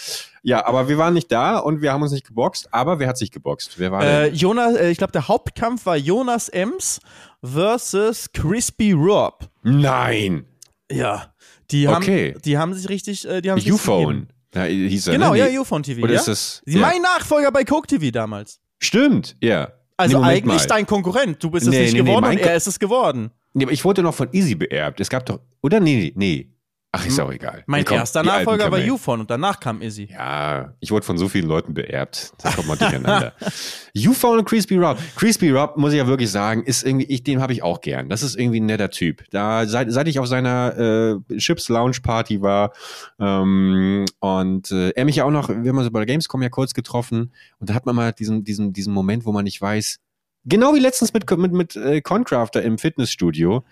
Ja, 0.43 0.65
aber 0.65 0.89
wir 0.89 0.97
waren 0.97 1.13
nicht 1.13 1.31
da 1.31 1.59
und 1.59 1.83
wir 1.83 1.93
haben 1.93 2.03
uns 2.03 2.13
nicht 2.13 2.27
geboxt. 2.27 2.73
Aber 2.73 2.99
wer 2.99 3.09
hat 3.09 3.19
sich 3.19 3.31
geboxt? 3.31 3.79
Wer 3.79 3.93
war 3.93 4.03
äh, 4.03 4.29
Jonas, 4.29 4.77
äh, 4.77 4.91
ich 4.91 4.99
glaube, 4.99 5.13
der 5.13 5.29
Hauptkampf 5.29 5.85
war 5.85 5.97
Jonas 5.97 6.49
Ems 6.49 7.01
versus 7.45 8.33
Crispy 8.33 8.93
Rob. 8.93 9.47
Nein. 9.63 10.47
Ja. 10.91 11.35
Die 11.71 11.87
haben, 11.87 12.03
okay. 12.03 12.35
die 12.45 12.57
haben 12.57 12.73
sich 12.73 12.89
richtig, 12.89 13.29
äh, 13.29 13.43
die 13.43 13.51
haben 13.51 13.61
U-Phone. 13.61 14.29
Ja, 14.55 14.65
hieß 14.65 15.09
er, 15.09 15.13
genau, 15.13 15.33
ne? 15.33 15.53
ja, 15.53 15.61
UFON 15.61 15.83
TV. 15.83 16.03
Oder 16.03 16.15
ja? 16.15 16.21
ist 16.21 16.29
das? 16.29 16.63
Ja. 16.65 16.81
Mein 16.81 17.03
Nachfolger 17.03 17.53
bei 17.53 17.65
Coke 17.65 17.87
TV 17.87 18.11
damals. 18.11 18.59
Stimmt, 18.81 19.37
ja. 19.43 19.73
Also 19.99 20.19
nee, 20.19 20.25
eigentlich 20.25 20.61
mal. 20.61 20.67
dein 20.67 20.87
Konkurrent. 20.87 21.43
Du 21.43 21.51
bist 21.51 21.67
es 21.67 21.73
nicht 21.73 21.93
nee, 21.93 21.99
geworden 22.01 22.27
nee, 22.29 22.37
und 22.37 22.41
er 22.41 22.57
ist 22.57 22.67
es 22.67 22.79
geworden. 22.79 23.31
Nee, 23.57 23.64
aber 23.64 23.73
ich 23.73 23.87
wurde 23.87 24.03
noch 24.03 24.14
von 24.14 24.29
Easy 24.33 24.55
beerbt. 24.55 25.01
Es 25.01 25.09
gab 25.09 25.25
doch, 25.25 25.40
oder? 25.62 25.81
Nee, 25.81 26.12
nee. 26.14 26.51
Ach, 26.92 27.07
ist 27.07 27.21
auch 27.21 27.33
egal. 27.33 27.62
Mein 27.66 27.85
kommt, 27.85 28.01
erster 28.01 28.23
Nachfolger 28.23 28.71
war 28.71 28.79
Ufon 28.79 29.21
und 29.21 29.31
danach 29.31 29.61
kam 29.61 29.83
Izzy. 29.83 30.09
Ja, 30.11 30.75
ich 30.81 30.90
wurde 30.90 31.05
von 31.05 31.19
so 31.19 31.29
vielen 31.29 31.47
Leuten 31.47 31.75
beerbt. 31.75 32.33
Da 32.42 32.51
kommt 32.53 32.69
man 32.69 32.79
durcheinander. 32.79 33.35
Ufon 33.97 34.38
und 34.38 34.45
Crispy 34.47 34.77
Rob. 34.77 34.99
Crispy 35.16 35.51
Rob, 35.51 35.77
muss 35.77 35.92
ich 35.92 35.99
ja 35.99 36.07
wirklich 36.07 36.31
sagen, 36.31 36.62
ist 36.64 36.85
irgendwie, 36.85 37.07
ich, 37.07 37.23
den 37.23 37.40
habe 37.40 37.53
ich 37.53 37.62
auch 37.62 37.81
gern. 37.81 38.09
Das 38.09 38.23
ist 38.23 38.38
irgendwie 38.38 38.61
ein 38.61 38.66
netter 38.66 38.90
Typ. 38.90 39.25
Da, 39.31 39.66
seit, 39.66 39.90
seit 39.92 40.09
ich 40.09 40.19
auf 40.19 40.27
seiner 40.27 41.19
äh, 41.31 41.37
Chips 41.37 41.69
Lounge 41.69 41.99
Party 42.03 42.40
war 42.40 42.73
ähm, 43.19 44.05
und 44.21 44.71
äh, 44.71 44.90
er 44.90 45.05
mich 45.05 45.16
ja 45.16 45.25
auch 45.25 45.31
noch, 45.31 45.49
wir 45.49 45.69
haben 45.69 45.79
uns 45.79 45.90
bei 45.90 45.99
der 45.99 46.07
Gamescom 46.07 46.42
ja 46.42 46.49
kurz 46.49 46.73
getroffen 46.73 47.33
und 47.59 47.71
da 47.71 47.75
hat 47.75 47.85
man 47.85 47.95
mal 47.95 48.12
diesen, 48.12 48.45
diesen, 48.45 48.73
diesen 48.73 48.95
Moment, 48.95 49.27
wo 49.27 49.33
man 49.33 49.45
nicht 49.45 49.61
weiß, 49.61 49.99
genau 50.47 50.75
wie 50.75 50.81
letztens 50.81 51.13
mit, 51.13 51.31
mit, 51.31 51.53
mit 51.53 51.77
äh, 51.77 52.01
Concrafter 52.01 52.63
im 52.63 52.79
Fitnessstudio, 52.79 53.65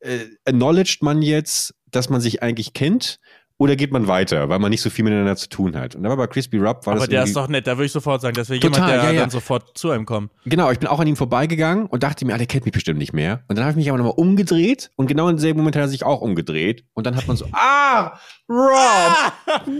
äh, 0.00 0.26
acknowledged 0.44 1.02
man 1.02 1.22
jetzt, 1.22 1.74
dass 1.86 2.08
man 2.08 2.20
sich 2.20 2.42
eigentlich 2.42 2.72
kennt 2.72 3.18
oder 3.62 3.76
geht 3.76 3.92
man 3.92 4.08
weiter, 4.08 4.48
weil 4.48 4.58
man 4.58 4.70
nicht 4.70 4.82
so 4.82 4.90
viel 4.90 5.04
miteinander 5.04 5.36
zu 5.36 5.48
tun 5.48 5.76
hat? 5.76 5.94
Und 5.94 6.02
da 6.02 6.08
war 6.08 6.16
bei 6.16 6.26
Crispy 6.26 6.58
Rob 6.58 6.84
war 6.84 6.94
Aber 6.94 7.00
das 7.02 7.08
der 7.08 7.22
ist 7.22 7.36
doch 7.36 7.46
nett, 7.46 7.64
da 7.68 7.76
würde 7.76 7.86
ich 7.86 7.92
sofort 7.92 8.20
sagen, 8.20 8.34
dass 8.34 8.50
wir 8.50 8.56
jemand, 8.56 8.76
der 8.76 8.96
ja, 8.96 9.10
ja. 9.12 9.20
dann 9.20 9.30
sofort 9.30 9.78
zu 9.78 9.90
einem 9.90 10.04
kommt. 10.04 10.32
Genau, 10.44 10.72
ich 10.72 10.80
bin 10.80 10.88
auch 10.88 10.98
an 10.98 11.06
ihm 11.06 11.14
vorbeigegangen 11.14 11.86
und 11.86 12.02
dachte 12.02 12.24
mir, 12.24 12.34
ah, 12.34 12.38
der 12.38 12.48
kennt 12.48 12.64
mich 12.64 12.72
bestimmt 12.72 12.98
nicht 12.98 13.12
mehr. 13.12 13.44
Und 13.46 13.56
dann 13.56 13.64
habe 13.64 13.70
ich 13.70 13.76
mich 13.76 13.88
aber 13.88 13.98
nochmal 13.98 14.14
umgedreht 14.16 14.90
und 14.96 15.06
genau 15.06 15.28
in 15.28 15.36
demselben 15.36 15.60
Moment 15.60 15.76
hat 15.76 15.82
er 15.82 15.88
sich 15.88 16.02
auch 16.02 16.20
umgedreht. 16.20 16.84
Und 16.92 17.06
dann 17.06 17.14
hat 17.14 17.28
man 17.28 17.36
so, 17.36 17.46
ah, 17.52 18.18
Rob, 18.48 19.32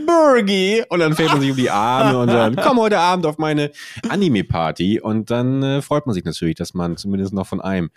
Burgie. 0.07 0.85
Und 0.89 1.01
dann 1.01 1.17
fällt 1.17 1.31
man 1.31 1.41
sich 1.41 1.51
um 1.51 1.57
die 1.57 1.71
Arme 1.71 2.19
und 2.19 2.29
dann, 2.29 2.55
komm 2.55 2.79
heute 2.79 3.01
Abend 3.01 3.27
auf 3.27 3.39
meine 3.39 3.73
Anime-Party. 4.09 5.01
Und 5.01 5.33
dann 5.33 5.61
äh, 5.65 5.83
freut 5.83 6.07
man 6.07 6.15
sich 6.15 6.25
natürlich, 6.25 6.55
dass 6.55 6.73
man 6.73 6.97
zumindest 6.97 7.35
noch 7.35 7.49
von 7.49 7.61
einem 7.61 7.91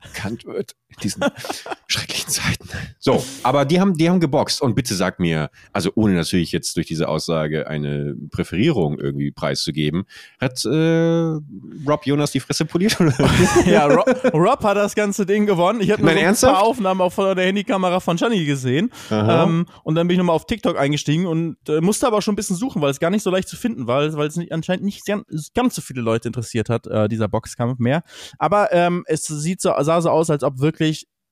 bekannt 0.00 0.44
wird 0.44 0.76
diesen 1.02 1.24
schrecklichen 1.86 2.28
Zeiten. 2.28 2.68
So, 2.98 3.24
aber 3.42 3.64
die 3.64 3.80
haben, 3.80 3.94
die 3.94 4.08
haben 4.08 4.20
geboxt 4.20 4.62
und 4.62 4.74
bitte 4.74 4.94
sag 4.94 5.20
mir, 5.20 5.50
also 5.72 5.90
ohne 5.94 6.14
natürlich 6.14 6.52
jetzt 6.52 6.76
durch 6.76 6.86
diese 6.86 7.08
Aussage 7.08 7.66
eine 7.66 8.14
Präferierung 8.30 8.98
irgendwie 8.98 9.30
preiszugeben, 9.30 10.04
hat 10.40 10.64
äh, 10.64 11.38
Rob 11.86 12.06
Jonas 12.06 12.32
die 12.32 12.40
Fresse 12.40 12.64
poliert? 12.64 12.96
ja, 13.66 13.86
Rob, 13.86 14.06
Rob, 14.32 14.64
hat 14.64 14.76
das 14.76 14.94
ganze 14.94 15.26
Ding 15.26 15.46
gewonnen. 15.46 15.80
Ich 15.80 15.90
habe 15.90 16.02
nur 16.02 16.12
so 16.34 16.46
ein 16.46 16.54
paar 16.54 16.62
Aufnahmen 16.62 17.00
auch 17.00 17.12
von 17.12 17.36
der 17.36 17.46
Handykamera 17.46 18.00
von 18.00 18.16
Johnny 18.16 18.44
gesehen 18.44 18.90
ähm, 19.10 19.66
und 19.82 19.94
dann 19.94 20.06
bin 20.06 20.14
ich 20.14 20.18
nochmal 20.18 20.36
auf 20.36 20.46
TikTok 20.46 20.78
eingestiegen 20.78 21.26
und 21.26 21.56
äh, 21.68 21.80
musste 21.80 22.06
aber 22.06 22.18
auch 22.18 22.22
schon 22.22 22.34
ein 22.34 22.36
bisschen 22.36 22.56
suchen, 22.56 22.80
weil 22.82 22.90
es 22.90 23.00
gar 23.00 23.10
nicht 23.10 23.22
so 23.22 23.30
leicht 23.30 23.48
zu 23.48 23.56
finden 23.56 23.86
war, 23.86 24.12
weil 24.16 24.28
es 24.28 24.38
anscheinend 24.50 24.84
nicht 24.84 25.04
ganz, 25.04 25.52
ganz 25.54 25.74
so 25.74 25.82
viele 25.82 26.00
Leute 26.00 26.28
interessiert 26.28 26.68
hat, 26.68 26.86
äh, 26.86 27.08
dieser 27.08 27.28
Boxkampf 27.28 27.78
mehr. 27.78 28.02
Aber 28.38 28.72
ähm, 28.72 29.04
es 29.06 29.26
sieht 29.26 29.60
so, 29.60 29.72
sah 29.80 30.00
so 30.00 30.10
aus, 30.10 30.30
als 30.30 30.42
ob 30.42 30.60
wirklich 30.60 30.83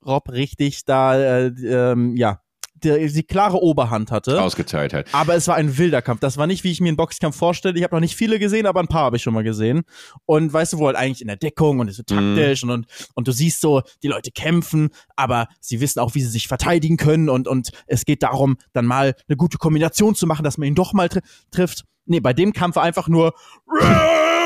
Rob 0.04 0.30
richtig 0.30 0.84
da, 0.84 1.16
äh, 1.16 1.46
ähm, 1.46 2.16
ja, 2.16 2.40
die, 2.82 3.12
die, 3.12 3.22
klare 3.22 3.62
Oberhand 3.62 4.10
hatte. 4.10 4.40
Ausgeteilt 4.40 4.92
hat. 4.92 5.06
Aber 5.12 5.34
es 5.34 5.46
war 5.48 5.54
ein 5.54 5.78
wilder 5.78 6.02
Kampf. 6.02 6.20
Das 6.20 6.36
war 6.36 6.46
nicht, 6.46 6.64
wie 6.64 6.72
ich 6.72 6.80
mir 6.80 6.88
einen 6.88 6.96
Boxkampf 6.96 7.36
vorstelle. 7.36 7.76
Ich 7.76 7.84
habe 7.84 7.94
noch 7.94 8.00
nicht 8.00 8.16
viele 8.16 8.38
gesehen, 8.38 8.66
aber 8.66 8.80
ein 8.80 8.88
paar 8.88 9.04
habe 9.04 9.16
ich 9.16 9.22
schon 9.22 9.34
mal 9.34 9.44
gesehen. 9.44 9.82
Und 10.26 10.52
weißt 10.52 10.72
du, 10.72 10.78
wo 10.78 10.86
halt 10.86 10.96
eigentlich 10.96 11.20
in 11.20 11.28
der 11.28 11.36
Deckung 11.36 11.78
und 11.78 11.92
so 11.92 12.02
taktisch 12.02 12.64
mm. 12.64 12.70
und, 12.70 12.72
und, 12.72 12.86
und 13.14 13.28
du 13.28 13.32
siehst 13.32 13.60
so, 13.60 13.82
die 14.02 14.08
Leute 14.08 14.30
kämpfen, 14.32 14.90
aber 15.16 15.46
sie 15.60 15.80
wissen 15.80 16.00
auch, 16.00 16.14
wie 16.14 16.22
sie 16.22 16.30
sich 16.30 16.48
verteidigen 16.48 16.96
können 16.96 17.28
und, 17.28 17.46
und 17.46 17.70
es 17.86 18.04
geht 18.04 18.22
darum, 18.22 18.56
dann 18.72 18.86
mal 18.86 19.14
eine 19.28 19.36
gute 19.36 19.58
Kombination 19.58 20.14
zu 20.14 20.26
machen, 20.26 20.42
dass 20.42 20.58
man 20.58 20.66
ihn 20.68 20.74
doch 20.74 20.92
mal 20.92 21.08
tr 21.08 21.20
trifft. 21.50 21.84
Nee, 22.04 22.20
bei 22.20 22.32
dem 22.32 22.52
Kampf 22.52 22.76
war 22.76 22.82
einfach 22.82 23.06
nur 23.06 23.32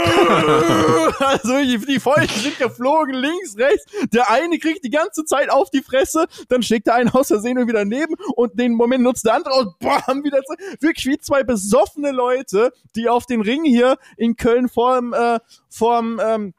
also 1.19 1.59
die, 1.59 1.79
die 1.79 2.01
Fäuste 2.01 2.38
sind 2.38 2.59
geflogen, 2.59 3.14
links, 3.14 3.57
rechts. 3.57 3.85
Der 4.12 4.31
eine 4.31 4.59
kriegt 4.59 4.85
die 4.85 4.90
ganze 4.90 5.25
Zeit 5.25 5.51
auf 5.51 5.71
die 5.71 5.83
Fresse, 5.83 6.27
dann 6.49 6.62
schlägt 6.62 6.87
der 6.87 6.95
eine 6.95 7.14
aus 7.14 7.29
Versehen 7.29 7.57
wieder 7.66 7.81
daneben 7.81 8.14
und 8.35 8.59
den 8.59 8.75
Moment 8.75 9.03
nutzt 9.03 9.25
der 9.25 9.35
andere 9.35 9.55
und 9.55 9.79
bam, 9.79 10.25
wieder 10.25 10.42
zu, 10.42 10.55
wirklich 10.81 11.07
wie 11.07 11.19
zwei 11.19 11.42
besoffene 11.42 12.11
Leute, 12.11 12.73
die 12.95 13.09
auf 13.09 13.27
den 13.27 13.40
Ring 13.40 13.64
hier 13.64 13.99
in 14.16 14.37
Köln 14.37 14.69
vorm, 14.69 15.12
äh, 15.12 15.38
vorm, 15.69 16.21
ähm, 16.23 16.55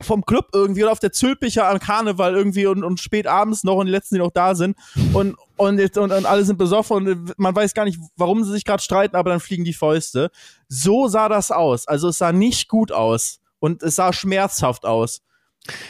vom 0.00 0.24
Club 0.24 0.48
irgendwie 0.52 0.82
oder 0.82 0.92
auf 0.92 0.98
der 0.98 1.12
Zülpicher 1.12 1.68
am 1.68 1.78
Karneval 1.78 2.34
irgendwie 2.34 2.66
und, 2.66 2.84
und 2.84 3.00
spät 3.00 3.26
abends 3.26 3.64
noch 3.64 3.76
und 3.76 3.86
die 3.86 3.92
letzten, 3.92 4.16
die 4.16 4.20
noch 4.20 4.32
da 4.32 4.54
sind 4.54 4.76
und 5.12 5.36
und, 5.56 5.78
jetzt, 5.78 5.96
und, 5.96 6.12
und 6.12 6.26
alle 6.26 6.44
sind 6.44 6.58
besoffen 6.58 6.96
und 6.96 7.38
man 7.38 7.56
weiß 7.56 7.72
gar 7.72 7.86
nicht, 7.86 7.98
warum 8.16 8.44
sie 8.44 8.52
sich 8.52 8.64
gerade 8.64 8.82
streiten, 8.82 9.16
aber 9.16 9.30
dann 9.30 9.40
fliegen 9.40 9.64
die 9.64 9.72
Fäuste. 9.72 10.30
So 10.68 11.08
sah 11.08 11.30
das 11.30 11.50
aus. 11.50 11.88
Also 11.88 12.08
es 12.08 12.18
sah 12.18 12.30
nicht 12.30 12.68
gut 12.68 12.92
aus 12.92 13.40
und 13.58 13.82
es 13.82 13.96
sah 13.96 14.12
schmerzhaft 14.12 14.84
aus. 14.84 15.22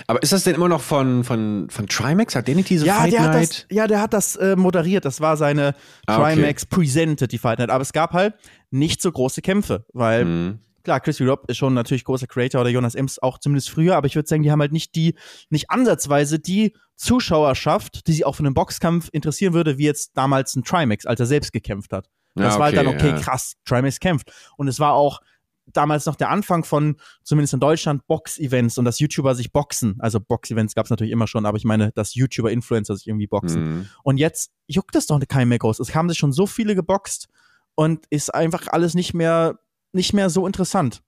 Aber 0.07 0.23
ist 0.23 0.33
das 0.33 0.45
denn 0.45 0.55
immer 0.55 0.69
noch 0.69 0.81
von, 0.81 1.25
von, 1.25 1.67
von 1.69 1.89
Trimax? 1.89 2.37
Hat 2.37 2.47
der 2.47 2.55
nicht 2.55 2.71
diese 2.71 2.87
ja, 2.87 2.95
Fight 2.95 3.13
der 3.13 3.23
Night? 3.23 3.35
Hat 3.35 3.43
das, 3.43 3.67
ja, 3.71 3.87
der 3.89 4.01
hat 4.01 4.13
das 4.13 4.37
äh, 4.37 4.55
moderiert. 4.55 5.05
Das 5.05 5.21
war 5.21 5.37
seine 5.37 5.75
ah, 6.07 6.19
okay. 6.19 6.35
Trimax 6.35 6.65
Presented, 6.67 7.33
die 7.33 7.39
Fight 7.39 7.59
Night. 7.59 7.71
Aber 7.71 7.83
es 7.83 7.93
gab 7.93 8.13
halt 8.13 8.35
nicht 8.71 9.03
so 9.03 9.11
große 9.11 9.43
Kämpfe, 9.43 9.85
weil 9.93 10.25
mhm 10.25 10.59
klar, 10.87 11.01
Chris 11.01 11.21
Rob 11.21 11.45
ist 11.49 11.57
schon 11.57 11.75
natürlich 11.75 12.05
großer 12.05 12.29
Creator 12.29 12.61
oder 12.61 12.71
Jonas 12.71 12.95
Ems 12.95 13.19
auch 13.19 13.39
zumindest 13.39 13.71
früher, 13.71 13.97
aber 13.97 14.07
ich 14.07 14.15
würde 14.15 14.29
sagen, 14.29 14.45
die 14.45 14.53
haben 14.53 14.61
halt 14.61 14.71
nicht 14.71 14.95
die, 14.95 15.17
nicht 15.51 15.69
ansatzweise 15.69 16.39
die 16.39 16.75
Zuschauerschaft, 16.95 18.07
die 18.07 18.13
sich 18.13 18.25
auch 18.25 18.37
für 18.37 18.45
einen 18.45 18.55
Boxkampf 18.55 19.09
interessieren 19.11 19.53
würde, 19.53 19.79
wie 19.79 19.85
jetzt 19.85 20.17
damals 20.17 20.55
ein 20.55 20.63
Trimax, 20.63 21.05
als 21.05 21.19
er 21.19 21.27
selbst 21.27 21.53
gekämpft 21.53 21.93
hat. 21.93 22.09
Das 22.37 22.45
ja, 22.45 22.49
okay, 22.51 22.59
war 22.59 22.67
halt 22.67 22.77
dann, 22.77 22.87
okay, 22.87 23.09
ja. 23.09 23.19
krass, 23.19 23.55
Trimax 23.65 23.99
kämpft. 23.99 24.33
Und 24.57 24.69
es 24.69 24.79
war 24.79 24.93
auch 24.93 25.21
damals 25.67 26.07
noch 26.07 26.15
der 26.15 26.31
Anfang 26.31 26.63
von, 26.63 26.97
zumindest 27.25 27.55
in 27.55 27.59
Deutschland, 27.59 28.07
Box-Events 28.07 28.79
und 28.79 28.85
dass 28.85 29.01
YouTuber 29.01 29.35
sich 29.35 29.51
boxen. 29.51 29.97
Also 29.99 30.21
Box-Events 30.21 30.77
gab 30.77 30.85
es 30.85 30.91
natürlich 30.91 31.13
immer 31.13 31.27
schon, 31.27 31.47
aber 31.47 31.59
ich 31.59 31.65
meine, 31.65 31.91
dass 31.97 32.15
YouTuber-Influencer 32.15 32.95
sich 32.95 33.09
irgendwie 33.09 33.27
boxen. 33.27 33.63
Mhm. 33.63 33.89
Und 34.05 34.19
jetzt 34.19 34.53
juckt 34.69 34.95
das 34.95 35.09
doch 35.09 35.21
kein 35.27 35.49
mehr 35.49 35.59
groß. 35.59 35.81
Es 35.81 35.93
haben 35.97 36.09
sich 36.09 36.19
schon 36.19 36.33
so 36.33 36.47
viele 36.47 36.77
geboxt 36.77 37.27
und 37.75 38.07
ist 38.11 38.33
einfach 38.33 38.69
alles 38.69 38.95
nicht 38.95 39.15
mehr 39.15 39.59
nicht 39.97 40.13
mehr 40.13 40.31
so 40.31 40.47
interessant. 40.47 41.03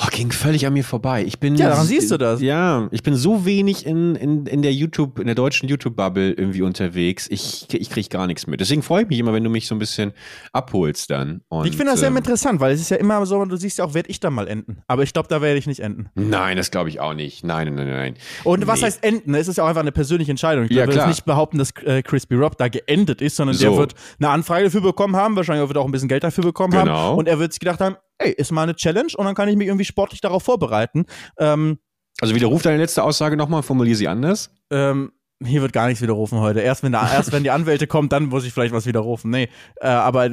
Oh, 0.00 0.06
ging 0.12 0.30
völlig 0.30 0.64
an 0.64 0.74
mir 0.74 0.84
vorbei. 0.84 1.24
Ich 1.24 1.40
bin 1.40 1.56
ja, 1.56 1.70
daran 1.70 1.86
siehst 1.86 2.10
du 2.12 2.18
das. 2.18 2.40
Ja, 2.40 2.88
ich 2.92 3.02
bin 3.02 3.16
so 3.16 3.44
wenig 3.44 3.84
in, 3.84 4.14
in, 4.14 4.46
in 4.46 4.62
der 4.62 4.72
YouTube, 4.72 5.18
in 5.18 5.26
der 5.26 5.34
deutschen 5.34 5.68
YouTube-Bubble 5.68 6.32
irgendwie 6.32 6.62
unterwegs. 6.62 7.26
Ich, 7.28 7.66
ich 7.72 7.90
kriege 7.90 8.08
gar 8.08 8.28
nichts 8.28 8.46
mit. 8.46 8.60
Deswegen 8.60 8.82
freue 8.82 9.02
ich 9.02 9.08
mich 9.08 9.18
immer, 9.18 9.32
wenn 9.32 9.42
du 9.42 9.50
mich 9.50 9.66
so 9.66 9.74
ein 9.74 9.80
bisschen 9.80 10.12
abholst 10.52 11.10
dann. 11.10 11.40
Und, 11.48 11.66
ich 11.66 11.76
finde 11.76 11.92
das 11.92 12.00
sehr 12.00 12.10
ähm, 12.10 12.16
interessant, 12.16 12.60
weil 12.60 12.72
es 12.72 12.80
ist 12.80 12.90
ja 12.90 12.96
immer 12.96 13.26
so, 13.26 13.44
du 13.44 13.56
siehst 13.56 13.78
ja 13.78 13.84
auch, 13.84 13.94
werde 13.94 14.08
ich 14.08 14.20
da 14.20 14.30
mal 14.30 14.46
enden. 14.46 14.82
Aber 14.86 15.02
ich 15.02 15.12
glaube, 15.12 15.28
da 15.28 15.42
werde 15.42 15.58
ich 15.58 15.66
nicht 15.66 15.80
enden. 15.80 16.08
Nein, 16.14 16.56
das 16.56 16.70
glaube 16.70 16.90
ich 16.90 17.00
auch 17.00 17.14
nicht. 17.14 17.44
Nein, 17.44 17.74
nein, 17.74 17.88
nein, 17.88 17.96
nein. 17.96 18.14
Und 18.44 18.60
nee. 18.60 18.66
was 18.68 18.82
heißt 18.82 19.02
enden? 19.02 19.34
Es 19.34 19.48
ist 19.48 19.56
ja 19.56 19.64
auch 19.64 19.68
einfach 19.68 19.82
eine 19.82 19.92
persönliche 19.92 20.30
Entscheidung. 20.30 20.66
Ich 20.66 20.70
ja, 20.70 20.84
jetzt 20.84 21.08
nicht 21.08 21.24
behaupten, 21.24 21.58
dass 21.58 21.72
äh, 21.84 22.02
Crispy 22.02 22.36
Rob 22.36 22.56
da 22.56 22.68
geendet 22.68 23.20
ist, 23.20 23.34
sondern 23.34 23.56
so. 23.56 23.68
der 23.68 23.76
wird 23.76 23.94
eine 24.20 24.28
Anfrage 24.28 24.64
dafür 24.64 24.82
bekommen 24.82 25.16
haben, 25.16 25.34
wahrscheinlich 25.34 25.66
wird 25.66 25.76
er 25.76 25.82
auch 25.82 25.86
ein 25.88 25.92
bisschen 25.92 26.08
Geld 26.08 26.22
dafür 26.22 26.44
bekommen 26.44 26.72
genau. 26.72 26.92
haben. 26.92 27.18
Und 27.18 27.26
er 27.26 27.40
wird 27.40 27.52
sich 27.52 27.58
gedacht 27.58 27.80
haben, 27.80 27.96
ey, 28.18 28.32
ist 28.32 28.52
mal 28.52 28.64
eine 28.64 28.74
Challenge 28.74 29.12
und 29.16 29.24
dann 29.24 29.34
kann 29.34 29.48
ich 29.48 29.56
mich 29.56 29.68
irgendwie 29.68 29.84
sportlich 29.84 30.20
darauf 30.20 30.42
vorbereiten. 30.42 31.06
Ähm, 31.38 31.78
also 32.20 32.34
widerruf 32.34 32.62
deine 32.62 32.78
letzte 32.78 33.02
Aussage 33.02 33.36
nochmal, 33.36 33.62
formulier 33.62 33.96
sie 33.96 34.08
anders. 34.08 34.52
Ähm, 34.70 35.12
hier 35.44 35.62
wird 35.62 35.72
gar 35.72 35.86
nichts 35.86 36.02
widerrufen 36.02 36.40
heute. 36.40 36.60
Erst 36.60 36.82
wenn, 36.82 36.92
da, 36.92 37.12
erst 37.12 37.30
wenn 37.30 37.44
die 37.44 37.50
Anwälte 37.50 37.86
kommen, 37.86 38.08
dann 38.08 38.26
muss 38.26 38.44
ich 38.44 38.52
vielleicht 38.52 38.74
was 38.74 38.86
widerrufen. 38.86 39.30
Nee, 39.30 39.48
äh, 39.76 39.86
aber 39.86 40.28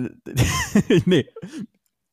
nee. 1.05 1.25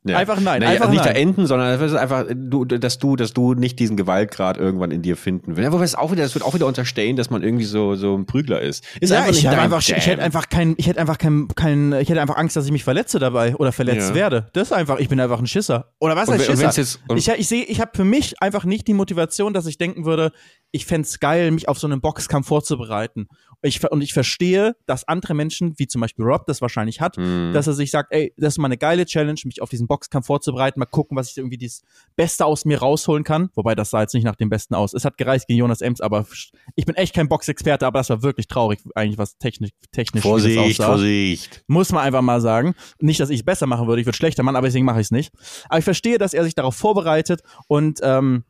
Ja. 0.04 0.18
Einfach 0.18 0.40
nein. 0.40 0.60
Naja, 0.60 0.72
einfach 0.72 0.90
nicht 0.90 1.04
nein. 1.04 1.14
da 1.14 1.20
enden, 1.20 1.46
sondern 1.46 1.80
einfach, 1.80 2.26
du, 2.34 2.64
dass 2.64 2.98
du, 2.98 3.14
dass 3.14 3.32
du 3.32 3.54
nicht 3.54 3.78
diesen 3.78 3.96
Gewaltgrad 3.96 4.56
irgendwann 4.56 4.90
in 4.90 5.00
dir 5.02 5.16
finden 5.16 5.56
willst. 5.56 5.72
Aber 5.72 5.80
es 5.82 5.94
auch 5.94 6.10
wieder, 6.10 6.24
das 6.24 6.34
wird 6.34 6.44
auch 6.44 6.54
wieder 6.54 6.66
unterstellen, 6.66 7.14
dass 7.14 7.30
man 7.30 7.44
irgendwie 7.44 7.64
so, 7.64 7.94
so 7.94 8.16
ein 8.16 8.26
Prügler 8.26 8.60
ist. 8.60 8.84
Ist 9.00 9.10
ja, 9.10 9.28
ich, 9.28 9.48
einfach, 9.48 9.80
ich 9.80 10.06
hätte 10.06 10.22
einfach 10.22 10.48
kein, 10.48 10.74
ich 10.76 10.88
hätte 10.88 11.00
einfach 11.00 11.18
kein, 11.18 11.46
kein, 11.54 11.92
ich 11.92 12.08
hätte 12.08 12.20
einfach 12.20 12.36
Angst, 12.36 12.56
dass 12.56 12.66
ich 12.66 12.72
mich 12.72 12.82
verletze 12.82 13.20
dabei 13.20 13.54
oder 13.54 13.70
verletzt 13.70 14.10
ja. 14.10 14.14
werde. 14.16 14.48
Das 14.54 14.68
ist 14.68 14.72
einfach, 14.72 14.98
ich 14.98 15.08
bin 15.08 15.20
einfach 15.20 15.38
ein 15.38 15.46
Schisser. 15.46 15.92
Oder 16.00 16.16
was 16.16 16.28
heißt 16.28 16.46
Schisser? 16.46 16.64
Jetzt, 16.64 17.00
ich, 17.14 17.28
ich 17.28 17.48
sehe, 17.48 17.62
ich 17.62 17.80
habe 17.80 17.92
für 17.94 18.04
mich 18.04 18.42
einfach 18.42 18.64
nicht 18.64 18.88
die 18.88 18.94
Motivation, 18.94 19.54
dass 19.54 19.66
ich 19.66 19.78
denken 19.78 20.04
würde, 20.04 20.32
ich 20.72 20.84
fände 20.84 21.06
es 21.06 21.20
geil, 21.20 21.52
mich 21.52 21.68
auf 21.68 21.78
so 21.78 21.86
einen 21.86 22.00
Boxkampf 22.00 22.48
vorzubereiten. 22.48 23.28
Ich, 23.64 23.88
und 23.88 24.02
ich 24.02 24.12
verstehe, 24.12 24.74
dass 24.86 25.06
andere 25.06 25.34
Menschen, 25.34 25.78
wie 25.78 25.86
zum 25.86 26.00
Beispiel 26.00 26.24
Rob 26.24 26.46
das 26.46 26.60
wahrscheinlich 26.60 27.00
hat, 27.00 27.16
mhm. 27.16 27.52
dass 27.52 27.68
er 27.68 27.74
sich 27.74 27.92
sagt, 27.92 28.12
ey, 28.12 28.34
das 28.36 28.54
ist 28.54 28.58
mal 28.58 28.66
eine 28.66 28.76
geile 28.76 29.06
Challenge, 29.06 29.38
mich 29.44 29.62
auf 29.62 29.68
diesen 29.68 29.86
Boxkampf 29.86 30.26
vorzubereiten, 30.26 30.80
mal 30.80 30.86
gucken, 30.86 31.16
was 31.16 31.30
ich 31.30 31.38
irgendwie 31.38 31.58
das 31.58 31.82
Beste 32.16 32.44
aus 32.44 32.64
mir 32.64 32.80
rausholen 32.80 33.22
kann. 33.22 33.50
Wobei 33.54 33.76
das 33.76 33.90
sah 33.90 34.00
jetzt 34.00 34.14
nicht 34.14 34.24
nach 34.24 34.34
dem 34.34 34.48
Besten 34.48 34.74
aus. 34.74 34.94
Es 34.94 35.04
hat 35.04 35.16
gereicht 35.16 35.46
gegen 35.46 35.60
Jonas 35.60 35.80
Ems, 35.80 36.00
aber 36.00 36.26
ich 36.74 36.86
bin 36.86 36.96
echt 36.96 37.14
kein 37.14 37.28
Boxexperte, 37.28 37.86
aber 37.86 38.00
das 38.00 38.10
war 38.10 38.22
wirklich 38.24 38.48
traurig, 38.48 38.80
eigentlich 38.96 39.18
was 39.18 39.38
technisch, 39.38 39.70
technisch 39.92 40.22
Vorsicht, 40.22 40.58
aussah. 40.58 40.86
Vorsicht. 40.86 41.62
Muss 41.68 41.92
man 41.92 42.02
einfach 42.02 42.22
mal 42.22 42.40
sagen. 42.40 42.74
Nicht, 42.98 43.20
dass 43.20 43.30
ich 43.30 43.40
es 43.40 43.44
besser 43.44 43.66
machen 43.66 43.86
würde, 43.86 44.00
ich 44.00 44.06
würde 44.06 44.16
schlechter 44.16 44.42
machen, 44.42 44.56
aber 44.56 44.66
deswegen 44.66 44.84
mache 44.84 45.00
ich 45.00 45.06
es 45.06 45.10
nicht. 45.12 45.32
Aber 45.68 45.78
ich 45.78 45.84
verstehe, 45.84 46.18
dass 46.18 46.34
er 46.34 46.42
sich 46.42 46.56
darauf 46.56 46.74
vorbereitet 46.74 47.42
und, 47.68 48.00
ähm, 48.02 48.42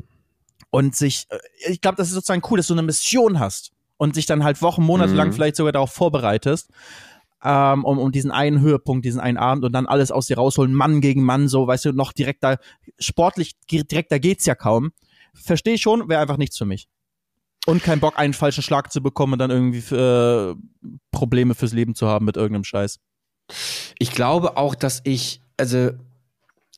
und 0.71 0.97
sich, 0.97 1.27
äh, 1.29 1.39
ich 1.71 1.83
glaube, 1.83 1.97
das 1.97 2.09
ist 2.09 2.15
sozusagen 2.15 2.43
cool, 2.51 2.57
dass 2.57 2.69
du 2.69 2.75
eine 2.75 2.83
Mission 2.83 3.39
hast 3.39 3.73
und 4.03 4.17
sich 4.17 4.27
dann 4.27 4.43
halt 4.43 4.63
Wochen, 4.63 4.83
Monate 4.83 5.13
mhm. 5.13 5.17
lang 5.17 5.33
vielleicht 5.33 5.55
sogar 5.55 5.71
darauf 5.71 5.93
vorbereitest 5.93 6.71
ähm, 7.45 7.85
um, 7.85 7.99
um 7.99 8.11
diesen 8.11 8.33
einen 8.33 8.61
Höhepunkt, 8.61 9.05
diesen 9.05 9.21
einen 9.21 9.39
Abend 9.39 9.65
und 9.65 9.73
dann 9.73 9.87
alles 9.87 10.11
aus 10.11 10.27
dir 10.27 10.39
rausholen, 10.39 10.75
Mann 10.75 11.01
gegen 11.01 11.23
Mann, 11.23 11.47
so, 11.47 11.69
weißt 11.69 11.87
du, 11.87 11.93
noch 11.93 12.13
direkter, 12.13 12.59
sportlich 12.99 13.53
direkter 13.71 14.19
geht's 14.19 14.45
ja 14.45 14.57
kaum. 14.57 14.91
Verstehe 15.35 15.75
ich 15.75 15.83
schon, 15.83 16.09
wäre 16.09 16.21
einfach 16.21 16.37
nichts 16.37 16.59
für 16.59 16.65
mich. 16.65 16.89
Und 17.65 17.85
kein 17.85 18.01
Bock, 18.01 18.19
einen 18.19 18.35
falschen 18.35 18.65
Schlag 18.65 18.93
zu 18.93 19.01
bekommen 19.01 19.35
und 19.35 19.39
dann 19.39 19.53
irgendwie 19.53 19.95
äh, 19.95 20.57
Probleme 21.13 21.55
fürs 21.55 21.73
Leben 21.73 21.95
zu 21.95 22.09
haben 22.09 22.25
mit 22.25 22.37
irgendeinem 22.37 22.65
Scheiß. 22.65 22.99
Ich 24.01 24.11
glaube 24.11 24.57
auch, 24.57 24.75
dass 24.75 25.01
ich, 25.05 25.41
also 25.57 25.91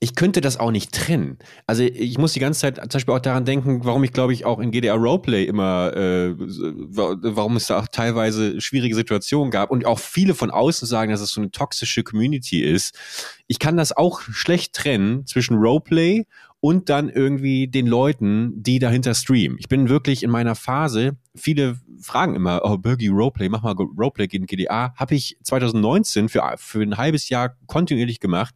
ich 0.00 0.16
könnte 0.16 0.40
das 0.40 0.59
auch 0.59 0.70
nicht 0.70 0.92
trennen. 0.92 1.38
Also 1.66 1.83
ich 1.83 2.18
muss 2.18 2.33
die 2.33 2.40
ganze 2.40 2.61
Zeit 2.61 2.76
zum 2.76 2.88
Beispiel 2.88 3.14
auch 3.14 3.20
daran 3.20 3.44
denken, 3.44 3.85
warum 3.85 4.02
ich 4.04 4.12
glaube 4.12 4.33
ich 4.33 4.44
auch 4.44 4.59
in 4.59 4.70
GDR 4.70 4.96
Roleplay 4.96 5.44
immer, 5.44 5.96
äh, 5.96 6.35
warum 6.37 7.57
es 7.57 7.68
da 7.68 7.78
auch 7.78 7.88
teilweise 7.88 8.61
schwierige 8.61 8.94
Situationen 8.94 9.50
gab 9.50 9.70
und 9.70 9.87
auch 9.87 10.00
viele 10.00 10.35
von 10.35 10.50
außen 10.50 10.87
sagen, 10.87 11.12
dass 11.12 11.20
es 11.20 11.30
so 11.30 11.40
eine 11.40 11.50
toxische 11.50 12.02
Community 12.02 12.61
ist. 12.61 12.98
Ich 13.46 13.59
kann 13.59 13.76
das 13.76 13.96
auch 13.96 14.20
schlecht 14.20 14.74
trennen 14.74 15.26
zwischen 15.26 15.57
Roleplay 15.57 16.26
und 16.64 16.88
dann 16.88 17.11
irgendwie 17.11 17.68
den 17.68 17.87
Leuten, 17.87 18.62
die 18.62 18.79
dahinter 18.79 19.12
streamen. 19.12 19.59
Ich 19.61 19.68
bin 19.68 19.90
wirklich 19.90 20.22
in 20.22 20.31
meiner 20.31 20.55
Phase, 20.55 21.18
viele 21.35 21.79
fragen 22.00 22.35
immer, 22.35 22.62
oh, 22.64 22.79
Bergie 22.79 23.09
Roleplay, 23.09 23.50
mach 23.50 23.62
mal 23.62 23.74
Roleplay 23.74 24.29
gegen 24.29 24.46
GDA. 24.46 24.94
Habe 24.96 25.14
ich 25.14 25.37
2019 25.42 26.31
für, 26.31 26.55
für 26.57 26.81
ein 26.81 26.96
halbes 26.96 27.29
Jahr 27.29 27.59
kontinuierlich 27.66 28.18
gemacht. 28.18 28.55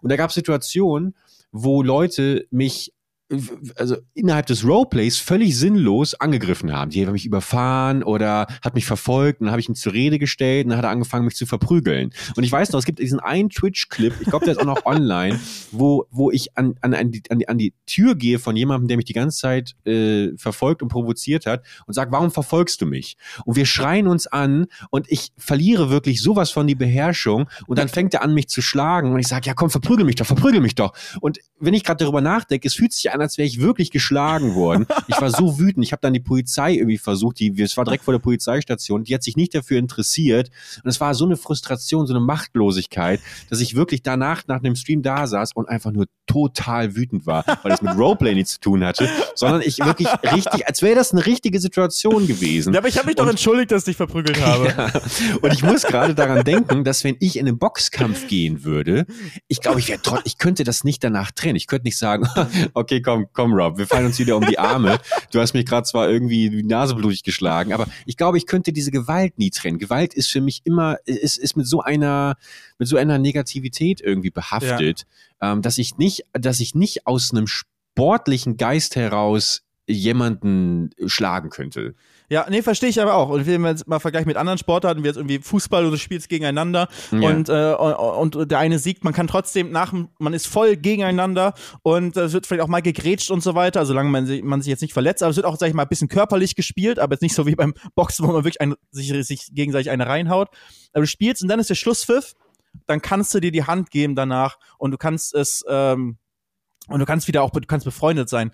Und 0.00 0.10
da 0.10 0.16
gab 0.16 0.30
es 0.30 0.34
Situationen, 0.34 1.14
wo 1.50 1.82
Leute 1.82 2.46
mich 2.50 2.94
also 3.76 3.96
innerhalb 4.14 4.46
des 4.46 4.66
Roleplays 4.66 5.18
völlig 5.18 5.56
sinnlos 5.58 6.14
angegriffen 6.14 6.72
haben. 6.72 6.90
Die 6.90 7.04
haben 7.04 7.12
mich 7.12 7.26
überfahren 7.26 8.02
oder 8.02 8.46
hat 8.62 8.74
mich 8.74 8.86
verfolgt 8.86 9.40
und 9.40 9.46
dann 9.46 9.52
habe 9.52 9.60
ich 9.60 9.68
ihn 9.68 9.74
zur 9.74 9.92
Rede 9.92 10.18
gestellt 10.18 10.64
und 10.64 10.70
dann 10.70 10.78
hat 10.78 10.84
er 10.84 10.90
angefangen, 10.90 11.24
mich 11.24 11.34
zu 11.34 11.46
verprügeln. 11.46 12.12
Und 12.36 12.44
ich 12.44 12.52
weiß 12.52 12.72
noch, 12.72 12.78
es 12.78 12.84
gibt 12.84 12.98
diesen 12.98 13.20
einen 13.20 13.50
Twitch-Clip, 13.50 14.14
ich 14.20 14.28
glaube, 14.28 14.44
der 14.44 14.52
ist 14.54 14.60
auch 14.60 14.66
noch 14.66 14.84
online, 14.86 15.38
wo, 15.70 16.06
wo 16.10 16.30
ich 16.30 16.56
an, 16.56 16.74
an, 16.80 16.94
an, 16.94 17.10
die, 17.10 17.22
an, 17.30 17.38
die, 17.38 17.48
an 17.48 17.58
die 17.58 17.74
Tür 17.86 18.14
gehe 18.14 18.38
von 18.38 18.56
jemandem, 18.56 18.88
der 18.88 18.96
mich 18.96 19.06
die 19.06 19.12
ganze 19.12 19.38
Zeit 19.38 19.74
äh, 19.86 20.36
verfolgt 20.36 20.82
und 20.82 20.88
provoziert 20.88 21.46
hat 21.46 21.64
und 21.86 21.94
sage, 21.94 22.12
warum 22.12 22.30
verfolgst 22.30 22.80
du 22.80 22.86
mich? 22.86 23.16
Und 23.44 23.56
wir 23.56 23.66
schreien 23.66 24.06
uns 24.06 24.26
an 24.26 24.66
und 24.90 25.10
ich 25.10 25.32
verliere 25.38 25.90
wirklich 25.90 26.22
sowas 26.22 26.50
von 26.50 26.66
die 26.66 26.74
Beherrschung 26.74 27.48
und 27.66 27.78
dann 27.78 27.88
fängt 27.88 28.14
er 28.14 28.22
an, 28.22 28.34
mich 28.34 28.48
zu 28.48 28.62
schlagen 28.62 29.12
und 29.12 29.20
ich 29.20 29.28
sage, 29.28 29.46
ja 29.46 29.54
komm, 29.54 29.70
verprügel 29.70 30.04
mich 30.04 30.16
doch, 30.16 30.26
verprügel 30.26 30.60
mich 30.60 30.74
doch. 30.74 30.92
Und 31.20 31.38
wenn 31.58 31.74
ich 31.74 31.84
gerade 31.84 32.04
darüber 32.04 32.20
nachdenke, 32.20 32.68
es 32.68 32.74
fühlt 32.74 32.92
sich 32.92 33.10
an, 33.12 33.21
als 33.22 33.38
wäre 33.38 33.46
ich 33.46 33.60
wirklich 33.60 33.90
geschlagen 33.90 34.54
worden. 34.54 34.86
Ich 35.08 35.20
war 35.20 35.30
so 35.30 35.58
wütend. 35.58 35.84
Ich 35.84 35.92
habe 35.92 36.00
dann 36.00 36.12
die 36.12 36.20
Polizei 36.20 36.74
irgendwie 36.74 36.98
versucht, 36.98 37.38
die, 37.38 37.60
es 37.60 37.76
war 37.76 37.84
direkt 37.84 38.04
vor 38.04 38.12
der 38.12 38.18
Polizeistation, 38.18 39.04
die 39.04 39.14
hat 39.14 39.22
sich 39.22 39.36
nicht 39.36 39.54
dafür 39.54 39.78
interessiert. 39.78 40.50
Und 40.82 40.90
es 40.90 41.00
war 41.00 41.14
so 41.14 41.24
eine 41.24 41.36
Frustration, 41.36 42.06
so 42.06 42.14
eine 42.14 42.24
Machtlosigkeit, 42.24 43.20
dass 43.48 43.60
ich 43.60 43.74
wirklich 43.74 44.02
danach 44.02 44.42
nach 44.46 44.60
dem 44.60 44.76
Stream 44.76 45.02
da 45.02 45.26
saß 45.26 45.52
und 45.54 45.68
einfach 45.68 45.92
nur 45.92 46.06
total 46.26 46.96
wütend 46.96 47.26
war, 47.26 47.44
weil 47.62 47.70
das 47.70 47.82
mit 47.82 47.96
Roleplay 47.96 48.34
nichts 48.34 48.54
zu 48.54 48.60
tun 48.60 48.84
hatte, 48.84 49.08
sondern 49.34 49.62
ich 49.62 49.78
wirklich 49.78 50.08
richtig, 50.32 50.66
als 50.66 50.82
wäre 50.82 50.94
das 50.94 51.12
eine 51.12 51.26
richtige 51.26 51.60
Situation 51.60 52.26
gewesen. 52.26 52.72
Ja, 52.72 52.80
aber 52.80 52.88
ich 52.88 52.96
habe 52.96 53.06
mich 53.06 53.16
doch 53.16 53.24
und, 53.24 53.30
entschuldigt, 53.30 53.70
dass 53.70 53.82
ich 53.82 53.86
dich 53.86 53.96
verprügelt 53.96 54.40
habe. 54.44 54.68
Ja, 54.68 54.92
und 55.40 55.52
ich 55.52 55.62
muss 55.62 55.82
gerade 55.82 56.14
daran 56.14 56.44
denken, 56.44 56.84
dass 56.84 57.04
wenn 57.04 57.16
ich 57.20 57.36
in 57.36 57.46
einen 57.46 57.58
Boxkampf 57.58 58.28
gehen 58.28 58.64
würde, 58.64 59.06
ich 59.48 59.60
glaube, 59.60 59.80
ich 59.80 59.88
wäre 59.88 60.00
ich 60.24 60.38
könnte 60.38 60.64
das 60.64 60.84
nicht 60.84 61.04
danach 61.04 61.30
trennen. 61.30 61.56
Ich 61.56 61.66
könnte 61.66 61.84
nicht 61.84 61.98
sagen, 61.98 62.28
okay, 62.74 63.00
komm, 63.02 63.26
komm, 63.32 63.52
Rob, 63.52 63.78
wir 63.78 63.86
fallen 63.86 64.06
uns 64.06 64.18
wieder 64.18 64.36
um 64.36 64.46
die 64.46 64.58
Arme. 64.58 64.98
Du 65.30 65.40
hast 65.40 65.54
mich 65.54 65.66
gerade 65.66 65.86
zwar 65.86 66.08
irgendwie 66.08 66.50
die 66.50 66.62
Nase 66.62 66.94
blutig 66.94 67.22
geschlagen, 67.22 67.72
aber 67.72 67.86
ich 68.06 68.16
glaube, 68.16 68.38
ich 68.38 68.46
könnte 68.46 68.72
diese 68.72 68.90
Gewalt 68.90 69.38
nie 69.38 69.50
trennen. 69.50 69.78
Gewalt 69.78 70.14
ist 70.14 70.28
für 70.28 70.40
mich 70.40 70.62
immer, 70.64 70.98
ist, 71.04 71.38
ist 71.38 71.56
mit 71.56 71.66
so 71.66 71.80
einer, 71.80 72.36
mit 72.78 72.88
so 72.88 72.96
einer 72.96 73.18
Negativität 73.18 74.00
irgendwie 74.00 74.30
behaftet, 74.30 75.06
ja. 75.40 75.52
ähm, 75.52 75.62
dass 75.62 75.78
ich 75.78 75.98
nicht, 75.98 76.24
dass 76.32 76.60
ich 76.60 76.74
nicht 76.74 77.06
aus 77.06 77.30
einem 77.32 77.46
sportlichen 77.46 78.56
Geist 78.56 78.96
heraus 78.96 79.62
jemanden 79.86 80.90
schlagen 81.06 81.50
könnte. 81.50 81.94
Ja, 82.28 82.46
nee, 82.48 82.62
verstehe 82.62 82.88
ich 82.88 83.00
aber 83.00 83.14
auch. 83.14 83.28
Und 83.30 83.46
wenn 83.46 83.60
wir 83.60 83.70
jetzt 83.70 83.86
mal 83.88 83.98
vergleichen 83.98 84.28
mit 84.28 84.36
anderen 84.36 84.58
Sportarten, 84.58 85.02
wie 85.02 85.08
jetzt 85.08 85.16
irgendwie 85.16 85.40
Fußball 85.40 85.82
oder 85.82 85.92
du 85.92 85.98
spielst 85.98 86.28
gegeneinander 86.28 86.88
ja. 87.10 87.28
und, 87.28 87.48
äh, 87.48 87.74
und 87.74 88.50
der 88.50 88.58
eine 88.58 88.78
siegt, 88.78 89.02
man 89.02 89.12
kann 89.12 89.26
trotzdem 89.26 89.72
nach, 89.72 89.92
man 90.18 90.32
ist 90.32 90.46
voll 90.46 90.76
gegeneinander 90.76 91.54
und 91.82 92.16
es 92.16 92.32
wird 92.32 92.46
vielleicht 92.46 92.62
auch 92.62 92.68
mal 92.68 92.80
gegrätscht 92.80 93.30
und 93.30 93.42
so 93.42 93.54
weiter, 93.54 93.84
solange 93.84 94.08
man, 94.08 94.26
sich, 94.26 94.42
man 94.42 94.62
sich 94.62 94.70
jetzt 94.70 94.82
nicht 94.82 94.94
verletzt, 94.94 95.22
aber 95.22 95.30
es 95.30 95.36
wird 95.36 95.46
auch, 95.46 95.56
sag 95.58 95.68
ich 95.68 95.74
mal, 95.74 95.82
ein 95.82 95.88
bisschen 95.88 96.08
körperlich 96.08 96.54
gespielt, 96.54 96.98
aber 96.98 97.14
jetzt 97.14 97.22
nicht 97.22 97.34
so 97.34 97.46
wie 97.46 97.56
beim 97.56 97.74
Boxen, 97.94 98.26
wo 98.26 98.32
man 98.32 98.44
wirklich 98.44 98.60
ein, 98.60 98.74
sich, 98.92 99.12
sich 99.26 99.50
gegenseitig 99.52 99.90
eine 99.90 100.06
reinhaut. 100.06 100.48
Aber 100.92 101.02
du 101.02 101.08
spielst 101.08 101.42
und 101.42 101.48
dann 101.48 101.58
ist 101.58 101.70
der 101.70 101.74
Schlusspfiff, 101.74 102.34
dann 102.86 103.02
kannst 103.02 103.34
du 103.34 103.40
dir 103.40 103.50
die 103.50 103.64
Hand 103.64 103.90
geben 103.90 104.14
danach 104.14 104.58
und 104.78 104.92
du 104.92 104.96
kannst 104.96 105.34
es, 105.34 105.64
ähm, 105.68 106.18
und 106.88 106.98
du 106.98 107.06
kannst 107.06 107.28
wieder 107.28 107.42
auch, 107.42 107.50
du 107.50 107.60
kannst 107.60 107.84
befreundet 107.84 108.28
sein. 108.28 108.52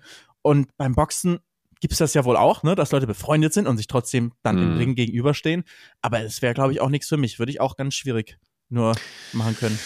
Und 0.49 0.75
beim 0.77 0.95
Boxen 0.95 1.37
gibt 1.79 1.91
es 1.91 1.99
das 1.99 2.15
ja 2.15 2.25
wohl 2.25 2.35
auch, 2.35 2.63
ne, 2.63 2.73
dass 2.73 2.91
Leute 2.91 3.05
befreundet 3.05 3.53
sind 3.53 3.67
und 3.67 3.77
sich 3.77 3.85
trotzdem 3.85 4.33
dann 4.41 4.55
mm. 4.55 4.63
im 4.63 4.71
mhm. 4.71 4.77
Ring 4.77 4.95
gegenüberstehen. 4.95 5.63
Aber 6.01 6.21
es 6.21 6.41
wäre, 6.41 6.55
glaube 6.55 6.73
ich, 6.73 6.81
auch 6.81 6.89
nichts 6.89 7.07
für 7.07 7.17
mich. 7.17 7.37
Würde 7.37 7.51
ich 7.51 7.61
auch 7.61 7.77
ganz 7.77 7.93
schwierig 7.93 8.39
nur 8.67 8.95
machen 9.31 9.55
können. 9.55 9.77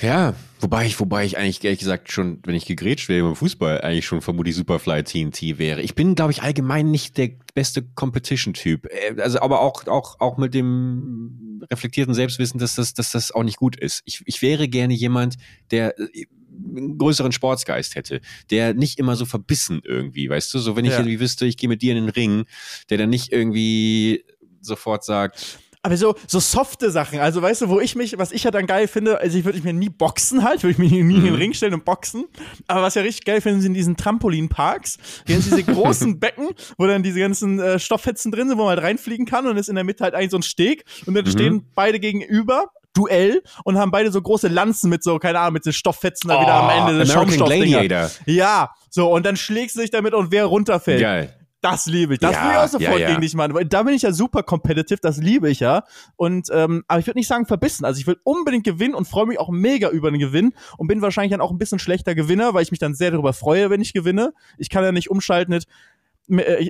Ja, 0.00 0.34
wobei 0.60 0.86
ich, 0.86 1.00
wobei 1.00 1.24
ich 1.24 1.38
eigentlich 1.38 1.64
ehrlich 1.64 1.80
gesagt 1.80 2.12
schon, 2.12 2.38
wenn 2.44 2.54
ich 2.54 2.66
gegrätscht 2.66 3.08
wäre 3.08 3.30
im 3.30 3.34
Fußball, 3.34 3.80
eigentlich 3.80 4.06
schon 4.06 4.22
vermutlich 4.22 4.54
Superfly 4.54 5.02
TNT 5.02 5.58
wäre. 5.58 5.82
Ich 5.82 5.96
bin, 5.96 6.14
glaube 6.14 6.30
ich, 6.30 6.44
allgemein 6.44 6.92
nicht 6.92 7.18
der 7.18 7.30
beste 7.52 7.82
Competition-Typ. 7.82 8.86
Äh, 8.86 9.20
also, 9.20 9.40
aber 9.40 9.60
auch, 9.60 9.88
auch, 9.88 10.20
auch 10.20 10.38
mit 10.38 10.54
dem 10.54 11.64
reflektierten 11.68 12.14
Selbstwissen, 12.14 12.60
dass 12.60 12.76
das, 12.76 12.94
dass 12.94 13.10
das 13.10 13.32
auch 13.32 13.42
nicht 13.42 13.56
gut 13.56 13.74
ist. 13.74 14.02
Ich, 14.04 14.22
ich 14.24 14.40
wäre 14.40 14.68
gerne 14.68 14.94
jemand, 14.94 15.34
der 15.72 15.98
äh, 15.98 16.26
einen 16.52 16.98
größeren 16.98 17.32
Sportsgeist 17.32 17.94
hätte, 17.94 18.20
der 18.50 18.74
nicht 18.74 18.98
immer 18.98 19.16
so 19.16 19.24
verbissen 19.24 19.80
irgendwie, 19.84 20.28
weißt 20.28 20.52
du, 20.54 20.58
so 20.58 20.76
wenn 20.76 20.84
ich 20.84 20.92
ja. 20.92 20.98
irgendwie 20.98 21.20
wüsste, 21.20 21.46
ich 21.46 21.56
gehe 21.56 21.68
mit 21.68 21.82
dir 21.82 21.96
in 21.96 22.04
den 22.04 22.08
Ring, 22.10 22.44
der 22.90 22.98
dann 22.98 23.10
nicht 23.10 23.32
irgendwie 23.32 24.24
sofort 24.60 25.04
sagt, 25.04 25.58
aber 25.84 25.96
so, 25.96 26.14
so 26.28 26.38
softe 26.38 26.92
Sachen, 26.92 27.18
also 27.18 27.42
weißt 27.42 27.62
du, 27.62 27.68
wo 27.68 27.80
ich 27.80 27.96
mich, 27.96 28.16
was 28.16 28.30
ich 28.30 28.44
ja 28.44 28.52
dann 28.52 28.66
geil 28.66 28.86
finde, 28.86 29.18
also 29.18 29.36
ich 29.36 29.44
würde 29.44 29.60
mir 29.62 29.72
nie 29.72 29.88
boxen 29.88 30.44
halt, 30.44 30.62
würde 30.62 30.72
ich 30.72 30.78
mich 30.78 30.92
nie 30.92 31.00
in 31.00 31.10
den 31.10 31.32
mhm. 31.32 31.34
Ring 31.34 31.54
stellen 31.54 31.74
und 31.74 31.84
boxen. 31.84 32.26
Aber 32.68 32.82
was 32.82 32.94
ja 32.94 33.02
richtig 33.02 33.24
geil 33.24 33.40
finde, 33.40 33.60
sind 33.60 33.74
diesen 33.74 33.96
Trampolinparks. 33.96 34.98
Hier 35.26 35.40
sind 35.40 35.58
diese 35.58 35.64
großen 35.74 36.20
Becken, 36.20 36.50
wo 36.78 36.86
dann 36.86 37.02
diese 37.02 37.18
ganzen 37.18 37.58
äh, 37.58 37.80
Stofffetzen 37.80 38.30
drin 38.30 38.48
sind, 38.48 38.58
wo 38.58 38.62
man 38.62 38.76
halt 38.76 38.82
reinfliegen 38.82 39.26
kann 39.26 39.44
und 39.48 39.56
ist 39.56 39.68
in 39.68 39.74
der 39.74 39.82
Mitte 39.82 40.04
halt 40.04 40.14
eigentlich 40.14 40.30
so 40.30 40.38
ein 40.38 40.44
Steg 40.44 40.84
und 41.06 41.14
dann 41.14 41.24
mhm. 41.24 41.30
stehen 41.30 41.66
beide 41.74 41.98
gegenüber 41.98 42.70
Duell 42.94 43.42
und 43.64 43.78
haben 43.78 43.90
beide 43.90 44.12
so 44.12 44.20
große 44.20 44.48
Lanzen 44.48 44.90
mit 44.90 45.02
so, 45.02 45.18
keine 45.18 45.40
Ahnung, 45.40 45.54
mit 45.54 45.64
so 45.64 45.72
Stofffetzen 45.72 46.30
oh, 46.30 46.34
da 46.34 46.40
wieder 46.42 46.54
am 46.54 46.66
oh, 46.66 46.90
Ende. 46.90 47.12
American 47.12 47.46
Gladiator. 47.46 48.10
Ja, 48.26 48.70
so, 48.90 49.10
und 49.10 49.24
dann 49.24 49.36
schlägst 49.36 49.76
du 49.76 49.80
dich 49.80 49.90
damit 49.90 50.14
und 50.14 50.30
wer 50.30 50.44
runterfällt. 50.44 51.00
Geil. 51.00 51.34
Das 51.62 51.86
liebe 51.86 52.14
ich. 52.14 52.20
Das 52.20 52.34
ja, 52.34 52.44
will 52.44 52.50
ich 52.50 52.56
auch 52.56 52.68
sofort 52.68 52.98
ja, 52.98 52.98
ja. 52.98 53.08
gegen 53.08 53.20
dich 53.20 53.34
machen. 53.34 53.68
Da 53.68 53.84
bin 53.84 53.94
ich 53.94 54.02
ja 54.02 54.12
super 54.12 54.42
competitive, 54.42 54.98
das 55.00 55.18
liebe 55.18 55.48
ich 55.48 55.60
ja. 55.60 55.84
Und 56.16 56.48
ähm, 56.52 56.82
aber 56.88 56.98
ich 56.98 57.06
würde 57.06 57.20
nicht 57.20 57.28
sagen 57.28 57.46
verbissen. 57.46 57.84
Also 57.84 58.00
ich 58.00 58.06
will 58.08 58.16
unbedingt 58.24 58.64
gewinnen 58.64 58.94
und 58.94 59.06
freue 59.06 59.26
mich 59.26 59.38
auch 59.38 59.48
mega 59.48 59.88
über 59.88 60.10
den 60.10 60.18
Gewinn 60.18 60.54
und 60.76 60.88
bin 60.88 61.02
wahrscheinlich 61.02 61.30
dann 61.30 61.40
auch 61.40 61.52
ein 61.52 61.58
bisschen 61.58 61.78
schlechter 61.78 62.16
Gewinner, 62.16 62.52
weil 62.52 62.64
ich 62.64 62.72
mich 62.72 62.80
dann 62.80 62.96
sehr 62.96 63.12
darüber 63.12 63.32
freue, 63.32 63.70
wenn 63.70 63.80
ich 63.80 63.92
gewinne. 63.92 64.34
Ich 64.58 64.70
kann 64.70 64.82
ja 64.82 64.90
nicht 64.90 65.08
umschalten 65.08 65.54
mit 65.54 65.66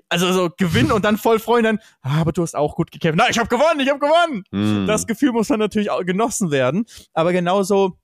also 0.08 0.32
so 0.32 0.50
gewinnen 0.56 0.92
und 0.92 1.04
dann 1.04 1.18
voll 1.18 1.38
freuen, 1.38 1.64
dann, 1.64 1.78
ah, 2.00 2.20
aber 2.20 2.32
du 2.32 2.42
hast 2.42 2.56
auch 2.56 2.74
gut 2.74 2.90
gekämpft. 2.90 3.18
Na, 3.18 3.30
ich 3.30 3.38
habe 3.38 3.48
gewonnen, 3.48 3.80
ich 3.80 3.88
habe 3.88 3.98
gewonnen. 3.98 4.44
Mm. 4.50 4.86
Das 4.86 5.06
Gefühl 5.06 5.32
muss 5.32 5.48
dann 5.48 5.60
natürlich 5.60 5.90
auch 5.90 6.04
genossen 6.04 6.50
werden. 6.50 6.84
Aber 7.12 7.32
genauso, 7.32 7.98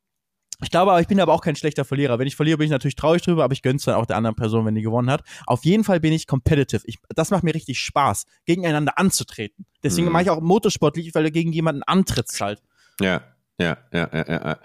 ich 0.62 0.70
glaube, 0.70 1.00
ich 1.00 1.08
bin 1.08 1.20
aber 1.20 1.32
auch 1.32 1.40
kein 1.40 1.56
schlechter 1.56 1.84
Verlierer. 1.84 2.18
Wenn 2.18 2.26
ich 2.26 2.36
verliere, 2.36 2.58
bin 2.58 2.66
ich 2.66 2.70
natürlich 2.70 2.96
traurig 2.96 3.22
drüber, 3.22 3.44
aber 3.44 3.52
ich 3.52 3.62
gönn's 3.62 3.84
dann 3.84 3.94
auch 3.94 4.06
der 4.06 4.16
anderen 4.16 4.36
Person, 4.36 4.66
wenn 4.66 4.74
die 4.74 4.82
gewonnen 4.82 5.10
hat. 5.10 5.22
Auf 5.46 5.64
jeden 5.64 5.84
Fall 5.84 6.00
bin 6.00 6.12
ich 6.12 6.26
competitive. 6.26 6.82
Ich, 6.84 6.98
das 7.08 7.30
macht 7.30 7.44
mir 7.44 7.54
richtig 7.54 7.80
Spaß, 7.80 8.24
gegeneinander 8.44 8.98
anzutreten. 8.98 9.66
Deswegen 9.82 10.08
mm. 10.08 10.12
mache 10.12 10.22
ich 10.24 10.30
auch 10.30 10.40
Motorsport, 10.40 10.96
weil 10.96 11.24
du 11.24 11.30
gegen 11.30 11.52
jemanden 11.52 11.82
antrittst 11.82 12.40
halt. 12.40 12.62
Ja, 13.00 13.22
ja, 13.58 13.78
ja, 13.92 14.08
ja, 14.12 14.24
ja. 14.28 14.58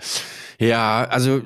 Ja, 0.59 1.03
also 1.05 1.41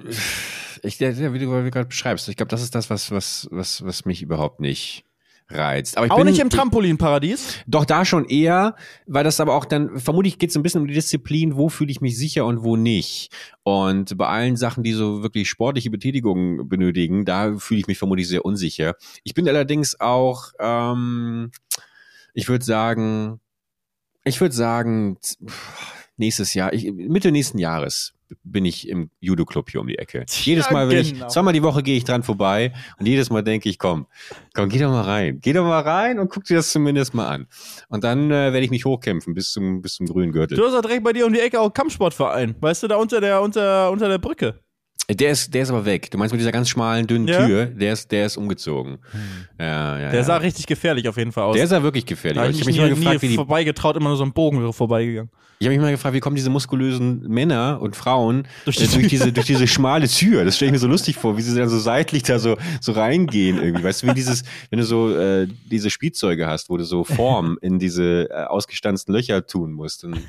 ich, 0.83 0.99
wie 0.99 1.39
du 1.39 1.69
gerade 1.71 1.85
beschreibst, 1.85 2.27
ich 2.29 2.35
glaube, 2.35 2.49
das 2.49 2.61
ist 2.61 2.75
das, 2.75 2.89
was, 2.89 3.11
was, 3.11 3.47
was, 3.51 3.83
was 3.85 4.05
mich 4.05 4.21
überhaupt 4.21 4.59
nicht 4.59 5.06
reizt. 5.49 5.97
Aber 5.97 6.05
ich 6.05 6.11
auch 6.11 6.17
bin, 6.17 6.27
nicht 6.27 6.39
im 6.39 6.49
Trampolinparadies? 6.49 7.59
Doch, 7.67 7.85
da 7.85 8.05
schon 8.05 8.25
eher, 8.25 8.75
weil 9.05 9.23
das 9.23 9.39
aber 9.39 9.55
auch 9.55 9.65
dann, 9.65 9.99
vermutlich 9.99 10.39
geht 10.39 10.49
es 10.49 10.55
ein 10.55 10.63
bisschen 10.63 10.81
um 10.81 10.87
die 10.87 10.93
Disziplin, 10.93 11.55
wo 11.55 11.69
fühle 11.69 11.91
ich 11.91 12.01
mich 12.01 12.17
sicher 12.17 12.45
und 12.45 12.63
wo 12.63 12.75
nicht. 12.75 13.31
Und 13.63 14.17
bei 14.17 14.27
allen 14.27 14.57
Sachen, 14.57 14.83
die 14.83 14.93
so 14.93 15.23
wirklich 15.23 15.49
sportliche 15.49 15.89
Betätigung 15.89 16.67
benötigen, 16.67 17.25
da 17.25 17.57
fühle 17.57 17.79
ich 17.79 17.87
mich 17.87 17.97
vermutlich 17.97 18.27
sehr 18.27 18.45
unsicher. 18.45 18.95
Ich 19.23 19.33
bin 19.33 19.47
allerdings 19.47 19.99
auch, 19.99 20.51
ähm, 20.59 21.51
ich 22.33 22.49
würde 22.49 22.65
sagen, 22.65 23.39
ich 24.23 24.41
würde 24.41 24.55
sagen, 24.55 25.17
nächstes 26.17 26.53
Jahr, 26.53 26.73
ich, 26.73 26.91
Mitte 26.91 27.31
nächsten 27.31 27.59
Jahres 27.59 28.16
bin 28.43 28.65
ich 28.65 28.87
im 28.89 29.09
Judo-Club 29.19 29.69
hier 29.69 29.81
um 29.81 29.87
die 29.87 29.97
Ecke. 29.97 30.25
Jedes 30.29 30.69
Mal 30.71 30.89
will 30.89 31.03
genau. 31.03 31.27
ich, 31.27 31.33
zweimal 31.33 31.53
die 31.53 31.63
Woche 31.63 31.83
gehe 31.83 31.97
ich 31.97 32.03
dran 32.03 32.23
vorbei 32.23 32.73
und 32.99 33.05
jedes 33.05 33.29
Mal 33.29 33.43
denke 33.43 33.69
ich, 33.69 33.79
komm, 33.79 34.07
komm, 34.53 34.69
geh 34.69 34.79
doch 34.79 34.89
mal 34.89 35.01
rein. 35.01 35.39
Geh 35.41 35.53
doch 35.53 35.63
mal 35.63 35.81
rein 35.81 36.19
und 36.19 36.29
guck 36.29 36.43
dir 36.43 36.57
das 36.57 36.71
zumindest 36.71 37.13
mal 37.13 37.27
an. 37.27 37.47
Und 37.89 38.03
dann 38.03 38.31
äh, 38.31 38.53
werde 38.53 38.61
ich 38.61 38.71
mich 38.71 38.85
hochkämpfen 38.85 39.33
bis 39.33 39.51
zum, 39.51 39.81
bis 39.81 39.95
zum 39.95 40.05
grünen 40.07 40.31
Gürtel. 40.31 40.57
Du 40.57 40.65
hast 40.65 40.73
ja 40.73 40.81
direkt 40.81 41.03
bei 41.03 41.13
dir 41.13 41.25
um 41.25 41.33
die 41.33 41.39
Ecke 41.39 41.59
auch 41.59 41.65
einen 41.65 41.73
Kampfsportverein. 41.73 42.55
Weißt 42.59 42.83
du, 42.83 42.87
da 42.87 42.97
unter 42.97 43.21
der, 43.21 43.41
unter, 43.41 43.91
unter 43.91 44.09
der 44.09 44.17
Brücke. 44.17 44.59
Der 45.09 45.31
ist, 45.31 45.53
der 45.53 45.63
ist 45.63 45.69
aber 45.69 45.85
weg. 45.85 46.11
Du 46.11 46.17
meinst 46.17 46.33
mit 46.33 46.41
dieser 46.41 46.51
ganz 46.51 46.67
schmalen, 46.67 47.07
dünnen 47.07 47.29
ja? 47.29 47.45
Tür, 47.45 47.65
der 47.65 47.93
ist, 47.93 48.11
der 48.11 48.25
ist 48.25 48.35
umgezogen. 48.35 48.97
Hm. 49.11 49.21
Ja, 49.57 49.99
ja, 49.99 50.11
der 50.11 50.23
sah 50.25 50.35
richtig 50.35 50.67
gefährlich 50.67 51.07
auf 51.07 51.15
jeden 51.15 51.31
Fall 51.31 51.45
aus. 51.45 51.55
Der 51.55 51.65
sah 51.65 51.81
wirklich 51.81 52.05
gefährlich 52.05 52.41
aus. 52.41 52.49
Ich, 52.49 52.59
habe 52.59 52.65
mich 52.65 52.75
nie, 52.75 52.81
mal 52.81 52.89
gefragt, 52.89 53.21
wie 53.21 53.29
die 53.29 53.35
vorbeigetraut, 53.35 53.95
immer 53.95 54.09
nur 54.09 54.17
so 54.17 54.25
ein 54.25 54.33
Bogen 54.33 54.73
vorbeigegangen. 54.73 55.31
Ich 55.59 55.65
habe 55.65 55.75
mich 55.75 55.81
mal 55.81 55.91
gefragt, 55.91 56.13
wie 56.13 56.19
kommen 56.19 56.35
diese 56.35 56.49
muskulösen 56.49 57.21
Männer 57.27 57.79
und 57.81 57.95
Frauen 57.95 58.47
durch, 58.65 58.75
die 58.75 58.83
äh, 58.83 58.87
durch 58.89 59.07
diese 59.07 59.31
durch 59.33 59.47
diese 59.47 59.65
schmale 59.65 60.07
Tür? 60.07 60.45
Das 60.45 60.57
stelle 60.57 60.67
ich 60.69 60.73
mir 60.73 60.79
so 60.79 60.87
lustig 60.87 61.15
vor, 61.15 61.37
wie 61.37 61.41
sie 61.41 61.57
dann 61.57 61.69
so 61.69 61.79
seitlich 61.79 62.23
da 62.23 62.37
so 62.37 62.57
so 62.79 62.91
reingehen 62.91 63.57
irgendwie. 63.57 63.83
Weißt 63.83 64.03
du, 64.03 64.07
wie 64.07 64.13
dieses, 64.13 64.43
wenn 64.69 64.77
du 64.77 64.85
so 64.85 65.17
äh, 65.17 65.47
diese 65.71 65.89
Spielzeuge 65.89 66.47
hast, 66.47 66.69
wo 66.69 66.77
du 66.77 66.83
so 66.83 67.05
Form 67.05 67.57
in 67.61 67.79
diese 67.79 68.29
äh, 68.29 68.43
ausgestanzten 68.43 69.15
Löcher 69.15 69.47
tun 69.47 69.71
musst. 69.71 70.03
Und 70.03 70.21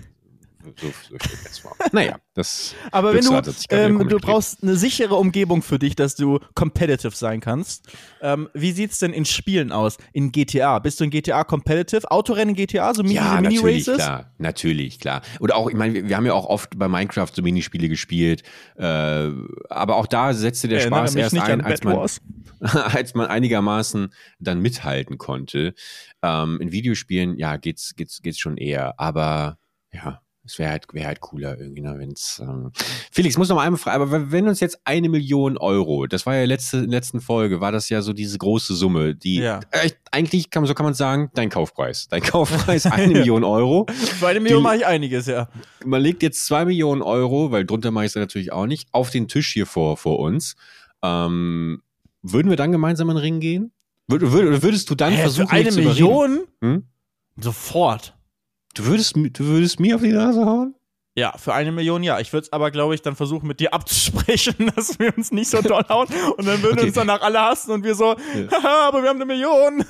so, 0.80 0.88
so 1.08 1.16
steht 1.18 1.38
jetzt 1.44 1.60
vor. 1.60 1.76
Naja, 1.92 2.18
das. 2.34 2.74
Aber 2.92 3.14
wenn 3.14 3.24
du, 3.24 3.52
ähm, 3.70 4.08
du 4.08 4.18
brauchst 4.18 4.62
eine 4.62 4.76
sichere 4.76 5.16
Umgebung 5.16 5.62
für 5.62 5.78
dich, 5.78 5.96
dass 5.96 6.14
du 6.14 6.38
competitive 6.54 7.14
sein 7.14 7.40
kannst. 7.40 7.86
Ähm, 8.20 8.48
wie 8.54 8.72
sieht's 8.72 8.98
denn 8.98 9.12
in 9.12 9.24
Spielen 9.24 9.72
aus? 9.72 9.98
In 10.12 10.32
GTA? 10.32 10.78
Bist 10.78 11.00
du 11.00 11.04
in 11.04 11.10
GTA 11.10 11.44
competitive? 11.44 12.10
Autorennen 12.10 12.54
GTA, 12.54 12.94
so 12.94 13.02
Mini, 13.02 13.16
ja, 13.16 13.40
Mini 13.40 13.54
natürlich, 13.56 13.84
klar, 13.84 14.32
natürlich, 14.38 15.00
klar. 15.00 15.22
Oder 15.40 15.56
auch, 15.56 15.68
ich 15.68 15.76
meine, 15.76 15.94
wir, 15.94 16.08
wir, 16.08 16.16
haben 16.16 16.26
ja 16.26 16.34
auch 16.34 16.46
oft 16.46 16.78
bei 16.78 16.88
Minecraft 16.88 17.28
so 17.32 17.42
Minispiele 17.42 17.88
gespielt. 17.88 18.42
Äh, 18.76 19.30
aber 19.68 19.96
auch 19.96 20.06
da 20.06 20.34
setzte 20.34 20.68
der 20.68 20.80
Spaß 20.80 21.14
erst 21.16 21.38
ein, 21.38 21.60
als 21.60 21.82
man, 21.82 21.96
als 22.60 23.14
man 23.14 23.26
einigermaßen 23.26 24.12
dann 24.38 24.60
mithalten 24.60 25.18
konnte. 25.18 25.74
Ähm, 26.22 26.60
in 26.60 26.72
Videospielen, 26.72 27.38
ja, 27.38 27.56
geht's, 27.56 27.94
geht's, 27.96 28.22
geht's 28.22 28.38
schon 28.38 28.56
eher. 28.56 28.98
Aber 28.98 29.58
ja, 29.92 30.20
es 30.48 30.58
wäre 30.58 30.70
halt, 30.70 30.86
wär 30.92 31.06
halt 31.06 31.20
cooler 31.20 31.58
irgendwie, 31.58 31.82
ne, 31.82 31.94
wenn's. 31.98 32.40
Ähm 32.42 32.72
Felix, 33.12 33.36
muss 33.36 33.50
noch 33.50 33.56
mal 33.56 33.66
einmal 33.66 33.78
fragen, 33.78 34.02
aber 34.02 34.32
wenn 34.32 34.48
uns 34.48 34.60
jetzt 34.60 34.80
eine 34.84 35.10
Million 35.10 35.58
Euro, 35.58 36.06
das 36.06 36.24
war 36.24 36.36
ja 36.36 36.44
letzte 36.44 36.80
letzten 36.80 37.20
Folge, 37.20 37.60
war 37.60 37.70
das 37.70 37.90
ja 37.90 38.00
so 38.00 38.14
diese 38.14 38.38
große 38.38 38.74
Summe, 38.74 39.14
die 39.14 39.36
ja. 39.36 39.60
äh, 39.70 39.90
eigentlich 40.10 40.48
kann 40.48 40.62
man 40.62 40.68
so 40.68 40.72
kann 40.72 40.84
man 40.84 40.94
sagen, 40.94 41.30
dein 41.34 41.50
Kaufpreis, 41.50 42.08
dein 42.08 42.22
Kaufpreis 42.22 42.86
eine 42.90 43.12
Million 43.12 43.44
Euro. 43.44 43.84
Bei 44.22 44.28
eine 44.28 44.40
Million 44.40 44.62
mache 44.62 44.76
ich 44.76 44.86
einiges, 44.86 45.26
ja. 45.26 45.48
Man 45.84 46.00
legt 46.00 46.22
jetzt 46.22 46.46
zwei 46.46 46.64
Millionen 46.64 47.02
Euro, 47.02 47.50
weil 47.50 47.66
drunter 47.66 47.90
mache 47.90 48.06
ich 48.06 48.12
es 48.12 48.16
natürlich 48.16 48.50
auch 48.50 48.66
nicht, 48.66 48.88
auf 48.92 49.10
den 49.10 49.28
Tisch 49.28 49.52
hier 49.52 49.66
vor 49.66 49.98
vor 49.98 50.18
uns. 50.18 50.56
Ähm, 51.02 51.82
würden 52.22 52.48
wir 52.48 52.56
dann 52.56 52.72
gemeinsam 52.72 53.10
in 53.10 53.16
den 53.16 53.22
Ring 53.22 53.40
gehen? 53.40 53.72
Würd, 54.06 54.32
würd, 54.32 54.62
würdest 54.62 54.88
du 54.88 54.94
dann 54.94 55.12
Hä, 55.12 55.20
versuchen, 55.20 55.48
für 55.48 55.54
eine 55.54 55.72
Million? 55.72 56.40
Hm? 56.62 56.84
Sofort. 57.36 58.17
Du 58.78 58.86
würdest, 58.86 59.16
du 59.16 59.44
würdest 59.44 59.80
mir 59.80 59.96
auf 59.96 60.02
die 60.02 60.12
Nase 60.12 60.46
hauen? 60.46 60.76
Ja, 61.16 61.36
für 61.36 61.52
eine 61.52 61.72
Million 61.72 62.04
ja. 62.04 62.20
Ich 62.20 62.32
würde 62.32 62.44
es 62.44 62.52
aber, 62.52 62.70
glaube 62.70 62.94
ich, 62.94 63.02
dann 63.02 63.16
versuchen, 63.16 63.48
mit 63.48 63.58
dir 63.58 63.74
abzusprechen, 63.74 64.70
dass 64.76 65.00
wir 65.00 65.12
uns 65.16 65.32
nicht 65.32 65.50
so 65.50 65.60
doll 65.60 65.82
hauen. 65.88 66.06
Und 66.36 66.46
dann 66.46 66.62
würden 66.62 66.78
okay. 66.78 66.86
uns 66.86 66.94
danach 66.94 67.20
alle 67.22 67.40
hassen 67.40 67.72
und 67.72 67.82
wir 67.82 67.96
so, 67.96 68.14
haha, 68.52 68.86
aber 68.86 69.02
wir 69.02 69.08
haben 69.08 69.16
eine 69.16 69.24
Million. 69.24 69.84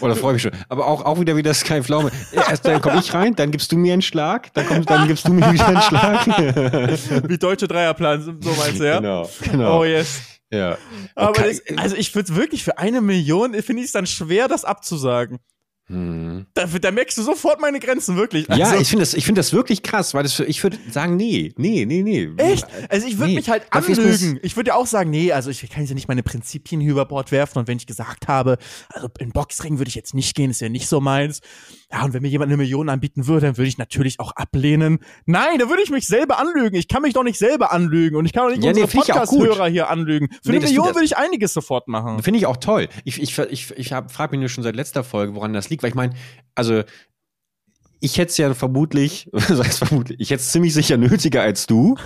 Oh, 0.00 0.08
da 0.08 0.14
freue 0.14 0.36
ich 0.36 0.44
mich 0.44 0.54
schon. 0.54 0.64
Aber 0.70 0.86
auch, 0.86 1.04
auch 1.04 1.20
wieder 1.20 1.36
wie 1.36 1.42
das 1.42 1.62
kein 1.62 1.84
Pflaume. 1.84 2.10
Erst 2.32 2.64
dann 2.64 2.80
komme 2.80 3.00
ich 3.00 3.12
rein, 3.12 3.36
dann 3.36 3.50
gibst 3.50 3.70
du 3.70 3.76
mir 3.76 3.92
einen 3.92 4.00
Schlag, 4.00 4.50
dann, 4.54 4.66
komm, 4.66 4.86
dann 4.86 5.06
gibst 5.08 5.28
du 5.28 5.32
mir 5.34 5.52
wieder 5.52 5.66
einen 5.66 5.82
Schlag. 5.82 6.26
wie 7.28 7.36
deutsche 7.36 7.68
Dreierplan, 7.68 8.40
so 8.40 8.50
meinst 8.54 8.80
du, 8.80 8.86
ja? 8.86 8.98
Genau, 8.98 9.28
genau. 9.42 9.80
Oh, 9.80 9.84
yes. 9.84 10.22
Ja. 10.50 10.78
Aber 11.14 11.28
okay. 11.28 11.60
ich, 11.66 11.78
also 11.78 11.96
ich 11.96 12.14
würde 12.14 12.32
es 12.32 12.36
wirklich 12.38 12.64
für 12.64 12.78
eine 12.78 13.02
Million, 13.02 13.52
finde 13.62 13.82
ich 13.82 13.88
es 13.88 13.92
dann 13.92 14.06
schwer, 14.06 14.48
das 14.48 14.64
abzusagen. 14.64 15.38
Hm. 15.88 16.46
Da, 16.54 16.66
da, 16.66 16.90
merkst 16.92 17.18
du 17.18 17.22
sofort 17.22 17.60
meine 17.60 17.80
Grenzen, 17.80 18.16
wirklich. 18.16 18.48
Also, 18.48 18.60
ja, 18.60 18.80
ich 18.80 18.88
finde 18.88 19.02
das, 19.02 19.14
find 19.14 19.36
das 19.36 19.52
wirklich 19.52 19.82
krass, 19.82 20.14
weil 20.14 20.22
das 20.22 20.32
für, 20.32 20.44
ich 20.44 20.62
würde 20.62 20.78
sagen, 20.90 21.16
nee, 21.16 21.52
nee, 21.56 21.84
nee, 21.84 22.02
nee. 22.02 22.30
Echt? 22.36 22.66
Also 22.88 23.08
ich 23.08 23.18
würde 23.18 23.30
nee. 23.30 23.36
mich 23.36 23.50
halt 23.50 23.64
anlügen. 23.70 24.38
Ich 24.42 24.56
würde 24.56 24.68
ja 24.68 24.74
auch 24.76 24.86
sagen, 24.86 25.10
nee, 25.10 25.32
also 25.32 25.50
ich 25.50 25.68
kann 25.68 25.84
ja 25.84 25.94
nicht 25.94 26.06
meine 26.06 26.22
Prinzipien 26.22 26.80
über 26.80 27.04
Bord 27.04 27.32
werfen 27.32 27.58
und 27.58 27.66
wenn 27.66 27.78
ich 27.78 27.86
gesagt 27.86 28.28
habe, 28.28 28.58
also 28.90 29.08
in 29.18 29.32
Boxring 29.32 29.78
würde 29.78 29.88
ich 29.88 29.96
jetzt 29.96 30.14
nicht 30.14 30.36
gehen, 30.36 30.50
ist 30.52 30.60
ja 30.60 30.68
nicht 30.68 30.88
so 30.88 31.00
meins. 31.00 31.40
Ja, 31.92 32.04
und 32.04 32.14
wenn 32.14 32.22
mir 32.22 32.28
jemand 32.28 32.48
eine 32.48 32.56
Million 32.56 32.88
anbieten 32.88 33.26
würde, 33.26 33.46
dann 33.46 33.58
würde 33.58 33.68
ich 33.68 33.76
natürlich 33.76 34.20
auch 34.20 34.32
ablehnen. 34.32 35.00
Nein, 35.26 35.58
da 35.58 35.68
würde 35.68 35.82
ich 35.82 35.90
mich 35.90 36.06
selber 36.06 36.38
anlügen. 36.38 36.76
Ich 36.76 36.86
kann 36.86 37.02
mich 37.02 37.12
doch 37.12 37.24
nicht 37.24 37.38
selber 37.38 37.72
anlügen 37.72 38.16
und 38.16 38.24
ich 38.24 38.32
kann 38.32 38.44
auch 38.44 38.50
nicht 38.50 38.62
ja, 38.62 38.70
unsere 38.70 38.86
nee, 38.86 38.92
Podcast-Hörer 38.92 39.66
hier 39.66 39.90
anlügen. 39.90 40.28
Für 40.42 40.52
nee, 40.52 40.58
eine 40.58 40.66
Million 40.66 40.86
würde 40.86 41.04
ich 41.04 41.16
einiges 41.16 41.52
sofort 41.52 41.88
machen. 41.88 42.22
Finde 42.22 42.38
ich 42.38 42.46
auch 42.46 42.56
toll. 42.56 42.88
Ich, 43.04 43.20
ich, 43.20 43.36
ich, 43.36 43.72
ich 43.76 43.88
frage 43.88 44.30
mich 44.30 44.40
nur 44.40 44.48
schon 44.48 44.62
seit 44.62 44.76
letzter 44.76 45.04
Folge, 45.04 45.34
woran 45.34 45.52
das 45.52 45.68
liegt 45.68 45.71
weil 45.80 45.90
ich 45.90 45.94
meine, 45.94 46.14
also 46.54 46.82
ich 48.04 48.18
hätte 48.18 48.30
es 48.30 48.36
ja 48.36 48.52
vermutlich, 48.52 49.30
vermutlich, 49.32 50.18
ich 50.18 50.30
hätte 50.30 50.40
es 50.40 50.50
ziemlich 50.50 50.74
sicher 50.74 50.96
nötiger 50.96 51.42
als 51.42 51.68
du. 51.68 51.96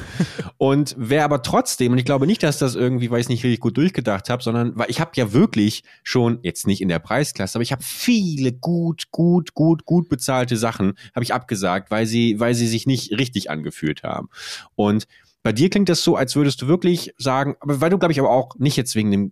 Und 0.58 0.94
wäre 0.98 1.24
aber 1.24 1.42
trotzdem, 1.42 1.92
und 1.92 1.98
ich 1.98 2.04
glaube 2.04 2.26
nicht, 2.26 2.42
dass 2.42 2.58
das 2.58 2.74
irgendwie, 2.74 3.10
weil 3.10 3.20
ich 3.20 3.24
es 3.24 3.30
nicht 3.30 3.42
richtig 3.44 3.60
gut 3.60 3.78
durchgedacht 3.78 4.28
habe, 4.28 4.42
sondern 4.42 4.76
weil 4.76 4.90
ich 4.90 5.00
habe 5.00 5.12
ja 5.14 5.32
wirklich 5.32 5.84
schon, 6.02 6.38
jetzt 6.42 6.66
nicht 6.66 6.82
in 6.82 6.90
der 6.90 6.98
Preisklasse, 6.98 7.56
aber 7.56 7.62
ich 7.62 7.72
habe 7.72 7.82
viele 7.82 8.52
gut, 8.52 9.10
gut, 9.10 9.54
gut, 9.54 9.86
gut 9.86 10.10
bezahlte 10.10 10.58
Sachen, 10.58 10.98
habe 11.14 11.24
ich 11.24 11.32
abgesagt, 11.32 11.90
weil 11.90 12.04
sie, 12.04 12.38
weil 12.38 12.54
sie 12.54 12.68
sich 12.68 12.86
nicht 12.86 13.12
richtig 13.12 13.48
angefühlt 13.48 14.02
haben. 14.02 14.28
Und 14.74 15.06
bei 15.46 15.52
dir 15.52 15.70
klingt 15.70 15.88
das 15.88 16.02
so, 16.02 16.16
als 16.16 16.34
würdest 16.34 16.60
du 16.60 16.66
wirklich 16.66 17.14
sagen, 17.18 17.54
aber 17.60 17.80
weil 17.80 17.88
du, 17.88 17.98
glaube 17.98 18.10
ich, 18.10 18.18
aber 18.18 18.30
auch 18.30 18.56
nicht 18.58 18.76
jetzt 18.76 18.96
wegen 18.96 19.12
dem 19.12 19.30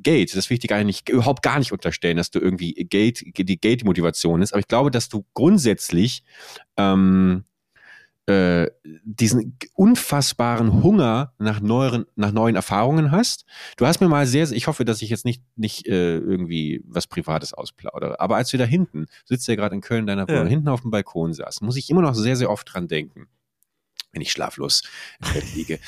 Geld, 0.00 0.36
das 0.36 0.48
will 0.48 0.54
ich 0.54 0.60
dir 0.60 0.68
gar 0.68 0.84
nicht, 0.84 1.08
überhaupt 1.08 1.42
gar 1.42 1.58
nicht 1.58 1.72
unterstellen, 1.72 2.16
dass 2.16 2.30
du 2.30 2.38
irgendwie 2.38 2.72
Geld, 2.74 3.24
die 3.36 3.60
Geld-Motivation 3.60 4.42
ist, 4.42 4.52
aber 4.52 4.60
ich 4.60 4.68
glaube, 4.68 4.92
dass 4.92 5.08
du 5.08 5.26
grundsätzlich 5.34 6.22
ähm, 6.76 7.42
äh, 8.26 8.68
diesen 8.84 9.58
unfassbaren 9.74 10.84
Hunger 10.84 11.32
nach 11.38 11.60
neueren, 11.60 12.06
nach 12.14 12.30
neuen 12.30 12.54
Erfahrungen 12.54 13.10
hast. 13.10 13.44
Du 13.76 13.86
hast 13.86 14.00
mir 14.00 14.06
mal 14.06 14.24
sehr, 14.24 14.48
ich 14.52 14.68
hoffe, 14.68 14.84
dass 14.84 15.02
ich 15.02 15.10
jetzt 15.10 15.24
nicht, 15.24 15.42
nicht 15.56 15.88
äh, 15.88 16.18
irgendwie 16.18 16.80
was 16.86 17.08
Privates 17.08 17.54
ausplaudere, 17.54 18.20
aber 18.20 18.36
als 18.36 18.52
wir 18.52 18.58
da 18.58 18.66
hinten, 18.66 19.06
sitzt 19.24 19.48
ja 19.48 19.56
gerade 19.56 19.74
in 19.74 19.80
Köln 19.80 20.06
deiner 20.06 20.28
Wohnung, 20.28 20.44
ja. 20.44 20.48
hinten 20.48 20.68
auf 20.68 20.82
dem 20.82 20.92
Balkon 20.92 21.34
saßen, 21.34 21.66
muss 21.66 21.76
ich 21.76 21.90
immer 21.90 22.02
noch 22.02 22.14
sehr, 22.14 22.36
sehr 22.36 22.50
oft 22.50 22.72
dran 22.72 22.86
denken 22.86 23.26
wenn 24.12 24.22
ich 24.22 24.30
schlaflos 24.32 24.82
im 25.20 25.34
Bett 25.34 25.54
liege. 25.54 25.78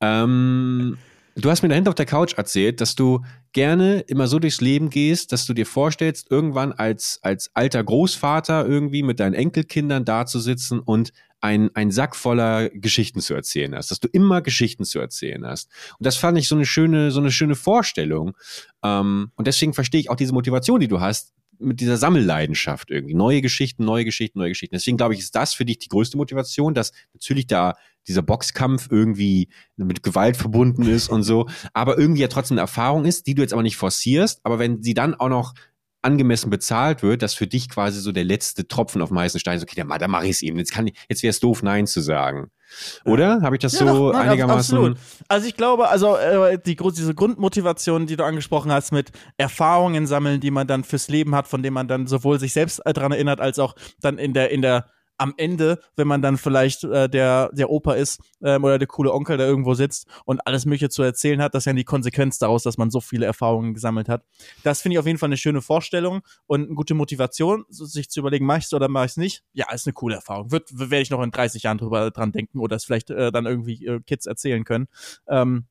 ähm, 0.00 0.98
du 1.36 1.50
hast 1.50 1.62
mir 1.62 1.68
dahinter 1.68 1.90
auf 1.90 1.94
der 1.94 2.06
Couch 2.06 2.34
erzählt, 2.34 2.80
dass 2.80 2.94
du 2.94 3.24
gerne 3.52 4.00
immer 4.00 4.26
so 4.26 4.38
durchs 4.38 4.60
Leben 4.60 4.90
gehst, 4.90 5.32
dass 5.32 5.46
du 5.46 5.54
dir 5.54 5.66
vorstellst, 5.66 6.30
irgendwann 6.30 6.72
als, 6.72 7.18
als 7.22 7.50
alter 7.54 7.82
Großvater 7.82 8.66
irgendwie 8.66 9.02
mit 9.02 9.20
deinen 9.20 9.34
Enkelkindern 9.34 10.04
dazusitzen 10.04 10.80
und 10.80 11.12
ein, 11.40 11.70
ein 11.74 11.90
Sack 11.90 12.16
voller 12.16 12.68
Geschichten 12.70 13.20
zu 13.20 13.34
erzählen 13.34 13.74
hast, 13.74 13.90
dass 13.90 14.00
du 14.00 14.08
immer 14.08 14.42
Geschichten 14.42 14.84
zu 14.84 14.98
erzählen 14.98 15.46
hast. 15.46 15.70
Und 15.98 16.06
das 16.06 16.16
fand 16.16 16.36
ich 16.36 16.48
so 16.48 16.56
eine 16.56 16.66
schöne, 16.66 17.10
so 17.10 17.20
eine 17.20 17.30
schöne 17.30 17.54
Vorstellung. 17.54 18.36
Ähm, 18.82 19.30
und 19.36 19.46
deswegen 19.46 19.72
verstehe 19.72 20.00
ich 20.00 20.10
auch 20.10 20.16
diese 20.16 20.32
Motivation, 20.32 20.80
die 20.80 20.88
du 20.88 21.00
hast, 21.00 21.32
mit 21.58 21.80
dieser 21.80 21.96
Sammelleidenschaft 21.96 22.90
irgendwie. 22.90 23.14
Neue 23.14 23.42
Geschichten, 23.42 23.84
neue 23.84 24.04
Geschichten, 24.04 24.38
neue 24.38 24.50
Geschichten. 24.50 24.74
Deswegen 24.74 24.96
glaube 24.96 25.14
ich, 25.14 25.20
ist 25.20 25.34
das 25.34 25.54
für 25.54 25.64
dich 25.64 25.78
die 25.78 25.88
größte 25.88 26.16
Motivation, 26.16 26.74
dass 26.74 26.92
natürlich 27.12 27.46
da 27.46 27.74
dieser 28.06 28.22
Boxkampf 28.22 28.88
irgendwie 28.90 29.48
mit 29.76 30.02
Gewalt 30.02 30.36
verbunden 30.36 30.86
ist 30.86 31.08
und 31.08 31.22
so, 31.22 31.46
aber 31.74 31.98
irgendwie 31.98 32.22
ja 32.22 32.28
trotzdem 32.28 32.54
eine 32.54 32.62
Erfahrung 32.62 33.04
ist, 33.04 33.26
die 33.26 33.34
du 33.34 33.42
jetzt 33.42 33.52
aber 33.52 33.62
nicht 33.62 33.76
forcierst, 33.76 34.40
aber 34.44 34.58
wenn 34.58 34.82
sie 34.82 34.94
dann 34.94 35.14
auch 35.14 35.28
noch 35.28 35.54
angemessen 36.00 36.48
bezahlt 36.48 37.02
wird, 37.02 37.22
dass 37.22 37.34
für 37.34 37.46
dich 37.46 37.68
quasi 37.68 38.00
so 38.00 38.12
der 38.12 38.24
letzte 38.24 38.66
Tropfen 38.66 39.02
auf 39.02 39.08
dem 39.08 39.18
heißen 39.18 39.40
Stein 39.40 39.56
ist, 39.56 39.62
okay, 39.62 39.74
dann, 39.76 39.88
dann 39.88 40.10
mache 40.10 40.24
ich 40.24 40.30
es 40.30 40.42
eben. 40.42 40.58
Jetzt, 40.58 40.74
jetzt 41.08 41.22
wäre 41.22 41.30
es 41.30 41.40
doof, 41.40 41.62
Nein 41.62 41.86
zu 41.86 42.00
sagen. 42.00 42.50
Oder? 43.04 43.42
Habe 43.42 43.56
ich 43.56 43.60
das 43.60 43.78
ja, 43.78 43.86
so 43.86 43.86
doch, 43.86 44.12
nein, 44.12 44.28
einigermaßen? 44.28 44.76
Absolut. 44.76 44.98
Also 45.28 45.46
ich 45.46 45.56
glaube, 45.56 45.88
also 45.88 46.16
äh, 46.16 46.58
die, 46.64 46.76
diese 46.76 47.14
Grundmotivation, 47.14 48.06
die 48.06 48.16
du 48.16 48.24
angesprochen 48.24 48.70
hast, 48.72 48.92
mit 48.92 49.10
Erfahrungen 49.36 50.06
sammeln, 50.06 50.40
die 50.40 50.50
man 50.50 50.66
dann 50.66 50.84
fürs 50.84 51.08
Leben 51.08 51.34
hat, 51.34 51.48
von 51.48 51.62
denen 51.62 51.74
man 51.74 51.88
dann 51.88 52.06
sowohl 52.06 52.38
sich 52.38 52.52
selbst 52.52 52.84
äh, 52.86 52.92
daran 52.92 53.12
erinnert, 53.12 53.40
als 53.40 53.58
auch 53.58 53.74
dann 54.00 54.18
in 54.18 54.34
der, 54.34 54.50
in 54.50 54.62
der 54.62 54.86
am 55.18 55.34
Ende, 55.36 55.80
wenn 55.96 56.08
man 56.08 56.22
dann 56.22 56.38
vielleicht 56.38 56.84
äh, 56.84 57.08
der, 57.08 57.50
der 57.52 57.70
Opa 57.70 57.94
ist 57.94 58.20
ähm, 58.42 58.64
oder 58.64 58.78
der 58.78 58.88
coole 58.88 59.12
Onkel, 59.12 59.36
der 59.36 59.46
irgendwo 59.46 59.74
sitzt 59.74 60.06
und 60.24 60.46
alles 60.46 60.64
Mögliche 60.64 60.88
zu 60.88 61.02
erzählen 61.02 61.42
hat, 61.42 61.54
das 61.54 61.62
ist 61.62 61.66
ja 61.66 61.72
die 61.72 61.84
Konsequenz 61.84 62.38
daraus, 62.38 62.62
dass 62.62 62.78
man 62.78 62.90
so 62.90 63.00
viele 63.00 63.26
Erfahrungen 63.26 63.74
gesammelt 63.74 64.08
hat. 64.08 64.24
Das 64.62 64.80
finde 64.80 64.94
ich 64.94 64.98
auf 64.98 65.06
jeden 65.06 65.18
Fall 65.18 65.28
eine 65.28 65.36
schöne 65.36 65.60
Vorstellung 65.60 66.22
und 66.46 66.66
eine 66.66 66.74
gute 66.74 66.94
Motivation, 66.94 67.64
sich 67.68 68.08
zu 68.08 68.20
überlegen, 68.20 68.46
mache 68.46 68.58
ich 68.58 68.64
es 68.64 68.72
oder 68.72 68.88
mache 68.88 69.06
ich 69.06 69.12
es 69.12 69.16
nicht. 69.16 69.44
Ja, 69.52 69.72
ist 69.72 69.86
eine 69.86 69.94
coole 69.94 70.14
Erfahrung. 70.14 70.50
Wird 70.50 70.70
werde 70.72 71.02
ich 71.02 71.10
noch 71.10 71.22
in 71.22 71.30
30 71.30 71.64
Jahren 71.64 71.78
drüber 71.78 72.10
dran 72.10 72.32
denken 72.32 72.60
oder 72.60 72.76
es 72.76 72.84
vielleicht 72.84 73.10
äh, 73.10 73.32
dann 73.32 73.46
irgendwie 73.46 73.84
äh, 73.84 74.00
Kids 74.06 74.26
erzählen 74.26 74.64
können. 74.64 74.86
Ähm, 75.26 75.66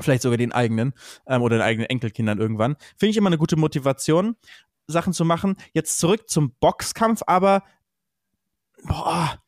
vielleicht 0.00 0.22
sogar 0.22 0.38
den 0.38 0.52
eigenen 0.52 0.94
ähm, 1.26 1.42
oder 1.42 1.56
den 1.56 1.62
eigenen 1.62 1.88
Enkelkindern 1.88 2.38
irgendwann. 2.38 2.76
Finde 2.96 3.10
ich 3.10 3.16
immer 3.16 3.28
eine 3.28 3.38
gute 3.38 3.56
Motivation, 3.56 4.36
Sachen 4.86 5.12
zu 5.12 5.24
machen. 5.24 5.56
Jetzt 5.72 5.98
zurück 5.98 6.28
zum 6.28 6.54
Boxkampf, 6.60 7.22
aber 7.26 7.62
boah, 8.82 9.38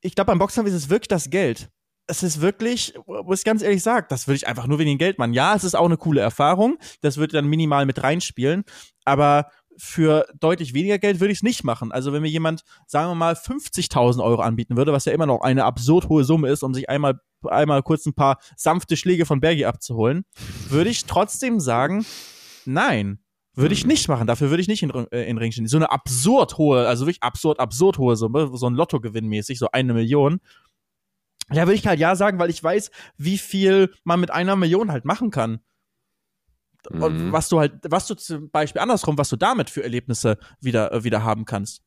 ich 0.00 0.14
glaube, 0.14 0.28
beim 0.28 0.38
Boxkampf 0.38 0.68
ist 0.68 0.74
es 0.74 0.90
wirklich 0.90 1.08
das 1.08 1.30
Geld. 1.30 1.70
Es 2.06 2.22
ist 2.22 2.40
wirklich, 2.40 2.94
wo 3.06 3.32
ich 3.32 3.42
ganz 3.42 3.62
ehrlich 3.62 3.82
sage, 3.82 4.06
das 4.08 4.28
würde 4.28 4.36
ich 4.36 4.46
einfach 4.46 4.68
nur 4.68 4.78
wegen 4.78 4.90
dem 4.90 4.98
Geld 4.98 5.18
machen. 5.18 5.34
Ja, 5.34 5.56
es 5.56 5.64
ist 5.64 5.74
auch 5.74 5.86
eine 5.86 5.96
coole 5.96 6.20
Erfahrung. 6.20 6.78
Das 7.00 7.16
würde 7.16 7.32
dann 7.32 7.46
minimal 7.46 7.84
mit 7.84 8.02
reinspielen. 8.02 8.64
Aber 9.04 9.50
für 9.76 10.26
deutlich 10.40 10.74
weniger 10.74 10.98
Geld 10.98 11.20
würde 11.20 11.32
ich 11.32 11.38
es 11.38 11.42
nicht 11.42 11.64
machen. 11.64 11.92
Also 11.92 12.12
wenn 12.12 12.22
mir 12.22 12.28
jemand, 12.28 12.62
sagen 12.86 13.10
wir 13.10 13.14
mal, 13.14 13.34
50.000 13.34 14.22
Euro 14.22 14.42
anbieten 14.42 14.76
würde, 14.76 14.92
was 14.92 15.04
ja 15.04 15.12
immer 15.12 15.26
noch 15.26 15.40
eine 15.40 15.64
absurd 15.64 16.08
hohe 16.08 16.24
Summe 16.24 16.48
ist, 16.48 16.62
um 16.62 16.74
sich 16.74 16.88
einmal, 16.88 17.20
einmal 17.44 17.82
kurz 17.82 18.06
ein 18.06 18.14
paar 18.14 18.38
sanfte 18.56 18.96
Schläge 18.96 19.26
von 19.26 19.40
Bergi 19.40 19.64
abzuholen, 19.64 20.24
würde 20.68 20.90
ich 20.90 21.04
trotzdem 21.04 21.60
sagen, 21.60 22.06
nein. 22.64 23.18
Würde 23.56 23.72
ich 23.72 23.86
nicht 23.86 24.06
machen. 24.08 24.26
Dafür 24.26 24.50
würde 24.50 24.60
ich 24.60 24.68
nicht 24.68 24.82
in, 24.82 24.90
äh, 24.90 25.24
in 25.24 25.38
Ring 25.38 25.50
stehen. 25.50 25.66
So 25.66 25.78
eine 25.78 25.90
absurd 25.90 26.58
hohe, 26.58 26.86
also 26.86 27.06
wirklich 27.06 27.22
absurd, 27.22 27.58
absurd 27.58 27.96
hohe 27.96 28.14
Summe, 28.14 28.50
so 28.52 28.68
ein 28.68 28.74
Lottogewinn 28.74 29.26
mäßig, 29.26 29.58
so 29.58 29.70
eine 29.72 29.94
Million. 29.94 30.40
Da 31.48 31.62
würde 31.62 31.74
ich 31.74 31.86
halt 31.86 31.98
ja 31.98 32.16
sagen, 32.16 32.38
weil 32.38 32.50
ich 32.50 32.62
weiß, 32.62 32.90
wie 33.16 33.38
viel 33.38 33.94
man 34.04 34.20
mit 34.20 34.30
einer 34.30 34.56
Million 34.56 34.92
halt 34.92 35.06
machen 35.06 35.30
kann. 35.30 35.60
Mhm. 36.90 37.02
Und 37.02 37.32
was 37.32 37.48
du 37.48 37.58
halt, 37.58 37.72
was 37.88 38.06
du 38.06 38.14
zum 38.14 38.50
Beispiel 38.50 38.82
andersrum, 38.82 39.16
was 39.16 39.30
du 39.30 39.36
damit 39.36 39.70
für 39.70 39.82
Erlebnisse 39.82 40.38
wieder, 40.60 40.92
äh, 40.92 41.04
wieder 41.04 41.24
haben 41.24 41.46
kannst. 41.46 41.82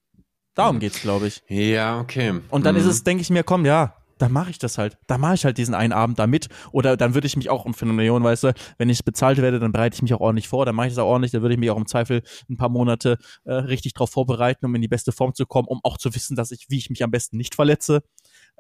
Darum 0.56 0.78
mhm. 0.78 0.80
geht's, 0.80 1.02
glaube 1.02 1.28
ich. 1.28 1.44
Ja, 1.48 2.00
okay. 2.00 2.42
Und 2.50 2.66
dann 2.66 2.76
mhm. 2.76 2.82
ist 2.82 2.88
es, 2.88 3.04
denke 3.04 3.22
ich 3.22 3.30
mir, 3.30 3.44
komm, 3.44 3.66
ja, 3.66 3.96
dann 4.20 4.32
mache 4.32 4.52
ich 4.52 4.60
das 4.60 4.78
halt. 4.78 4.98
Da 5.08 5.18
mache 5.18 5.36
ich 5.36 5.46
halt 5.46 5.58
diesen 5.58 5.74
einen 5.74 5.94
Abend 5.94 6.20
da 6.20 6.28
mit. 6.28 6.48
Oder 6.72 6.98
dann 6.98 7.14
würde 7.14 7.28
ich 7.28 7.36
mich 7.36 7.50
auch 7.50 7.66
für 7.74 7.86
eine 7.86 7.94
Million, 7.94 8.24
weißt 8.24 8.44
du, 8.44 8.54
wenn 8.78 8.90
ich 8.90 9.04
bezahlt 9.04 9.38
werde, 9.42 9.60
dann 9.60 9.72
bereite 9.72 9.96
ich 9.96 10.02
mich 10.02 10.14
auch 10.14 10.20
ordentlich 10.20 10.48
vor, 10.48 10.66
dann 10.66 10.76
mache 10.76 10.88
ich 10.88 10.94
das 10.94 11.00
auch 11.04 11.08
ordentlich, 11.08 11.32
dann 11.32 11.42
würde 11.42 11.54
ich 11.54 11.60
mich 11.60 11.72
auch 11.72 11.78
im 11.78 11.88
Zweifel 11.88 12.22
ein 12.50 12.58
paar 12.58 12.70
Monate 12.70 13.18
äh, 13.46 13.54
richtig 13.54 13.94
drauf 13.94 14.12
vorbereiten, 14.12 14.66
um 14.66 14.76
in 14.76 14.82
die 14.82 14.88
beste 14.88 15.12
Form 15.12 15.34
zu 15.34 15.46
kommen, 15.46 15.68
um 15.68 15.80
auch 15.84 15.98
zu 15.98 16.14
wissen, 16.14 16.36
dass 16.36 16.52
ich, 16.52 16.66
wie 16.70 16.78
ich 16.78 16.90
mich 16.90 17.04
am 17.04 17.12
besten 17.12 17.38
nicht 17.38 17.56
verletze. 17.56 18.04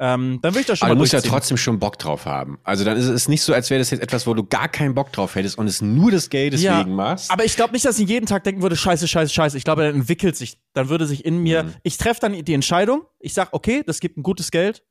Ähm, 0.01 0.39
dann 0.41 0.53
will 0.53 0.61
ich 0.61 0.67
das 0.67 0.79
schon 0.79 0.85
Aber 0.85 0.95
mal 0.95 0.99
du 0.99 1.01
musst 1.01 1.11
ja 1.11 1.19
trotzdem 1.19 1.57
schon 1.57 1.77
Bock 1.77 1.99
drauf 1.99 2.25
haben. 2.25 2.57
Also 2.63 2.85
dann 2.85 2.95
ist 2.95 3.07
es 3.07 3.27
nicht 3.27 3.41
so, 3.41 3.53
als 3.53 3.69
wäre 3.69 3.79
das 3.79 3.89
jetzt 3.89 4.01
etwas, 4.01 4.25
wo 4.25 4.33
du 4.33 4.45
gar 4.45 4.69
keinen 4.69 4.95
Bock 4.95 5.11
drauf 5.11 5.35
hättest 5.35 5.57
und 5.57 5.67
es 5.67 5.81
nur 5.81 6.09
das 6.09 6.29
Geld 6.29 6.53
deswegen 6.53 6.71
ja, 6.71 6.85
machst. 6.85 7.29
Aber 7.29 7.43
ich 7.43 7.57
glaube 7.57 7.73
nicht, 7.73 7.83
dass 7.83 7.99
ich 7.99 8.07
jeden 8.07 8.25
Tag 8.25 8.45
denken 8.45 8.61
würde, 8.61 8.77
scheiße, 8.77 9.09
scheiße, 9.09 9.33
scheiße. 9.33 9.57
Ich 9.57 9.65
glaube, 9.65 9.83
dann 9.83 9.95
entwickelt 9.95 10.37
sich, 10.37 10.57
dann 10.73 10.87
würde 10.87 11.05
sich 11.05 11.25
in 11.25 11.39
mir, 11.39 11.63
mhm. 11.63 11.73
ich 11.83 11.97
treffe 11.97 12.21
dann 12.21 12.31
die 12.31 12.53
Entscheidung, 12.53 13.01
ich 13.19 13.33
sag, 13.33 13.49
okay, 13.51 13.83
das 13.85 13.99
gibt 13.99 14.17
ein 14.17 14.23
gutes 14.23 14.51
Geld, 14.51 14.83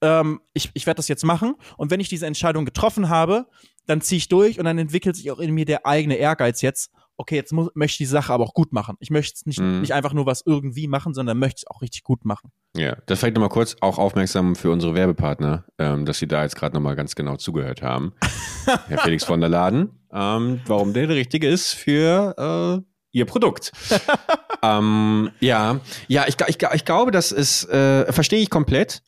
ähm, 0.00 0.40
ich, 0.52 0.70
ich 0.74 0.86
werde 0.86 0.96
das 0.96 1.08
jetzt 1.08 1.24
machen. 1.24 1.54
Und 1.76 1.90
wenn 1.90 2.00
ich 2.00 2.08
diese 2.08 2.26
Entscheidung 2.26 2.64
getroffen 2.64 3.08
habe, 3.08 3.46
dann 3.86 4.00
ziehe 4.00 4.18
ich 4.18 4.28
durch 4.28 4.58
und 4.58 4.64
dann 4.64 4.78
entwickelt 4.78 5.16
sich 5.16 5.30
auch 5.30 5.38
in 5.38 5.52
mir 5.52 5.64
der 5.64 5.86
eigene 5.86 6.16
Ehrgeiz 6.16 6.62
jetzt. 6.62 6.90
Okay, 7.16 7.36
jetzt 7.36 7.52
muss, 7.52 7.70
möchte 7.74 7.94
ich 7.94 7.98
die 7.98 8.06
Sache 8.06 8.32
aber 8.32 8.42
auch 8.42 8.54
gut 8.54 8.72
machen. 8.72 8.96
Ich 8.98 9.10
möchte 9.10 9.34
es 9.36 9.46
nicht, 9.46 9.60
mhm. 9.60 9.80
nicht 9.80 9.94
einfach 9.94 10.12
nur 10.12 10.26
was 10.26 10.42
irgendwie 10.44 10.88
machen, 10.88 11.14
sondern 11.14 11.38
möchte 11.38 11.58
es 11.58 11.66
auch 11.68 11.80
richtig 11.80 12.02
gut 12.02 12.24
machen. 12.24 12.50
Ja, 12.76 12.96
das 13.06 13.20
vielleicht 13.20 13.36
nochmal 13.36 13.50
kurz 13.50 13.76
auch 13.80 13.98
aufmerksam 13.98 14.56
für 14.56 14.70
unsere 14.70 14.94
Werbepartner, 14.94 15.64
ähm, 15.78 16.06
dass 16.06 16.18
sie 16.18 16.26
da 16.26 16.42
jetzt 16.42 16.56
gerade 16.56 16.74
nochmal 16.74 16.96
ganz 16.96 17.14
genau 17.14 17.36
zugehört 17.36 17.82
haben. 17.82 18.14
Herr 18.88 18.98
Felix 18.98 19.22
von 19.22 19.40
der 19.40 19.48
Laden, 19.48 19.90
ähm, 20.12 20.60
warum 20.66 20.92
der 20.92 21.06
der 21.06 21.16
richtige 21.16 21.48
ist 21.48 21.72
für 21.72 22.82
äh, 22.82 22.94
ihr 23.12 23.26
Produkt. 23.26 23.70
ähm, 24.62 25.30
ja, 25.38 25.78
ja, 26.08 26.24
ich, 26.26 26.36
ich, 26.48 26.58
ich 26.62 26.84
glaube, 26.84 27.12
das 27.12 27.30
ist, 27.30 27.68
äh, 27.68 28.12
verstehe 28.12 28.40
ich 28.40 28.50
komplett 28.50 29.02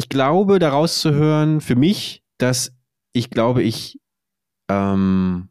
ich 0.00 0.08
glaube, 0.08 0.58
daraus 0.58 1.02
zu 1.02 1.12
hören, 1.12 1.60
für 1.60 1.76
mich, 1.76 2.22
dass 2.38 2.74
ich 3.12 3.28
glaube, 3.28 3.62
ich, 3.62 4.00
ähm, 4.70 5.50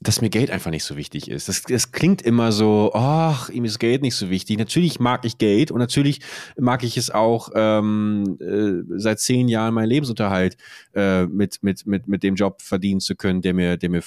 dass 0.00 0.20
mir 0.20 0.28
Geld 0.28 0.50
einfach 0.50 0.70
nicht 0.70 0.84
so 0.84 0.98
wichtig 0.98 1.30
ist. 1.30 1.48
Das, 1.48 1.62
das 1.62 1.92
klingt 1.92 2.20
immer 2.20 2.52
so, 2.52 2.90
ach, 2.92 3.48
ihm 3.48 3.64
ist 3.64 3.78
Geld 3.78 4.02
nicht 4.02 4.14
so 4.14 4.28
wichtig. 4.28 4.58
Natürlich 4.58 5.00
mag 5.00 5.24
ich 5.24 5.38
Geld 5.38 5.70
und 5.70 5.78
natürlich 5.78 6.20
mag 6.58 6.84
ich 6.84 6.98
es 6.98 7.08
auch 7.08 7.48
ähm, 7.54 8.36
äh, 8.38 8.98
seit 8.98 9.18
zehn 9.18 9.48
Jahren 9.48 9.72
meinen 9.72 9.88
Lebensunterhalt 9.88 10.58
äh, 10.94 11.24
mit, 11.24 11.62
mit, 11.62 11.86
mit, 11.86 12.06
mit 12.06 12.22
dem 12.22 12.34
Job 12.34 12.60
verdienen 12.60 13.00
zu 13.00 13.16
können, 13.16 13.40
der 13.40 13.54
mir, 13.54 13.78
der 13.78 13.88
mir 13.88 14.02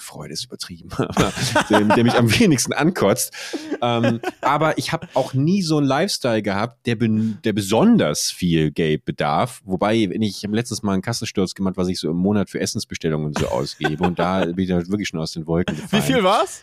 Freude 0.00 0.32
ist 0.32 0.44
übertrieben, 0.44 0.88
der, 1.70 1.80
der, 1.80 2.04
mich 2.04 2.14
am 2.14 2.30
wenigsten 2.38 2.72
ankotzt. 2.72 3.32
Ähm, 3.80 4.20
aber 4.40 4.78
ich 4.78 4.92
habe 4.92 5.08
auch 5.14 5.34
nie 5.34 5.62
so 5.62 5.78
einen 5.78 5.86
Lifestyle 5.86 6.42
gehabt, 6.42 6.86
der, 6.86 6.96
der 6.98 7.52
besonders 7.52 8.30
viel 8.30 8.70
Geld 8.70 9.04
bedarf. 9.04 9.62
Wobei, 9.64 10.08
wenn 10.10 10.22
ich, 10.22 10.38
ich 10.38 10.44
habe 10.44 10.56
letztens 10.56 10.82
mal 10.82 10.92
einen 10.92 11.02
Kassensturz 11.02 11.54
gemacht, 11.54 11.76
was 11.76 11.88
ich 11.88 11.98
so 11.98 12.10
im 12.10 12.16
Monat 12.16 12.50
für 12.50 12.60
Essensbestellungen 12.60 13.32
so 13.34 13.48
ausgebe. 13.48 14.04
Und 14.04 14.18
da 14.18 14.44
bin 14.44 14.58
ich 14.58 14.70
wirklich 14.70 15.08
schon 15.08 15.20
aus 15.20 15.32
den 15.32 15.46
Wolken 15.46 15.76
gefallen. 15.76 16.02
Wie 16.02 16.06
viel 16.06 16.22
war's? 16.22 16.62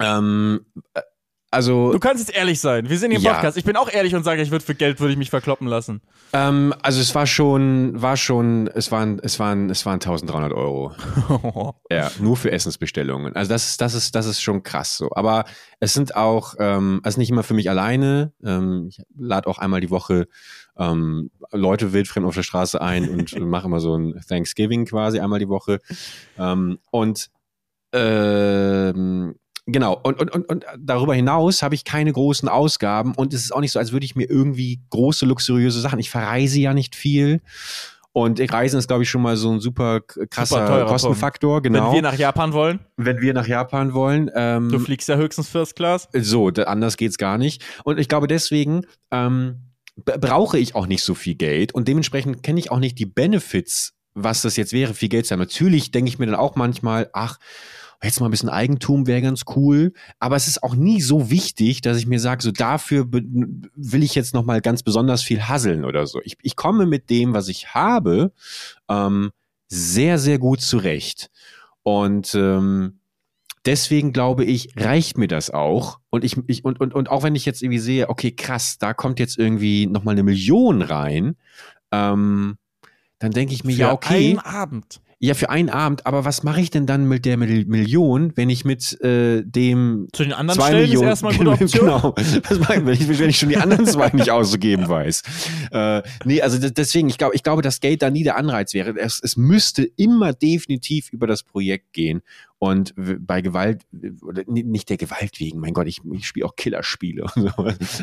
Ähm, 0.00 0.64
also. 1.54 1.92
Du 1.92 1.98
kannst 1.98 2.26
jetzt 2.26 2.36
ehrlich 2.36 2.60
sein. 2.60 2.88
Wir 2.90 2.98
sind 2.98 3.10
hier 3.10 3.18
im 3.18 3.24
ja. 3.24 3.32
Podcast. 3.32 3.56
Ich 3.56 3.64
bin 3.64 3.76
auch 3.76 3.90
ehrlich 3.90 4.14
und 4.14 4.24
sage, 4.24 4.42
ich 4.42 4.50
würde 4.50 4.64
für 4.64 4.74
Geld 4.74 5.00
würde 5.00 5.12
ich 5.12 5.18
mich 5.18 5.30
verkloppen 5.30 5.66
lassen. 5.66 6.02
Ähm, 6.32 6.74
also 6.82 7.00
es 7.00 7.14
war 7.14 7.26
schon, 7.26 8.00
war 8.00 8.16
schon, 8.16 8.68
es 8.74 8.90
waren, 8.90 9.20
es 9.22 9.38
waren, 9.38 9.70
es 9.70 9.86
waren 9.86 9.94
1300 9.94 10.52
Euro. 10.52 10.92
ja, 11.90 12.10
nur 12.18 12.36
für 12.36 12.50
Essensbestellungen. 12.50 13.34
Also 13.36 13.50
das 13.50 13.68
ist, 13.68 13.80
das 13.80 13.94
ist, 13.94 14.14
das 14.14 14.26
ist 14.26 14.42
schon 14.42 14.62
krass 14.62 14.96
so. 14.96 15.10
Aber 15.14 15.44
es 15.80 15.94
sind 15.94 16.16
auch, 16.16 16.54
ähm, 16.58 17.00
also 17.04 17.18
nicht 17.20 17.30
immer 17.30 17.44
für 17.44 17.54
mich 17.54 17.70
alleine. 17.70 18.32
Ähm, 18.44 18.88
ich 18.88 19.00
lade 19.16 19.48
auch 19.48 19.58
einmal 19.58 19.80
die 19.80 19.90
Woche 19.90 20.26
ähm, 20.76 21.30
Leute 21.52 21.92
wildfremd 21.92 22.26
auf 22.26 22.34
der 22.34 22.42
Straße 22.42 22.80
ein 22.80 23.08
und 23.08 23.38
mache 23.40 23.66
immer 23.66 23.80
so 23.80 23.96
ein 23.96 24.20
Thanksgiving 24.28 24.86
quasi 24.86 25.20
einmal 25.20 25.38
die 25.38 25.48
Woche. 25.48 25.80
Ähm, 26.36 26.78
und 26.90 27.30
ähm, 27.92 29.36
Genau, 29.66 29.98
und, 30.02 30.20
und, 30.20 30.30
und, 30.30 30.46
und 30.46 30.64
darüber 30.78 31.14
hinaus 31.14 31.62
habe 31.62 31.74
ich 31.74 31.84
keine 31.84 32.12
großen 32.12 32.48
Ausgaben 32.48 33.14
und 33.14 33.32
es 33.32 33.44
ist 33.44 33.54
auch 33.54 33.60
nicht 33.60 33.72
so, 33.72 33.78
als 33.78 33.92
würde 33.92 34.04
ich 34.04 34.14
mir 34.14 34.28
irgendwie 34.28 34.80
große, 34.90 35.24
luxuriöse 35.24 35.80
Sachen. 35.80 35.98
Ich 35.98 36.10
verreise 36.10 36.60
ja 36.60 36.74
nicht 36.74 36.94
viel. 36.94 37.40
Und 38.12 38.40
Reisen 38.52 38.78
ist, 38.78 38.86
glaube 38.86 39.02
ich, 39.02 39.10
schon 39.10 39.22
mal 39.22 39.36
so 39.36 39.50
ein 39.50 39.58
super 39.58 40.00
krasser 40.00 40.66
super 40.66 40.86
Kostenfaktor, 40.86 41.62
genau. 41.62 41.88
Wenn 41.88 41.94
wir 41.94 42.02
nach 42.02 42.16
Japan 42.16 42.52
wollen. 42.52 42.78
Wenn 42.96 43.20
wir 43.20 43.34
nach 43.34 43.48
Japan 43.48 43.92
wollen. 43.92 44.30
Ähm, 44.36 44.70
du 44.70 44.78
fliegst 44.78 45.08
ja 45.08 45.16
höchstens 45.16 45.48
First 45.48 45.74
Class. 45.74 46.08
So, 46.12 46.48
anders 46.48 46.96
geht's 46.96 47.18
gar 47.18 47.38
nicht. 47.38 47.64
Und 47.82 47.98
ich 47.98 48.08
glaube, 48.08 48.28
deswegen 48.28 48.86
ähm, 49.10 49.62
brauche 49.96 50.58
ich 50.58 50.76
auch 50.76 50.86
nicht 50.86 51.02
so 51.02 51.14
viel 51.14 51.34
Geld 51.34 51.74
und 51.74 51.88
dementsprechend 51.88 52.42
kenne 52.42 52.60
ich 52.60 52.70
auch 52.70 52.78
nicht 52.78 53.00
die 53.00 53.06
Benefits, 53.06 53.94
was 54.14 54.42
das 54.42 54.56
jetzt 54.56 54.72
wäre, 54.72 54.94
viel 54.94 55.08
Geld 55.08 55.26
zu 55.26 55.32
haben. 55.32 55.40
Natürlich 55.40 55.90
denke 55.90 56.08
ich 56.08 56.20
mir 56.20 56.26
dann 56.26 56.36
auch 56.36 56.54
manchmal, 56.54 57.10
ach, 57.14 57.38
jetzt 58.02 58.20
mal 58.20 58.26
ein 58.28 58.30
bisschen 58.30 58.48
Eigentum 58.48 59.06
wäre 59.06 59.22
ganz 59.22 59.42
cool. 59.56 59.92
Aber 60.18 60.36
es 60.36 60.48
ist 60.48 60.62
auch 60.62 60.74
nie 60.74 61.00
so 61.00 61.30
wichtig, 61.30 61.80
dass 61.80 61.96
ich 61.96 62.06
mir 62.06 62.20
sage, 62.20 62.42
so 62.42 62.50
dafür 62.50 63.06
will 63.10 64.02
ich 64.02 64.14
jetzt 64.14 64.34
noch 64.34 64.44
mal 64.44 64.60
ganz 64.60 64.82
besonders 64.82 65.22
viel 65.22 65.42
hasseln 65.42 65.84
oder 65.84 66.06
so. 66.06 66.20
Ich, 66.24 66.36
ich 66.42 66.56
komme 66.56 66.86
mit 66.86 67.10
dem, 67.10 67.34
was 67.34 67.48
ich 67.48 67.74
habe, 67.74 68.32
ähm, 68.88 69.30
sehr, 69.68 70.18
sehr 70.18 70.38
gut 70.38 70.60
zurecht. 70.60 71.30
Und 71.82 72.34
ähm, 72.34 72.98
deswegen 73.64 74.12
glaube 74.12 74.44
ich, 74.44 74.70
reicht 74.76 75.18
mir 75.18 75.28
das 75.28 75.50
auch. 75.50 75.98
Und 76.10 76.24
ich, 76.24 76.36
ich 76.46 76.64
und, 76.64 76.80
und, 76.80 76.94
und 76.94 77.08
auch 77.08 77.22
wenn 77.22 77.34
ich 77.34 77.44
jetzt 77.44 77.62
irgendwie 77.62 77.78
sehe, 77.78 78.08
okay, 78.08 78.32
krass, 78.32 78.78
da 78.78 78.94
kommt 78.94 79.18
jetzt 79.18 79.38
irgendwie 79.38 79.86
noch 79.86 80.04
mal 80.04 80.12
eine 80.12 80.22
Million 80.22 80.82
rein, 80.82 81.36
ähm, 81.90 82.56
dann 83.18 83.32
denke 83.32 83.54
ich 83.54 83.64
mir, 83.64 83.74
Für 83.74 83.80
ja, 83.80 83.92
okay. 83.92 84.30
Einen 84.30 84.38
Abend. 84.38 85.00
Ja, 85.18 85.34
für 85.34 85.50
einen 85.50 85.70
Abend, 85.70 86.06
aber 86.06 86.24
was 86.24 86.42
mache 86.42 86.60
ich 86.60 86.70
denn 86.70 86.86
dann 86.86 87.06
mit 87.06 87.24
der 87.24 87.36
Million, 87.36 88.32
wenn 88.36 88.50
ich 88.50 88.64
mit 88.64 89.00
äh, 89.00 89.42
dem 89.42 90.08
Zu 90.12 90.24
den 90.24 90.32
anderen 90.32 90.58
zwei 90.58 90.68
Stellen 90.68 90.82
Millionen, 90.82 91.12
ist 91.12 91.22
erstmal 91.22 91.34
eine 91.34 91.68
Genau. 91.72 92.14
Was 92.48 92.58
mache 92.58 92.74
ich, 92.74 92.86
wenn 92.86 92.94
ich, 92.94 93.18
wenn 93.18 93.30
ich 93.30 93.38
schon 93.38 93.48
die 93.48 93.56
anderen 93.56 93.86
zwei 93.86 94.10
nicht 94.10 94.30
auszugeben 94.30 94.88
weiß? 94.88 95.22
Äh, 95.70 96.02
nee, 96.24 96.42
also 96.42 96.58
deswegen, 96.68 97.08
ich 97.08 97.18
glaube, 97.18 97.34
ich 97.34 97.42
glaube, 97.42 97.62
dass 97.62 97.80
Geld 97.80 98.02
da 98.02 98.10
nie 98.10 98.24
der 98.24 98.36
Anreiz 98.36 98.74
wäre. 98.74 98.98
Es, 98.98 99.20
es 99.22 99.36
müsste 99.36 99.84
immer 99.96 100.32
definitiv 100.32 101.12
über 101.12 101.26
das 101.26 101.42
Projekt 101.42 101.92
gehen. 101.92 102.22
Und 102.58 102.94
bei 102.96 103.42
Gewalt, 103.42 103.82
nicht 104.46 104.88
der 104.88 104.96
Gewalt 104.96 105.38
wegen, 105.38 105.60
mein 105.60 105.74
Gott, 105.74 105.86
ich, 105.86 106.00
ich 106.12 106.26
spiele 106.26 106.46
auch 106.46 106.56
Killerspiele 106.56 107.24
und 107.24 107.42
so. 107.42 107.50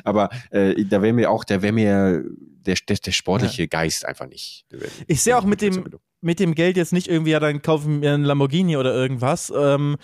Aber 0.04 0.30
äh, 0.52 0.86
da 0.86 1.02
wäre 1.02 1.14
mir 1.14 1.32
auch, 1.32 1.44
da 1.44 1.62
wäre 1.62 1.74
mir 1.74 2.24
der, 2.66 2.76
der, 2.88 2.98
der 2.98 3.12
sportliche 3.12 3.64
ja. 3.64 3.68
Geist 3.68 4.06
einfach 4.06 4.28
nicht. 4.28 4.66
Ich 5.08 5.22
sehe 5.22 5.38
auch 5.38 5.46
mit 5.46 5.62
dem, 5.62 5.84
mit 6.22 6.40
dem 6.40 6.56
Geld 6.56 6.78
jetzt 6.78 6.94
nicht 6.94 7.08
irgendwie, 7.08 7.32
ja, 7.32 7.40
dann 7.40 7.62
kaufen 7.62 8.02
wir 8.02 8.14
einen 8.14 8.24
Lamborghini 8.24 8.78
oder 8.78 8.94
irgendwas. 8.94 9.52
Ähm, 9.56 9.98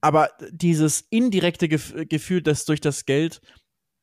aber 0.00 0.30
dieses 0.50 1.02
indirekte 1.10 1.68
Gef 1.68 1.94
Gefühl, 2.08 2.42
dass 2.42 2.64
durch 2.64 2.80
das 2.80 3.04
Geld 3.04 3.40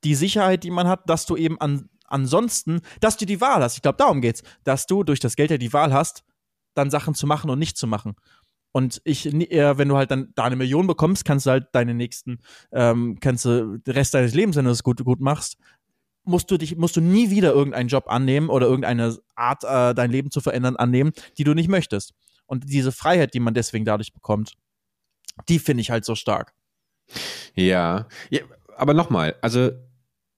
die 0.04 0.16
Sicherheit, 0.16 0.64
die 0.64 0.72
man 0.72 0.88
hat, 0.88 1.10
dass 1.10 1.26
du 1.26 1.36
eben 1.36 1.60
an, 1.60 1.90
ansonsten, 2.06 2.82
dass 3.02 3.18
du 3.18 3.26
die 3.26 3.42
Wahl 3.42 3.62
hast. 3.62 3.76
Ich 3.76 3.82
glaube, 3.82 3.98
darum 3.98 4.22
geht's, 4.22 4.44
dass 4.64 4.86
du 4.86 5.04
durch 5.04 5.20
das 5.20 5.36
Geld 5.36 5.52
ja 5.52 5.58
die 5.58 5.74
Wahl 5.74 5.94
hast, 5.94 6.24
dann 6.74 6.90
Sachen 6.90 7.16
zu 7.16 7.28
machen 7.28 7.50
und 7.50 7.60
nicht 7.60 7.78
zu 7.78 7.88
machen. 7.88 8.16
Und 8.72 9.02
ich, 9.04 9.26
äh, 9.26 9.78
wenn 9.78 9.90
du 9.90 9.98
halt 9.98 10.12
dann 10.12 10.32
da 10.36 10.44
eine 10.44 10.56
Million 10.56 10.86
bekommst, 10.86 11.26
kannst 11.26 11.48
du 11.48 11.52
halt 11.52 11.68
deine 11.74 11.94
nächsten, 11.94 12.40
ähm, 12.72 13.18
kannst 13.20 13.46
du 13.46 13.78
den 13.80 13.94
Rest 13.94 14.14
deines 14.14 14.36
Lebens, 14.36 14.56
wenn 14.56 14.66
du 14.66 14.72
das 14.72 14.84
gut, 14.84 15.04
gut 15.04 15.20
machst, 15.20 15.58
musst 16.30 16.50
du 16.52 16.58
dich, 16.58 16.78
musst 16.78 16.96
du 16.96 17.02
nie 17.02 17.30
wieder 17.30 17.52
irgendeinen 17.52 17.90
Job 17.90 18.06
annehmen 18.08 18.50
oder 18.50 18.68
irgendeine 18.68 19.18
Art, 19.36 19.64
äh, 19.64 19.94
dein 19.94 20.12
Leben 20.12 20.32
zu 20.32 20.42
verändern, 20.42 20.76
annehmen, 20.76 21.12
die 21.38 21.44
du 21.44 21.54
nicht 21.54 21.70
möchtest. 21.70 22.14
Und 22.46 22.70
diese 22.70 22.92
Freiheit, 22.92 23.34
die 23.34 23.40
man 23.40 23.54
deswegen 23.54 23.86
dadurch 23.86 24.14
bekommt, 24.14 24.54
die 25.48 25.60
finde 25.60 25.82
ich 25.82 25.92
halt 25.92 26.06
so 26.06 26.16
stark. 26.16 26.54
Ja, 27.56 28.08
ja 28.30 28.42
aber 28.78 28.94
nochmal, 28.94 29.36
also 29.42 29.72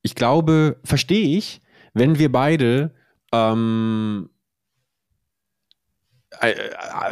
ich 0.02 0.16
glaube, 0.16 0.80
verstehe 0.84 1.38
ich, 1.38 1.62
wenn 1.94 2.18
wir 2.18 2.32
beide 2.32 2.92
ähm, 3.32 4.30
äh, 4.30 4.41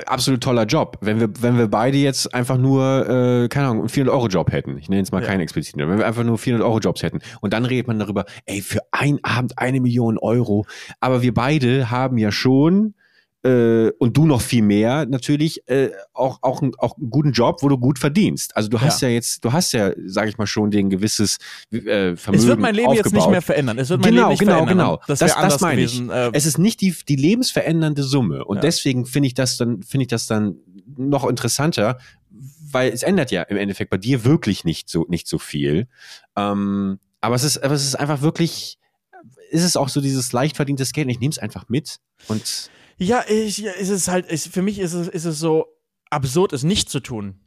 absolut 0.05 0.41
toller 0.41 0.65
Job. 0.65 0.97
Wenn 1.01 1.19
wir, 1.19 1.29
wenn 1.41 1.57
wir 1.57 1.67
beide 1.67 1.97
jetzt 1.97 2.33
einfach 2.33 2.57
nur, 2.57 3.07
äh, 3.07 3.47
keine 3.49 3.67
Ahnung, 3.67 3.81
einen 3.81 3.89
400-Euro-Job 3.89 4.51
hätten. 4.51 4.77
Ich 4.77 4.89
nenne 4.89 5.01
jetzt 5.01 5.11
mal 5.11 5.21
ja. 5.21 5.27
keinen 5.27 5.41
expliziten. 5.41 5.87
Wenn 5.87 5.97
wir 5.97 6.07
einfach 6.07 6.23
nur 6.23 6.37
400-Euro-Jobs 6.37 7.03
hätten. 7.03 7.19
Und 7.41 7.53
dann 7.53 7.65
redet 7.65 7.87
man 7.87 7.99
darüber, 7.99 8.25
ey, 8.45 8.61
für 8.61 8.79
einen 8.91 9.19
Abend 9.23 9.57
eine 9.57 9.81
Million 9.81 10.17
Euro. 10.17 10.65
Aber 10.99 11.21
wir 11.21 11.33
beide 11.33 11.91
haben 11.91 12.17
ja 12.17 12.31
schon 12.31 12.95
äh, 13.43 13.91
und 13.99 14.17
du 14.17 14.25
noch 14.25 14.41
viel 14.41 14.61
mehr 14.61 15.05
natürlich 15.05 15.67
äh, 15.69 15.91
auch 16.13 16.39
auch 16.41 16.61
auch 16.77 16.97
einen 16.97 17.09
guten 17.09 17.31
Job, 17.31 17.59
wo 17.61 17.69
du 17.69 17.77
gut 17.77 17.97
verdienst. 17.97 18.55
Also 18.57 18.69
du 18.69 18.81
hast 18.81 19.01
ja, 19.01 19.07
ja 19.07 19.13
jetzt, 19.13 19.45
du 19.45 19.53
hast 19.53 19.71
ja, 19.71 19.91
sag 20.05 20.27
ich 20.27 20.37
mal 20.37 20.45
schon, 20.45 20.71
den 20.71 20.89
gewisses 20.89 21.37
äh, 21.71 22.15
Vermögen 22.17 22.43
Es 22.43 22.47
wird 22.47 22.59
mein 22.59 22.75
Leben 22.75 22.89
aufgebaut. 22.89 23.05
jetzt 23.05 23.13
nicht 23.13 23.29
mehr 23.29 23.41
verändern. 23.41 23.77
Es 23.77 23.89
wird 23.89 24.01
mein 24.01 24.11
genau, 24.11 24.23
Leben 24.23 24.29
nicht 24.31 24.39
genau, 24.39 24.51
verändern. 24.51 24.77
Genau, 24.77 25.01
das, 25.07 25.19
das, 25.19 25.35
das 25.35 25.61
meine 25.61 25.81
gewesen. 25.81 26.07
ich. 26.07 26.15
Äh, 26.15 26.31
es 26.33 26.45
ist 26.45 26.57
nicht 26.57 26.81
die 26.81 26.93
die 27.07 27.15
lebensverändernde 27.15 28.03
Summe 28.03 28.43
und 28.43 28.57
ja. 28.57 28.61
deswegen 28.61 29.05
finde 29.05 29.27
ich 29.27 29.35
das 29.35 29.57
dann 29.57 29.83
finde 29.83 30.03
ich 30.03 30.09
das 30.09 30.27
dann 30.27 30.57
noch 30.97 31.25
interessanter, 31.25 31.97
weil 32.71 32.91
es 32.91 33.03
ändert 33.03 33.31
ja 33.31 33.43
im 33.43 33.55
Endeffekt 33.55 33.89
bei 33.89 33.97
dir 33.97 34.25
wirklich 34.25 34.65
nicht 34.65 34.89
so 34.89 35.05
nicht 35.07 35.27
so 35.29 35.39
viel. 35.39 35.87
Ähm, 36.35 36.99
aber 37.21 37.35
es 37.35 37.45
ist 37.45 37.63
aber 37.63 37.73
es 37.73 37.85
ist 37.85 37.95
einfach 37.95 38.21
wirklich 38.21 38.79
ist 39.49 39.63
es 39.63 39.77
auch 39.77 39.89
so 39.89 40.01
dieses 40.01 40.33
leicht 40.33 40.57
verdientes 40.57 40.91
Geld. 40.91 41.09
Ich 41.09 41.19
nehme 41.19 41.31
es 41.31 41.39
einfach 41.39 41.69
mit 41.69 41.97
und 42.27 42.69
ja, 42.99 43.23
ich, 43.27 43.57
ja, 43.59 43.71
ist 43.71 43.89
es 43.89 44.07
halt, 44.07 44.27
ist, 44.27 44.47
für 44.47 44.61
mich 44.61 44.79
ist 44.79 44.93
es, 44.93 45.07
ist 45.07 45.25
es 45.25 45.39
so 45.39 45.65
absurd, 46.09 46.53
es 46.53 46.63
nicht 46.63 46.89
zu 46.89 46.99
tun. 46.99 47.39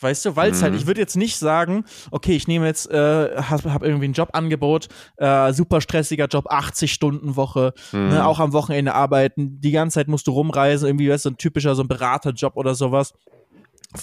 Weißt 0.00 0.24
du, 0.24 0.36
weil 0.36 0.52
es 0.52 0.62
halt, 0.62 0.72
mhm. 0.72 0.74
halt, 0.74 0.82
ich 0.82 0.86
würde 0.86 1.00
jetzt 1.00 1.16
nicht 1.16 1.36
sagen, 1.38 1.84
okay, 2.10 2.36
ich 2.36 2.46
nehme 2.46 2.66
jetzt, 2.66 2.88
äh, 2.90 3.36
hab, 3.36 3.64
hab 3.64 3.82
irgendwie 3.82 4.06
ein 4.06 4.12
Jobangebot, 4.12 4.88
äh, 5.16 5.52
super 5.52 5.80
stressiger 5.80 6.26
Job, 6.26 6.46
80 6.48 6.92
Stunden 6.92 7.34
Woche, 7.34 7.74
ne, 7.92 7.98
mhm. 7.98 8.08
ne, 8.10 8.26
auch 8.26 8.38
am 8.38 8.52
Wochenende 8.52 8.94
arbeiten, 8.94 9.60
die 9.60 9.72
ganze 9.72 9.94
Zeit 9.94 10.08
musst 10.08 10.26
du 10.26 10.32
rumreisen, 10.32 10.86
irgendwie, 10.86 11.10
weißt 11.10 11.24
du, 11.24 11.30
ein 11.30 11.36
typischer 11.36 11.74
so 11.74 11.82
ein 11.82 11.88
Beraterjob 11.88 12.56
oder 12.56 12.74
sowas 12.74 13.12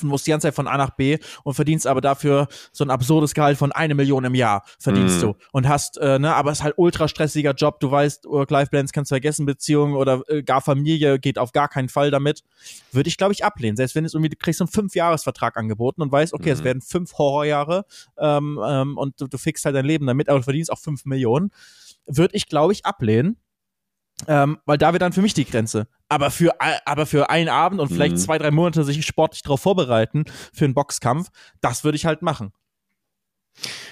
musst 0.02 0.26
die 0.26 0.32
ganze 0.32 0.48
Zeit 0.48 0.56
von 0.56 0.68
A 0.68 0.78
nach 0.78 0.92
B 0.92 1.18
und 1.44 1.54
verdienst 1.54 1.86
aber 1.86 2.02
dafür 2.02 2.48
so 2.72 2.84
ein 2.84 2.90
absurdes 2.90 3.34
Gehalt 3.34 3.58
von 3.58 3.72
eine 3.72 3.94
Million 3.94 4.24
im 4.24 4.34
Jahr 4.34 4.64
verdienst 4.80 5.20
mm. 5.20 5.22
du 5.22 5.36
und 5.52 5.68
hast, 5.68 5.98
äh, 5.98 6.18
ne, 6.18 6.34
aber 6.34 6.52
es 6.52 6.60
ist 6.60 6.64
halt 6.64 6.74
ultra 6.78 7.08
stressiger 7.08 7.52
Job, 7.52 7.80
du 7.80 7.92
weißt, 7.92 8.26
Work-Life-Balance 8.26 8.94
kannst 8.94 9.12
du 9.12 9.16
vergessen, 9.16 9.46
Beziehungen 9.46 9.96
oder 9.96 10.22
äh, 10.28 10.42
gar 10.42 10.62
Familie 10.62 11.20
geht 11.20 11.38
auf 11.38 11.52
gar 11.52 11.70
keinen 11.70 11.90
Fall 11.90 12.10
damit, 12.10 12.44
würde 12.92 13.08
ich 13.08 13.18
glaube 13.18 13.34
ich 13.34 13.46
ablehnen, 13.46 13.78
selbst 13.78 13.96
wenn 13.96 14.06
es 14.06 14.14
irgendwie, 14.14 14.30
du 14.30 14.38
kriegst 14.38 14.58
so 14.58 14.66
einen 14.66 14.72
Fünf-Jahres-Vertrag 14.72 15.56
angeboten 15.58 16.02
und 16.02 16.12
weißt, 16.12 16.34
okay, 16.34 16.50
mm. 16.50 16.54
es 16.54 16.60
mhm. 16.62 16.66
werden 16.66 16.82
fünf 16.82 17.14
Horrorjahre 17.18 17.86
ähm, 18.18 18.60
ähm, 18.66 18.98
und 18.98 19.22
du, 19.22 19.28
du 19.28 19.38
fixst 19.38 19.66
halt 19.66 19.76
dein 19.76 19.86
Leben 19.86 20.08
damit, 20.08 20.30
aber 20.30 20.40
du 20.40 20.44
verdienst 20.44 20.72
auch 20.72 20.80
fünf 20.80 21.06
Millionen, 21.06 21.52
würde 22.08 22.36
ich 22.36 22.48
glaube 22.48 22.74
ich 22.74 22.86
ablehnen, 22.86 23.38
ähm, 24.28 24.58
weil 24.66 24.78
da 24.78 24.94
wird 24.94 25.02
dann 25.02 25.14
für 25.14 25.22
mich 25.22 25.34
die 25.34 25.46
Grenze. 25.46 25.88
Aber 26.08 26.32
für, 26.32 26.54
aber 26.86 27.06
für 27.06 27.30
einen 27.30 27.50
Abend 27.50 27.82
und 27.82 27.90
vielleicht 27.90 28.16
mhm. 28.16 28.20
zwei, 28.20 28.38
drei 28.38 28.52
Monate 28.52 28.84
sich 28.84 29.06
sportlich 29.06 29.42
darauf 29.42 29.62
vorbereiten 29.62 30.26
für 30.54 30.66
einen 30.66 30.74
Boxkampf, 30.74 31.30
das 31.62 31.84
würde 31.84 31.96
ich 31.96 32.06
halt 32.06 32.22
machen. 32.22 32.54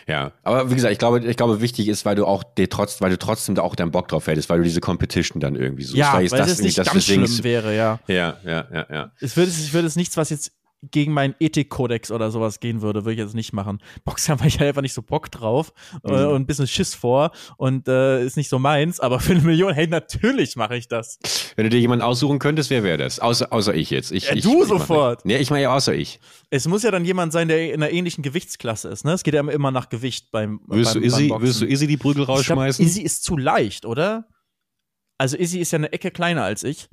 Ja, 0.07 0.34
aber 0.43 0.69
wie 0.69 0.76
gesagt, 0.76 0.91
ich 0.91 0.99
glaube, 0.99 1.26
ich 1.26 1.38
glaube, 1.38 1.61
wichtig 1.61 1.88
ist, 1.88 2.03
weil 2.03 2.15
du 2.15 2.26
auch 2.26 2.43
dir 2.43 2.69
trotz, 2.69 2.99
weil 2.99 3.09
du 3.09 3.17
trotzdem 3.17 3.55
da 3.55 3.61
auch 3.61 3.76
deinen 3.76 3.91
Bock 3.91 4.09
drauf 4.09 4.28
hättest, 4.28 4.49
weil 4.49 4.57
du 4.57 4.63
diese 4.63 4.82
Competition 4.82 5.39
dann 5.39 5.55
irgendwie 5.55 5.84
suchst. 5.84 5.97
Ja, 5.97 6.13
weil, 6.13 6.30
weil 6.30 6.39
das, 6.39 6.49
das 6.49 6.59
nicht 6.61 6.78
das 6.78 6.88
ganz 6.88 7.05
schlimm 7.05 7.43
wäre, 7.43 7.76
ja. 7.76 7.99
Ja, 8.07 8.38
ja, 8.43 8.67
ja, 8.74 8.86
ja. 8.91 9.11
Es 9.21 9.38
würde, 9.38 9.49
es 9.49 9.71
würde 9.71 9.88
es 9.88 9.95
nichts, 9.95 10.17
was 10.17 10.30
jetzt 10.30 10.51
gegen 10.91 11.13
meinen 11.13 11.36
Ethikkodex 11.39 12.11
oder 12.11 12.31
sowas 12.31 12.59
gehen 12.59 12.81
würde, 12.81 13.05
würde 13.05 13.13
ich 13.13 13.19
jetzt 13.19 13.36
nicht 13.36 13.53
machen. 13.53 13.79
Boxen 14.03 14.38
habe 14.38 14.47
ich 14.47 14.59
halt 14.59 14.69
einfach 14.69 14.81
nicht 14.81 14.93
so 14.93 15.01
Bock 15.01 15.31
drauf 15.31 15.73
äh, 16.03 16.11
mhm. 16.11 16.29
und 16.29 16.41
ein 16.41 16.45
bisschen 16.45 16.67
Schiss 16.67 16.95
vor 16.95 17.31
und 17.57 17.88
äh, 17.88 18.23
ist 18.23 18.38
nicht 18.38 18.49
so 18.49 18.59
meins, 18.59 18.99
aber 18.99 19.19
für 19.21 19.34
eine 19.34 19.41
Million, 19.41 19.73
hey, 19.73 19.88
natürlich 19.88 20.55
mache 20.55 20.75
ich 20.75 20.88
das. 20.88 21.19
Wenn 21.55 21.65
du 21.65 21.69
dir 21.69 21.79
jemanden 21.79 22.03
aussuchen 22.03 22.39
könntest, 22.39 22.69
wer 22.69 22.84
wäre 22.84 22.97
das? 22.97 23.19
Außer, 23.19 23.51
außer 23.51 23.73
ich 23.73 23.89
jetzt. 23.89 24.11
Ich, 24.11 24.27
ja, 24.27 24.34
ich, 24.34 24.43
du 24.43 24.63
ich 24.63 24.67
sofort. 24.67 25.25
Nee, 25.25 25.38
ich 25.38 25.49
meine 25.49 25.63
ja 25.63 25.75
außer 25.75 25.93
ich. 25.93 26.19
Es 26.49 26.67
muss 26.67 26.84
ja 26.84 26.91
dann 26.91 27.05
jemand 27.05 27.34
sein, 27.34 27.47
der 27.47 27.73
in 27.73 27.81
einer 27.81 27.91
ähnlichen 27.91 28.23
Gewichtsklasse 28.23 28.89
ist, 28.89 29.05
ne? 29.05 29.13
Es 29.13 29.23
geht 29.23 29.34
ja 29.34 29.41
immer 29.41 29.71
nach 29.71 29.89
Gewicht 29.89 30.31
beim, 30.31 30.61
willst 30.67 30.93
beim, 30.93 31.01
du 31.01 31.07
Izzy, 31.07 31.27
beim 31.27 31.41
Willst 31.41 31.61
du 31.61 31.65
Izzy 31.65 31.88
die 31.88 31.97
Prügel 31.97 32.23
rausschmeißen? 32.23 32.84
Glaub, 32.84 32.89
Izzy 32.89 33.01
ist 33.01 33.23
zu 33.23 33.38
leicht, 33.38 33.86
oder? 33.86 34.27
Also 35.17 35.38
Izzy 35.38 35.59
ist 35.59 35.71
ja 35.71 35.77
eine 35.77 35.91
Ecke 35.93 36.11
kleiner 36.11 36.43
als 36.43 36.63
ich. 36.63 36.89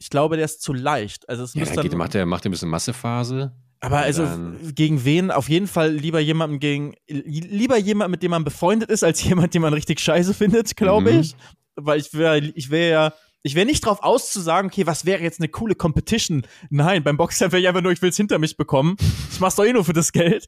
Ich 0.00 0.08
glaube, 0.08 0.36
der 0.36 0.46
ist 0.46 0.62
zu 0.62 0.72
leicht. 0.72 1.28
Also 1.28 1.44
es 1.44 1.54
ja, 1.54 1.64
dann, 1.66 1.82
geht, 1.82 1.94
macht 1.94 2.14
er 2.14 2.24
macht 2.24 2.44
ein 2.46 2.50
bisschen 2.50 2.70
Massephase. 2.70 3.52
Aber 3.80 3.98
also 3.98 4.26
gegen 4.74 5.04
wen? 5.04 5.30
Auf 5.30 5.48
jeden 5.48 5.66
Fall 5.66 5.92
lieber 5.92 6.20
jemanden 6.20 6.58
gegen 6.58 6.94
lieber 7.06 7.76
jemand, 7.76 8.10
mit 8.10 8.22
dem 8.22 8.30
man 8.30 8.42
befreundet 8.42 8.90
ist, 8.90 9.04
als 9.04 9.22
jemand, 9.28 9.54
den 9.54 9.62
man 9.62 9.74
richtig 9.74 10.00
scheiße 10.00 10.34
findet, 10.34 10.74
glaube 10.76 11.12
mhm. 11.12 11.20
ich. 11.20 11.36
Weil 11.76 12.00
ich 12.00 12.12
wäre 12.14 12.38
ich 12.38 12.70
wäre 12.70 12.90
ja 12.90 13.12
ich 13.42 13.54
wäre 13.54 13.66
nicht 13.66 13.84
drauf 13.84 14.02
auszusagen, 14.02 14.70
okay, 14.70 14.86
was 14.86 15.06
wäre 15.06 15.22
jetzt 15.22 15.40
eine 15.40 15.48
coole 15.48 15.74
Competition? 15.74 16.46
Nein, 16.68 17.02
beim 17.02 17.16
Boxer 17.16 17.52
wäre 17.52 17.62
ich 17.62 17.68
einfach 17.68 17.80
nur, 17.80 17.92
ich 17.92 18.02
will 18.02 18.10
es 18.10 18.16
hinter 18.16 18.38
mich 18.38 18.56
bekommen. 18.56 18.96
Ich 19.32 19.40
mach's 19.40 19.56
doch 19.56 19.64
eh 19.64 19.72
nur 19.72 19.84
für 19.84 19.94
das 19.94 20.12
Geld. 20.12 20.46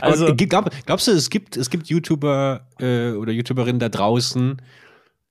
Also, 0.00 0.34
glaub, 0.36 0.70
glaubst 0.86 1.08
du, 1.08 1.12
es 1.12 1.28
gibt, 1.28 1.56
es 1.56 1.70
gibt 1.70 1.88
YouTuber 1.88 2.68
äh, 2.78 3.12
oder 3.12 3.32
YouTuberinnen 3.32 3.80
da 3.80 3.88
draußen, 3.88 4.62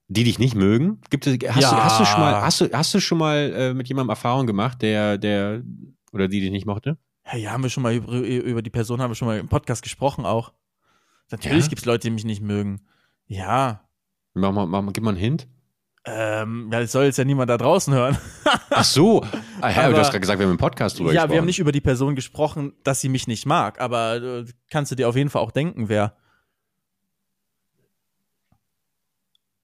die 0.10 0.24
dich 0.24 0.39
nicht 0.39 0.55
mögen? 0.55 0.99
Gibt 1.10 1.28
es, 1.28 1.38
hast, 1.49 1.62
ja. 1.62 1.72
du, 1.72 1.84
hast 1.84 1.99
du 1.99 2.05
schon 2.05 2.20
mal, 2.20 2.41
hast 2.41 2.62
du, 2.62 2.70
hast 2.74 2.93
du 2.93 2.99
schon 2.99 3.18
mal 3.20 3.53
äh, 3.55 3.74
mit 3.74 3.88
jemandem 3.88 4.10
Erfahrung 4.10 4.47
gemacht, 4.47 4.82
der, 4.82 5.18
der 5.18 5.62
oder 6.12 6.28
die 6.28 6.41
dich 6.41 6.51
nicht 6.51 6.66
mochte? 6.66 6.97
Ja, 7.32 7.51
haben 7.51 7.62
wir 7.62 7.70
schon 7.70 7.84
mal 7.84 7.93
über, 7.93 8.12
über 8.12 8.62
die 8.64 8.72
Person 8.72 9.01
haben 9.01 9.12
wir 9.12 9.16
schon 9.16 9.28
mal 9.28 9.38
im 9.38 9.47
Podcast 9.47 9.84
gesprochen 9.84 10.26
auch. 10.26 10.51
Natürlich 11.30 11.66
ja? 11.66 11.70
gibt 11.70 11.82
es 11.82 11.86
Leute, 11.86 12.07
die 12.07 12.12
mich 12.12 12.26
nicht 12.26 12.41
mögen. 12.41 12.82
Ja. 13.28 13.88
Mach 14.34 14.51
mal, 14.51 14.66
mach 14.66 14.82
mal, 14.82 14.91
gib 14.91 15.03
mal 15.03 15.12
einen 15.12 15.20
Hint. 15.20 15.47
Ähm, 16.05 16.70
ja, 16.72 16.80
das 16.80 16.91
soll 16.91 17.05
jetzt 17.05 17.18
ja 17.18 17.26
niemand 17.26 17.51
da 17.51 17.57
draußen 17.57 17.93
hören. 17.93 18.18
Ach 18.72 18.84
so. 18.84 19.24
Ah, 19.62 19.70
ja, 19.70 19.84
aber, 19.84 19.93
du 19.93 19.99
hast 19.99 20.10
gerade 20.10 20.22
gesagt, 20.22 20.39
wir 20.39 20.47
haben 20.47 20.53
im 20.53 20.57
Podcast 20.57 20.97
drüber 20.97 21.12
ja, 21.12 21.22
gesprochen. 21.22 21.30
Ja, 21.30 21.34
wir 21.34 21.38
haben 21.39 21.45
nicht 21.45 21.60
über 21.60 21.72
die 21.72 21.82
Person 21.82 22.16
gesprochen, 22.16 22.74
dass 22.84 23.01
sie 23.01 23.10
mich 23.10 23.28
nicht 23.28 23.45
mag, 23.45 23.80
aber 23.80 24.16
äh, 24.16 24.45
kannst 24.72 24.91
du 24.91 24.95
dir 24.95 25.07
auf 25.07 25.16
jeden 25.16 25.30
Fall 25.30 25.43
auch 25.43 25.51
denken, 25.51 25.88
wer. 25.88 26.16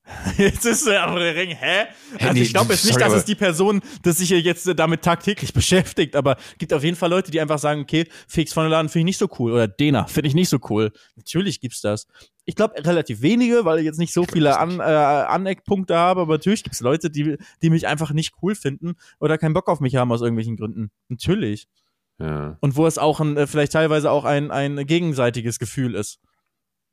Jetzt 0.37 0.65
ist 0.65 0.87
er 0.87 1.07
am 1.07 1.15
Ring, 1.15 1.49
hä? 1.49 1.85
Also 2.19 2.33
nee, 2.33 2.41
ich 2.41 2.53
glaube 2.53 2.73
jetzt 2.73 2.85
nicht, 2.85 2.99
dass 3.01 3.13
es 3.13 3.25
die 3.25 3.33
Person, 3.33 3.81
dass 4.03 4.17
sich 4.17 4.29
jetzt 4.29 4.71
damit 4.77 5.01
tagtäglich 5.01 5.51
beschäftigt, 5.53 6.15
aber 6.15 6.37
gibt 6.59 6.73
auf 6.73 6.83
jeden 6.83 6.95
Fall 6.95 7.09
Leute, 7.09 7.31
die 7.31 7.41
einfach 7.41 7.57
sagen, 7.57 7.81
okay, 7.81 8.07
Felix 8.27 8.53
von 8.53 8.63
der 8.63 8.69
Laden 8.69 8.89
finde 8.89 8.99
ich 8.99 9.05
nicht 9.05 9.17
so 9.17 9.27
cool 9.39 9.53
oder 9.53 9.67
Dena 9.67 10.05
finde 10.05 10.27
ich 10.27 10.35
nicht 10.35 10.49
so 10.49 10.59
cool. 10.69 10.91
Natürlich 11.15 11.59
gibt's 11.59 11.81
das. 11.81 12.07
Ich 12.45 12.55
glaube 12.55 12.75
relativ 12.85 13.21
wenige, 13.21 13.65
weil 13.65 13.79
ich 13.79 13.85
jetzt 13.85 13.97
nicht 13.97 14.13
so 14.13 14.25
viele 14.25 14.59
An, 14.59 14.79
äh, 14.79 14.83
Aneckpunkte 14.83 15.95
habe, 15.95 16.21
aber 16.21 16.33
natürlich 16.33 16.63
gibt's 16.63 16.81
Leute, 16.81 17.09
die, 17.09 17.37
die 17.63 17.69
mich 17.71 17.87
einfach 17.87 18.11
nicht 18.11 18.35
cool 18.43 18.53
finden 18.53 18.93
oder 19.19 19.39
keinen 19.39 19.55
Bock 19.55 19.67
auf 19.67 19.79
mich 19.79 19.95
haben 19.95 20.11
aus 20.11 20.21
irgendwelchen 20.21 20.55
Gründen. 20.55 20.91
Natürlich. 21.09 21.67
Ja. 22.19 22.57
Und 22.61 22.75
wo 22.75 22.85
es 22.85 22.99
auch 22.99 23.19
ein, 23.19 23.37
äh, 23.37 23.47
vielleicht 23.47 23.71
teilweise 23.71 24.11
auch 24.11 24.23
ein, 24.23 24.51
ein 24.51 24.85
gegenseitiges 24.85 25.57
Gefühl 25.57 25.95
ist 25.95 26.19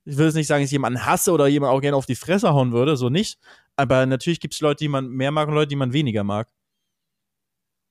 ich 0.05 0.16
will 0.16 0.26
jetzt 0.26 0.34
nicht 0.34 0.46
sagen, 0.46 0.62
dass 0.62 0.68
ich 0.68 0.72
jemanden 0.72 1.05
hasse 1.05 1.32
oder 1.32 1.46
jemanden 1.46 1.76
auch 1.76 1.80
gerne 1.80 1.96
auf 1.96 2.07
die 2.07 2.16
Fresse 2.16 2.53
hauen 2.53 2.72
würde, 2.72 2.96
so 2.96 3.09
nicht. 3.09 3.38
Aber 3.76 4.05
natürlich 4.07 4.40
gibt 4.40 4.55
es 4.55 4.61
Leute, 4.61 4.84
die 4.84 4.88
man 4.88 5.09
mehr 5.09 5.30
mag 5.30 5.48
und 5.48 5.55
Leute, 5.55 5.68
die 5.68 5.76
man 5.76 5.92
weniger 5.92 6.24
mag. 6.24 6.48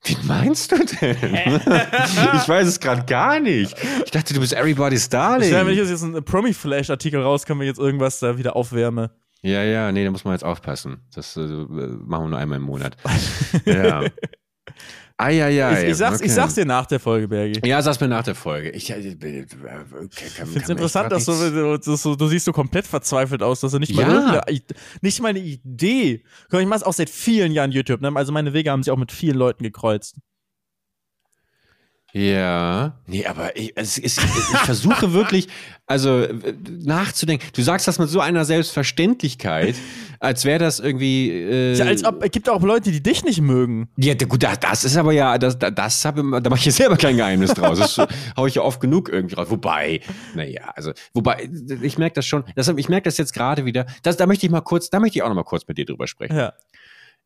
Wie 0.04 0.18
meinst 0.24 0.72
du 0.72 0.78
denn? 0.78 1.16
ich 1.22 2.50
weiß 2.50 2.68
es 2.68 2.80
gerade 2.80 3.06
gar 3.06 3.40
nicht. 3.40 3.76
Ich 4.04 4.12
dachte, 4.12 4.34
du 4.34 4.40
bist 4.40 4.54
everybody's 4.54 5.08
darling. 5.08 5.50
Ich 5.50 5.56
wenn 5.56 5.70
ich 5.70 5.78
jetzt 5.78 6.04
einen 6.04 6.24
Promi-Flash-Artikel 6.24 7.22
rauskomme, 7.22 7.66
jetzt 7.66 7.80
irgendwas 7.80 8.20
da 8.20 8.38
wieder 8.38 8.56
aufwärme. 8.56 9.12
Ja, 9.44 9.64
ja, 9.64 9.92
nee, 9.92 10.04
da 10.04 10.12
muss 10.12 10.24
man 10.24 10.34
jetzt 10.34 10.44
aufpassen. 10.44 11.02
Das 11.14 11.36
äh, 11.38 11.42
machen 11.42 12.26
wir 12.26 12.30
nur 12.30 12.40
einmal 12.40 12.58
im 12.58 12.64
Monat. 12.64 12.98
ja. 13.66 14.06
Eieiei. 15.22 15.84
Ich, 15.84 15.90
ich, 15.90 15.98
sag's, 15.98 16.18
okay. 16.18 16.26
ich 16.26 16.34
sag's 16.34 16.56
dir 16.56 16.66
nach 16.66 16.86
der 16.86 17.00
Folge, 17.00 17.28
Bergi. 17.28 17.68
Ja, 17.68 17.82
sag's 17.82 18.00
mir 18.00 18.08
nach 18.08 18.24
der 18.24 18.36
Folge. 18.36 18.72
Ich, 18.72 18.90
ich, 18.90 18.98
ich 18.98 19.16
äh, 19.16 19.46
finde 19.46 20.60
es 20.60 20.70
interessant, 20.70 21.12
dass 21.12 21.26
du, 21.26 21.78
dass 21.78 22.02
du, 22.04 22.16
du 22.16 22.28
siehst 22.28 22.46
so 22.46 22.52
komplett 22.52 22.88
verzweifelt 22.88 23.44
aus, 23.44 23.62
dass 23.62 23.72
du 23.72 23.80
nicht 23.80 23.94
mal 23.94 24.02
ja. 24.04 24.42
nicht 25.02 25.22
mal 25.22 25.30
eine 25.30 25.40
Idee. 25.40 26.24
Ich 26.52 26.66
mach's 26.66 26.84
auch 26.84 26.94
seit 26.94 27.10
vielen 27.10 27.52
Jahren 27.52 27.72
YouTube, 27.72 28.02
ne? 28.02 28.12
Also 28.16 28.32
meine 28.32 28.54
Wege 28.54 28.72
haben 28.72 28.84
sich 28.84 28.92
auch 28.92 28.98
mit 28.98 29.12
vielen 29.12 29.38
Leuten 29.38 29.64
gekreuzt. 29.64 30.18
Ja, 32.14 33.00
nee, 33.08 33.26
aber 33.26 33.56
ich, 33.56 33.72
es 33.76 33.98
ist, 33.98 34.20
ich 34.20 34.58
versuche 34.60 35.14
wirklich, 35.14 35.48
also 35.86 36.28
nachzudenken. 36.84 37.48
Du 37.54 37.62
sagst 37.62 37.88
das 37.88 38.00
mit 38.00 38.10
so 38.10 38.20
einer 38.20 38.44
Selbstverständlichkeit, 38.44 39.76
als 40.20 40.44
wäre 40.44 40.60
das 40.60 40.80
irgendwie. 40.80 41.30
Äh, 41.30 41.74
ja, 41.76 41.86
als 41.86 42.04
ob 42.04 42.22
es 42.22 42.32
gibt 42.32 42.50
auch 42.50 42.62
Leute, 42.62 42.92
die 42.92 43.02
dich 43.02 43.24
nicht 43.24 43.40
mögen. 43.40 43.90
Ja, 43.96 44.14
gut, 44.16 44.44
das 44.44 44.84
ist 44.84 44.98
aber 44.98 45.14
ja, 45.14 45.38
das, 45.38 45.58
das 45.58 46.04
habe, 46.04 46.42
da 46.42 46.50
mache 46.50 46.60
ich 46.60 46.66
ja 46.66 46.72
selber 46.74 46.98
kein 46.98 47.16
Geheimnis 47.16 47.54
draus. 47.54 47.80
Das 47.80 47.98
haue 48.38 48.50
ich 48.50 48.56
ja 48.56 48.62
oft 48.62 48.82
genug 48.82 49.08
irgendwie 49.08 49.36
raus. 49.36 49.50
Wobei, 49.50 50.02
naja, 50.36 50.72
also, 50.76 50.92
wobei, 51.14 51.50
ich 51.82 51.98
merke 51.98 52.16
das 52.16 52.26
schon. 52.26 52.44
Das, 52.56 52.68
ich 52.68 52.90
merke 52.90 53.06
das 53.06 53.18
jetzt 53.18 53.34
gerade 53.34 53.64
wieder. 53.64 53.86
Das, 54.04 54.18
da 54.18 54.28
möchte 54.28 54.46
ich 54.46 54.52
mal 54.52 54.62
kurz, 54.62 54.90
da 54.90 55.00
möchte 55.00 55.18
ich 55.18 55.24
auch 55.24 55.30
noch 55.30 55.36
mal 55.36 55.44
kurz 55.44 55.66
mit 55.66 55.78
dir 55.78 55.86
drüber 55.86 56.08
sprechen. 56.08 56.36
Ja. 56.36 56.54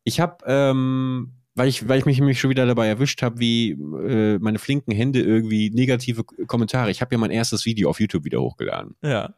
Ich 0.04 0.20
habe 0.20 0.36
ähm, 0.46 1.32
weil 1.56 1.68
ich, 1.68 1.88
weil 1.88 1.98
ich 1.98 2.06
mich 2.06 2.18
nämlich 2.18 2.38
schon 2.38 2.50
wieder 2.50 2.66
dabei 2.66 2.86
erwischt 2.86 3.22
habe, 3.22 3.40
wie 3.40 3.70
äh, 3.70 4.38
meine 4.38 4.58
flinken 4.58 4.94
Hände 4.94 5.20
irgendwie 5.20 5.70
negative 5.70 6.22
Kommentare. 6.22 6.90
Ich 6.90 7.00
habe 7.00 7.14
ja 7.14 7.18
mein 7.18 7.30
erstes 7.30 7.64
Video 7.64 7.90
auf 7.90 7.98
YouTube 7.98 8.24
wieder 8.24 8.40
hochgeladen. 8.40 8.94
Ja. 9.02 9.34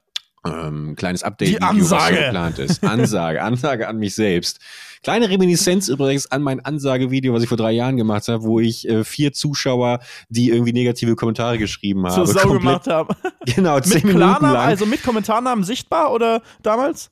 Ähm, 0.46 0.94
kleines 0.96 1.22
Update, 1.22 1.48
Die 1.48 1.62
Ansage. 1.62 2.16
was 2.16 2.24
geplant 2.24 2.58
ist. 2.58 2.84
Ansage, 2.84 3.42
Ansage 3.42 3.88
an 3.88 3.98
mich 3.98 4.14
selbst. 4.14 4.60
Kleine 5.02 5.28
Reminiszenz 5.28 5.88
übrigens 5.88 6.30
an 6.30 6.42
mein 6.42 6.60
Ansagevideo, 6.60 7.32
was 7.32 7.42
ich 7.42 7.48
vor 7.48 7.56
drei 7.56 7.72
Jahren 7.72 7.96
gemacht 7.96 8.28
habe, 8.28 8.42
wo 8.42 8.58
ich 8.60 8.88
äh, 8.88 9.04
vier 9.04 9.32
Zuschauer, 9.32 10.00
die 10.28 10.50
irgendwie 10.50 10.72
negative 10.72 11.14
Kommentare 11.16 11.58
geschrieben 11.58 12.06
haben, 12.06 12.26
so 12.26 12.32
Sau 12.32 12.50
gemacht 12.50 12.86
haben. 12.86 13.14
Genau, 13.46 13.80
zehn 13.80 14.06
mit 14.06 14.16
Minuten 14.16 14.42
lang. 14.42 14.56
Also 14.56 14.84
mit 14.86 15.02
Kommentarnamen 15.02 15.64
sichtbar 15.64 16.12
oder 16.12 16.42
damals? 16.62 17.10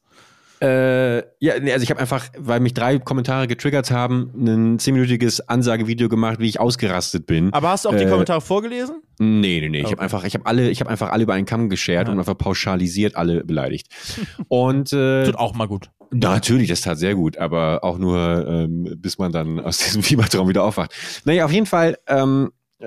Äh, 0.61 1.19
ja, 1.39 1.59
nee, 1.61 1.73
also 1.73 1.83
ich 1.83 1.91
habe 1.91 2.01
einfach, 2.01 2.29
weil 2.39 2.61
mich 2.61 2.73
drei 2.73 2.99
Kommentare 2.99 3.47
getriggert 3.47 3.91
haben, 3.91 4.33
ein 4.37 4.79
zehnminütiges 4.79 5.47
Ansagevideo 5.49 6.09
gemacht, 6.09 6.39
wie 6.39 6.49
ich 6.49 6.59
ausgerastet 6.59 7.27
bin. 7.27 7.53
Aber 7.53 7.71
hast 7.71 7.85
du 7.85 7.91
auch 7.91 7.95
äh, 7.95 7.99
die 7.99 8.07
Kommentare 8.07 8.41
vorgelesen? 8.41 9.03
Nee, 9.19 9.61
nee, 9.61 9.69
nee. 9.69 9.81
Okay. 9.81 9.87
Ich 9.87 9.93
habe 9.93 10.03
einfach, 10.03 10.25
ich 10.25 10.35
habe 10.35 10.47
alle, 10.47 10.71
ich 10.71 10.81
habe 10.81 10.91
einfach 10.91 11.11
alle 11.11 11.25
über 11.25 11.35
einen 11.35 11.47
Kamm 11.47 11.69
geschert 11.69 12.09
ja. 12.09 12.13
und 12.13 12.19
einfach 12.19 12.39
pauschalisiert 12.39 13.17
alle 13.17 13.45
beleidigt. 13.45 13.89
und 14.49 14.93
äh, 14.93 15.25
tut 15.25 15.37
auch 15.37 15.55
mal 15.55 15.69
gut. 15.69 15.91
Natürlich, 16.11 16.69
das 16.69 16.81
tat 16.81 16.99
sehr 16.99 17.15
gut, 17.15 17.37
aber 17.37 17.81
auch 17.83 17.99
nur, 17.99 18.47
ähm, 18.49 18.95
bis 18.97 19.19
man 19.19 19.33
dann 19.33 19.61
aus 19.61 19.79
diesem 19.79 20.03
Fiebertraum 20.05 20.49
wieder 20.49 20.65
aufwacht. 20.65 20.95
Naja, 21.25 21.45
auf 21.45 21.53
jeden 21.53 21.67
Fall 21.67 21.99
ähm, 22.07 22.53
äh, 22.79 22.87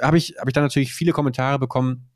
habe 0.00 0.16
ich, 0.16 0.36
hab 0.38 0.48
ich 0.48 0.54
dann 0.54 0.64
natürlich 0.64 0.94
viele 0.94 1.12
Kommentare 1.12 1.58
bekommen 1.58 2.10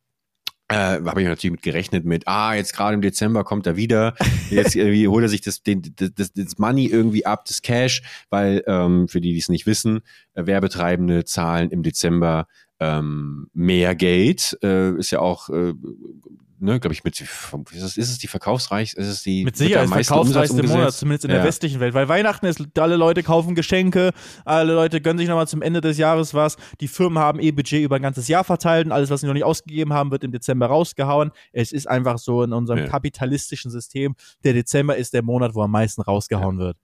äh, 0.68 1.00
habe 1.04 1.22
ich 1.22 1.28
natürlich 1.28 1.52
mit 1.52 1.62
gerechnet 1.62 2.04
mit, 2.04 2.26
ah, 2.26 2.54
jetzt 2.54 2.74
gerade 2.74 2.94
im 2.94 3.02
Dezember 3.02 3.44
kommt 3.44 3.66
er 3.66 3.76
wieder, 3.76 4.14
jetzt 4.50 4.74
irgendwie 4.74 5.08
holt 5.08 5.24
er 5.24 5.28
sich 5.28 5.42
das, 5.42 5.62
den, 5.62 5.82
das, 5.96 6.32
das 6.32 6.58
Money 6.58 6.86
irgendwie 6.86 7.26
ab, 7.26 7.44
das 7.46 7.62
Cash, 7.62 8.02
weil 8.30 8.62
ähm, 8.66 9.08
für 9.08 9.20
die, 9.20 9.32
die 9.32 9.38
es 9.38 9.48
nicht 9.48 9.66
wissen, 9.66 10.00
äh, 10.34 10.46
Werbetreibende 10.46 11.24
zahlen 11.24 11.70
im 11.70 11.82
Dezember 11.82 12.46
ähm, 12.84 13.48
mehr 13.54 13.94
Geld, 13.94 14.58
äh, 14.62 14.96
ist 14.98 15.10
ja 15.10 15.20
auch 15.20 15.48
äh, 15.48 15.72
ne, 16.64 16.80
glaube 16.80 16.94
ich, 16.94 17.04
mit, 17.04 17.20
ist 17.20 17.82
es, 17.82 17.96
ist 17.96 18.10
es 18.10 18.18
die 18.18 18.26
verkaufsreich, 18.26 18.94
ist 18.94 19.06
es 19.06 19.22
die 19.22 19.44
mit 19.44 19.56
Sicherheit 19.56 19.88
mit 19.88 20.04
verkaufsreichste 20.04 20.62
Monat, 20.62 20.92
zumindest 20.92 21.24
in 21.24 21.30
ja. 21.30 21.36
der 21.36 21.44
westlichen 21.44 21.80
Welt, 21.80 21.94
weil 21.94 22.08
Weihnachten 22.08 22.46
ist, 22.46 22.60
alle 22.78 22.96
Leute 22.96 23.22
kaufen 23.22 23.54
Geschenke, 23.54 24.10
alle 24.44 24.74
Leute 24.74 25.00
gönnen 25.00 25.18
sich 25.18 25.28
nochmal 25.28 25.46
zum 25.46 25.62
Ende 25.62 25.80
des 25.80 25.98
Jahres 25.98 26.34
was, 26.34 26.56
die 26.80 26.88
Firmen 26.88 27.18
haben 27.18 27.38
eh 27.40 27.52
Budget 27.52 27.82
über 27.82 27.96
ein 27.96 28.02
ganzes 28.02 28.28
Jahr 28.28 28.44
verteilt 28.44 28.86
und 28.86 28.92
alles, 28.92 29.10
was 29.10 29.20
sie 29.20 29.26
noch 29.26 29.34
nicht 29.34 29.44
ausgegeben 29.44 29.92
haben, 29.92 30.10
wird 30.10 30.24
im 30.24 30.32
Dezember 30.32 30.66
rausgehauen. 30.66 31.30
Es 31.52 31.72
ist 31.72 31.88
einfach 31.88 32.18
so 32.18 32.42
in 32.42 32.52
unserem 32.52 32.80
ja. 32.80 32.86
kapitalistischen 32.86 33.70
System, 33.70 34.14
der 34.44 34.54
Dezember 34.54 34.96
ist 34.96 35.12
der 35.14 35.22
Monat, 35.22 35.54
wo 35.54 35.62
am 35.62 35.70
meisten 35.70 36.02
rausgehauen 36.02 36.58
ja. 36.58 36.66
wird. 36.66 36.76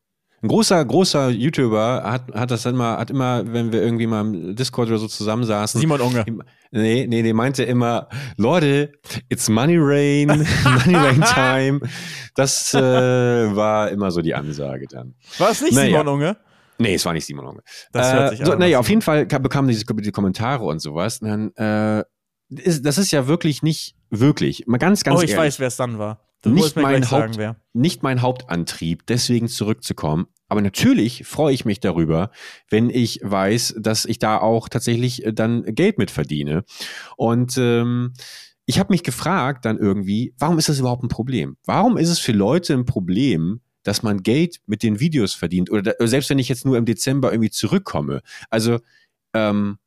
Ein 0.42 0.48
großer, 0.48 0.82
großer 0.84 1.28
YouTuber 1.28 2.02
hat, 2.04 2.32
hat 2.32 2.50
das 2.50 2.64
immer, 2.64 2.96
hat 2.96 3.10
immer, 3.10 3.42
wenn 3.52 3.72
wir 3.72 3.82
irgendwie 3.82 4.06
mal 4.06 4.22
im 4.22 4.56
Discord 4.56 4.88
oder 4.88 4.98
so 4.98 5.06
zusammensaßen. 5.06 5.80
Simon 5.80 6.00
Unger. 6.00 6.24
Nee, 6.70 7.06
nee, 7.06 7.22
der 7.22 7.34
meinte 7.34 7.64
immer, 7.64 8.08
Leute, 8.36 8.92
it's 9.28 9.48
Money 9.50 9.76
Rain, 9.78 10.28
Money 10.64 10.94
Rain 10.96 11.20
Time. 11.22 11.80
Das 12.34 12.72
äh, 12.72 12.80
war 12.80 13.90
immer 13.90 14.10
so 14.10 14.22
die 14.22 14.34
Ansage 14.34 14.86
dann. 14.88 15.14
War 15.38 15.50
es 15.50 15.60
nicht 15.60 15.74
naja. 15.74 15.98
Simon 15.98 16.08
Unger? 16.08 16.36
Nee, 16.78 16.94
es 16.94 17.04
war 17.04 17.12
nicht 17.12 17.26
Simon 17.26 17.46
Unger. 17.46 17.62
Das 17.92 18.12
hört 18.12 18.30
sich 18.30 18.40
äh, 18.40 18.46
so, 18.46 18.54
Naja, 18.54 18.78
auf 18.78 18.88
jeden 18.88 19.02
Fall 19.02 19.26
bekamen 19.26 19.68
diese 19.68 19.84
die 19.84 20.12
Kommentare 20.12 20.64
und 20.64 20.80
sowas. 20.80 21.20
Und 21.20 21.52
dann, 21.56 21.98
äh, 21.98 22.04
ist, 22.48 22.86
das 22.86 22.96
ist 22.96 23.10
ja 23.10 23.26
wirklich 23.26 23.62
nicht 23.62 23.94
wirklich. 24.08 24.66
Mal 24.66 24.78
ganz, 24.78 25.04
ganz 25.04 25.18
Oh, 25.20 25.22
ich 25.22 25.32
ehrlich. 25.32 25.44
weiß, 25.44 25.60
wer 25.60 25.68
es 25.68 25.76
dann 25.76 25.98
war. 25.98 26.29
Nicht 26.44 26.76
mein, 26.76 27.10
Haupt, 27.10 27.34
sagen, 27.34 27.56
nicht 27.72 28.02
mein 28.02 28.22
Hauptantrieb, 28.22 29.06
deswegen 29.06 29.48
zurückzukommen. 29.48 30.26
Aber 30.48 30.62
natürlich 30.62 31.24
freue 31.26 31.54
ich 31.54 31.64
mich 31.64 31.80
darüber, 31.80 32.30
wenn 32.68 32.90
ich 32.90 33.20
weiß, 33.22 33.76
dass 33.78 34.04
ich 34.04 34.18
da 34.18 34.38
auch 34.38 34.68
tatsächlich 34.68 35.24
äh, 35.24 35.32
dann 35.32 35.62
Geld 35.62 35.98
mit 35.98 36.10
verdiene. 36.10 36.64
Und 37.16 37.56
ähm, 37.56 38.14
ich 38.66 38.78
habe 38.78 38.92
mich 38.92 39.02
gefragt 39.02 39.64
dann 39.64 39.78
irgendwie, 39.78 40.34
warum 40.38 40.58
ist 40.58 40.68
das 40.68 40.78
überhaupt 40.78 41.04
ein 41.04 41.08
Problem? 41.08 41.56
Warum 41.64 41.96
ist 41.96 42.08
es 42.08 42.18
für 42.18 42.32
Leute 42.32 42.74
ein 42.74 42.84
Problem, 42.84 43.60
dass 43.82 44.02
man 44.02 44.22
Geld 44.22 44.60
mit 44.66 44.82
den 44.82 44.98
Videos 44.98 45.34
verdient? 45.34 45.70
Oder, 45.70 45.82
da, 45.82 46.06
selbst 46.06 46.30
wenn 46.30 46.38
ich 46.38 46.48
jetzt 46.48 46.64
nur 46.64 46.76
im 46.76 46.84
Dezember 46.84 47.32
irgendwie 47.32 47.50
zurückkomme. 47.50 48.22
Also 48.48 48.78
ähm, 49.34 49.78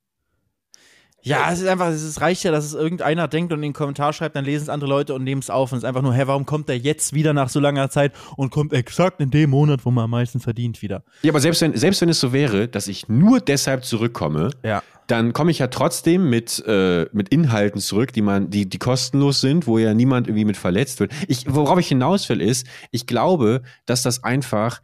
ja, 1.23 1.51
es 1.51 1.61
ist 1.61 1.67
einfach, 1.67 1.87
es 1.87 2.21
reicht 2.21 2.43
ja, 2.43 2.51
dass 2.51 2.65
es 2.65 2.73
irgendeiner 2.73 3.27
denkt 3.27 3.53
und 3.53 3.59
in 3.59 3.63
den 3.63 3.73
Kommentar 3.73 4.11
schreibt, 4.13 4.35
dann 4.35 4.43
lesen 4.43 4.63
es 4.63 4.69
andere 4.69 4.89
Leute 4.89 5.13
und 5.13 5.23
nehmen 5.23 5.39
es 5.39 5.49
auf. 5.49 5.71
Und 5.71 5.77
es 5.77 5.83
ist 5.83 5.87
einfach 5.87 6.01
nur, 6.01 6.13
hä, 6.13 6.23
warum 6.25 6.45
kommt 6.45 6.69
er 6.69 6.77
jetzt 6.77 7.13
wieder 7.13 7.33
nach 7.33 7.49
so 7.49 7.59
langer 7.59 7.89
Zeit 7.89 8.11
und 8.35 8.49
kommt 8.49 8.73
exakt 8.73 9.21
in 9.21 9.31
dem 9.31 9.51
Monat, 9.51 9.85
wo 9.85 9.91
man 9.91 10.05
am 10.05 10.09
meisten 10.09 10.39
verdient, 10.39 10.81
wieder? 10.81 11.03
Ja, 11.21 11.31
aber 11.31 11.39
selbst 11.39 11.61
wenn, 11.61 11.75
selbst 11.77 12.01
wenn 12.01 12.09
es 12.09 12.19
so 12.19 12.33
wäre, 12.33 12.67
dass 12.67 12.87
ich 12.87 13.07
nur 13.07 13.39
deshalb 13.39 13.85
zurückkomme, 13.85 14.49
ja. 14.63 14.83
dann 15.07 15.31
komme 15.31 15.51
ich 15.51 15.59
ja 15.59 15.67
trotzdem 15.67 16.29
mit, 16.29 16.61
äh, 16.67 17.05
mit 17.13 17.29
Inhalten 17.29 17.79
zurück, 17.79 18.11
die 18.11 18.21
man, 18.21 18.49
die, 18.49 18.67
die 18.67 18.79
kostenlos 18.79 19.39
sind, 19.39 19.65
wo 19.65 19.77
ja 19.77 19.93
niemand 19.93 20.27
irgendwie 20.27 20.45
mit 20.45 20.57
verletzt 20.57 20.99
wird. 20.99 21.13
Ich, 21.29 21.45
worauf 21.47 21.79
ich 21.79 21.87
hinaus 21.87 22.27
will, 22.27 22.41
ist, 22.41 22.67
ich 22.91 23.07
glaube, 23.07 23.61
dass 23.85 24.03
das 24.03 24.23
einfach 24.23 24.81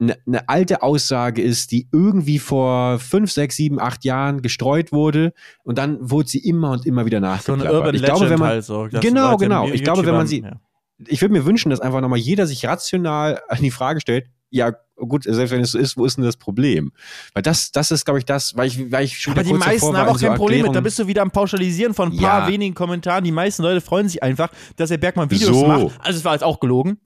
eine, 0.00 0.16
eine 0.26 0.48
alte 0.48 0.82
Aussage 0.82 1.42
ist, 1.42 1.72
die 1.72 1.88
irgendwie 1.92 2.38
vor 2.38 2.98
fünf, 2.98 3.32
sechs, 3.32 3.56
sieben, 3.56 3.80
acht 3.80 4.04
Jahren 4.04 4.42
gestreut 4.42 4.92
wurde 4.92 5.32
und 5.64 5.78
dann 5.78 5.98
wurde 6.00 6.28
sie 6.28 6.38
immer 6.38 6.70
und 6.70 6.86
immer 6.86 7.04
wieder 7.04 7.20
nachgeklappert. 7.20 7.62
So 7.62 7.68
eine 7.68 7.78
Urban 7.78 7.94
ich 7.94 8.02
glaube, 8.02 8.30
wenn 8.30 8.38
man, 8.38 8.48
halt 8.48 8.64
so, 8.64 8.88
genau, 8.90 9.36
genau. 9.36 9.68
Ich 9.68 9.82
glaube, 9.82 10.06
wenn 10.06 10.14
man 10.14 10.26
sie, 10.26 10.42
ja. 10.42 10.60
ich 11.06 11.20
würde 11.20 11.32
mir 11.32 11.44
wünschen, 11.44 11.70
dass 11.70 11.80
einfach 11.80 12.00
nochmal 12.00 12.18
jeder 12.18 12.46
sich 12.46 12.64
rational 12.64 13.40
an 13.48 13.58
die 13.60 13.70
Frage 13.70 14.00
stellt, 14.00 14.26
ja, 14.50 14.72
gut, 14.96 15.24
selbst 15.24 15.50
wenn 15.50 15.60
es 15.60 15.72
so 15.72 15.78
ist, 15.78 15.96
wo 15.96 16.04
ist 16.06 16.16
denn 16.16 16.24
das 16.24 16.36
Problem? 16.36 16.92
Weil 17.34 17.42
das, 17.42 17.70
das 17.70 17.90
ist, 17.90 18.04
glaube 18.04 18.18
ich, 18.18 18.24
das, 18.24 18.56
weil 18.56 18.68
ich, 18.68 18.90
weil 18.90 19.04
ich 19.04 19.18
schon 19.18 19.34
Aber 19.34 19.42
die 19.42 19.52
meisten 19.52 19.96
haben 19.96 20.08
auch 20.08 20.18
kein 20.18 20.30
so 20.30 20.36
Problem 20.36 20.66
mit, 20.66 20.74
da 20.74 20.80
bist 20.80 20.98
du 20.98 21.06
wieder 21.06 21.22
am 21.22 21.30
Pauschalisieren 21.30 21.92
von 21.92 22.12
ein 22.12 22.16
paar 22.16 22.42
ja. 22.42 22.48
wenigen 22.48 22.74
Kommentaren. 22.74 23.24
Die 23.24 23.32
meisten 23.32 23.62
Leute 23.62 23.80
freuen 23.80 24.08
sich 24.08 24.22
einfach, 24.22 24.48
dass 24.76 24.88
der 24.88 24.98
Bergmann 24.98 25.30
Videos 25.30 25.54
so. 25.54 25.66
macht. 25.66 26.00
Also 26.00 26.18
es 26.18 26.24
war 26.24 26.32
jetzt 26.32 26.44
auch 26.44 26.60
gelogen 26.60 26.98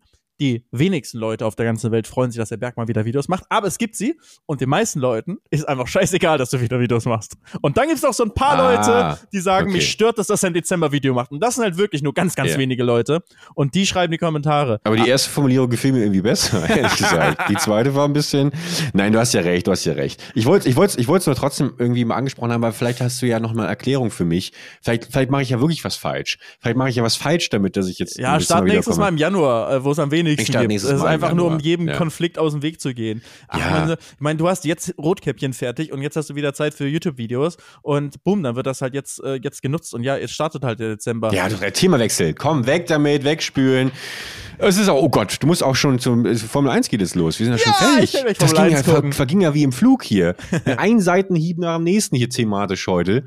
die 0.43 0.65
wenigsten 0.73 1.19
Leute 1.19 1.47
auf 1.47 1.55
der 1.55 1.67
ganzen 1.67 1.93
Welt 1.93 2.09
freuen 2.09 2.33
sich, 2.33 2.39
dass 2.41 2.49
der 2.49 2.57
Berg 2.57 2.77
mal 2.77 2.89
wieder 2.89 3.05
Videos 3.05 3.29
macht, 3.29 3.45
aber 3.49 3.69
es 3.69 3.79
gibt 3.79 3.95
sie 3.95 4.19
und 4.45 4.61
den 4.61 4.69
meisten 4.69 4.99
Leuten 4.99 5.39
ist 5.51 5.69
einfach 5.69 5.87
scheißegal, 5.87 6.37
dass 6.37 6.51
du 6.51 6.61
wieder 6.61 6.81
Videos 6.81 7.05
machst. 7.05 7.37
Und 7.61 7.77
dann 7.77 7.87
gibt 7.87 7.99
es 7.99 8.03
noch 8.03 8.13
so 8.13 8.25
ein 8.25 8.35
paar 8.35 8.59
ah, 8.59 8.73
Leute, 8.73 9.19
die 9.33 9.39
sagen, 9.39 9.69
okay. 9.69 9.77
mich 9.77 9.91
stört 9.91 10.19
dass 10.19 10.29
er 10.29 10.49
ein 10.49 10.55
Dezember-Video 10.55 11.15
macht. 11.15 11.31
Und 11.31 11.41
das 11.41 11.55
sind 11.55 11.65
halt 11.65 11.77
wirklich 11.77 12.03
nur 12.03 12.13
ganz, 12.13 12.35
ganz 12.35 12.51
yeah. 12.51 12.59
wenige 12.59 12.83
Leute. 12.83 13.23
Und 13.55 13.75
die 13.75 13.87
schreiben 13.87 14.11
die 14.11 14.19
Kommentare. 14.19 14.81
Aber 14.83 14.97
die 14.97 15.03
ah. 15.03 15.07
erste 15.07 15.31
Formulierung 15.31 15.71
gefiel 15.71 15.93
mir 15.93 16.01
irgendwie 16.01 16.23
besser, 16.23 16.69
ehrlich 16.69 16.97
gesagt. 16.97 17.49
Die 17.49 17.57
zweite 17.57 17.95
war 17.95 18.09
ein 18.09 18.13
bisschen. 18.13 18.51
Nein, 18.93 19.13
du 19.13 19.21
hast 19.21 19.33
ja 19.33 19.43
recht, 19.43 19.69
du 19.69 19.71
hast 19.71 19.85
ja 19.85 19.93
recht. 19.93 20.23
Ich 20.35 20.45
wollte 20.47 20.69
ich 20.69 20.75
wollte, 20.75 21.01
ich 21.01 21.07
wollte 21.07 21.23
es 21.23 21.27
nur 21.27 21.37
trotzdem 21.37 21.75
irgendwie 21.79 22.05
mal 22.05 22.17
angesprochen 22.17 22.53
haben, 22.53 22.63
weil 22.63 22.73
vielleicht 22.73 23.01
hast 23.01 23.23
du 23.23 23.27
ja 23.27 23.39
noch 23.39 23.55
mal 23.55 23.63
eine 23.63 23.71
Erklärung 23.71 24.11
für 24.11 24.25
mich. 24.25 24.53
Vielleicht, 24.83 25.07
vielleicht 25.07 25.31
mache 25.31 25.43
ich 25.43 25.51
ja 25.51 25.61
wirklich 25.61 25.85
was 25.85 25.97
falsch. 25.97 26.39
Vielleicht 26.61 26.77
mache 26.77 26.91
ich 26.91 26.97
ja 26.97 27.03
was 27.03 27.17
falsch 27.17 27.49
damit, 27.51 27.77
dass 27.77 27.89
ich 27.89 27.99
jetzt. 27.99 28.19
Ja, 28.19 28.41
start 28.41 28.65
nächstes 28.65 28.97
Mal 28.97 29.09
im 29.09 29.17
Januar, 29.17 29.73
äh, 29.73 29.85
wo 29.85 29.93
es 29.93 29.99
am 29.99 30.11
wenigsten 30.11 30.32
gibt. 30.37 30.73
Es 30.73 30.85
ist 30.85 31.03
einfach 31.03 31.35
nur, 31.35 31.47
um 31.47 31.59
jedem 31.59 31.89
ja. 31.89 31.97
Konflikt 31.97 32.39
aus 32.39 32.53
dem 32.53 32.63
Weg 32.63 32.81
zu 32.81 32.95
gehen. 32.95 33.23
Ach, 33.49 33.59
ja. 33.59 33.93
ich 33.93 34.21
meine, 34.21 34.39
du 34.39 34.49
hast 34.49 34.65
jetzt 34.65 34.95
Rotkäppchen 34.99 35.53
fertig 35.53 35.93
und 35.93 36.03
jetzt 36.03 36.17
hast 36.17 36.31
du 36.31 36.35
wieder 36.35 36.55
Zeit 36.55 36.75
für 36.75 36.87
YouTube-Videos 36.87 37.57
und 37.83 38.23
bumm, 38.25 38.43
dann 38.43 38.57
wird 38.57 38.67
das 38.67 38.83
halt 38.83 38.95
jetzt, 38.95 39.23
äh, 39.23 39.35
jetzt 39.43 39.63
genutzt 39.63 39.95
und 39.95 40.03
ja, 40.03 40.17
jetzt 40.17 40.33
startet 40.33 40.65
halt 40.65 40.81
der 40.81 40.91
Dezember. 40.91 41.33
Ja, 41.33 41.49
der 41.49 41.73
Themawechsel. 41.73 42.35
Komm, 42.35 42.67
weg 42.67 42.87
damit, 42.87 43.25
wegspülen. 43.25 43.93
Es 44.59 44.79
ist 44.79 44.89
auch, 44.89 45.03
oh 45.03 45.09
Gott, 45.09 45.39
du 45.41 45.47
musst 45.47 45.63
auch 45.63 45.75
schon 45.75 45.99
zum 45.99 46.37
Formel 46.37 46.71
1 46.71 46.89
geht 46.89 47.03
es 47.03 47.15
los. 47.15 47.39
Wir 47.39 47.47
sind 47.47 47.59
ja, 47.59 47.65
schon 47.65 47.75
fertig. 47.75 48.13
das 48.39 48.55
ging 48.55 48.71
ja, 48.71 48.83
ver, 48.83 49.13
verging 49.13 49.41
ja 49.41 49.55
wie 49.55 49.63
im 49.63 49.73
Flug 49.73 50.05
hier. 50.05 50.37
Ein 50.77 51.01
Seitenhieb 51.01 51.59
nach 51.59 51.77
dem 51.77 51.85
nächsten 51.85 52.17
hier 52.17 52.29
thematisch 52.29 52.87
heute. 52.87 53.25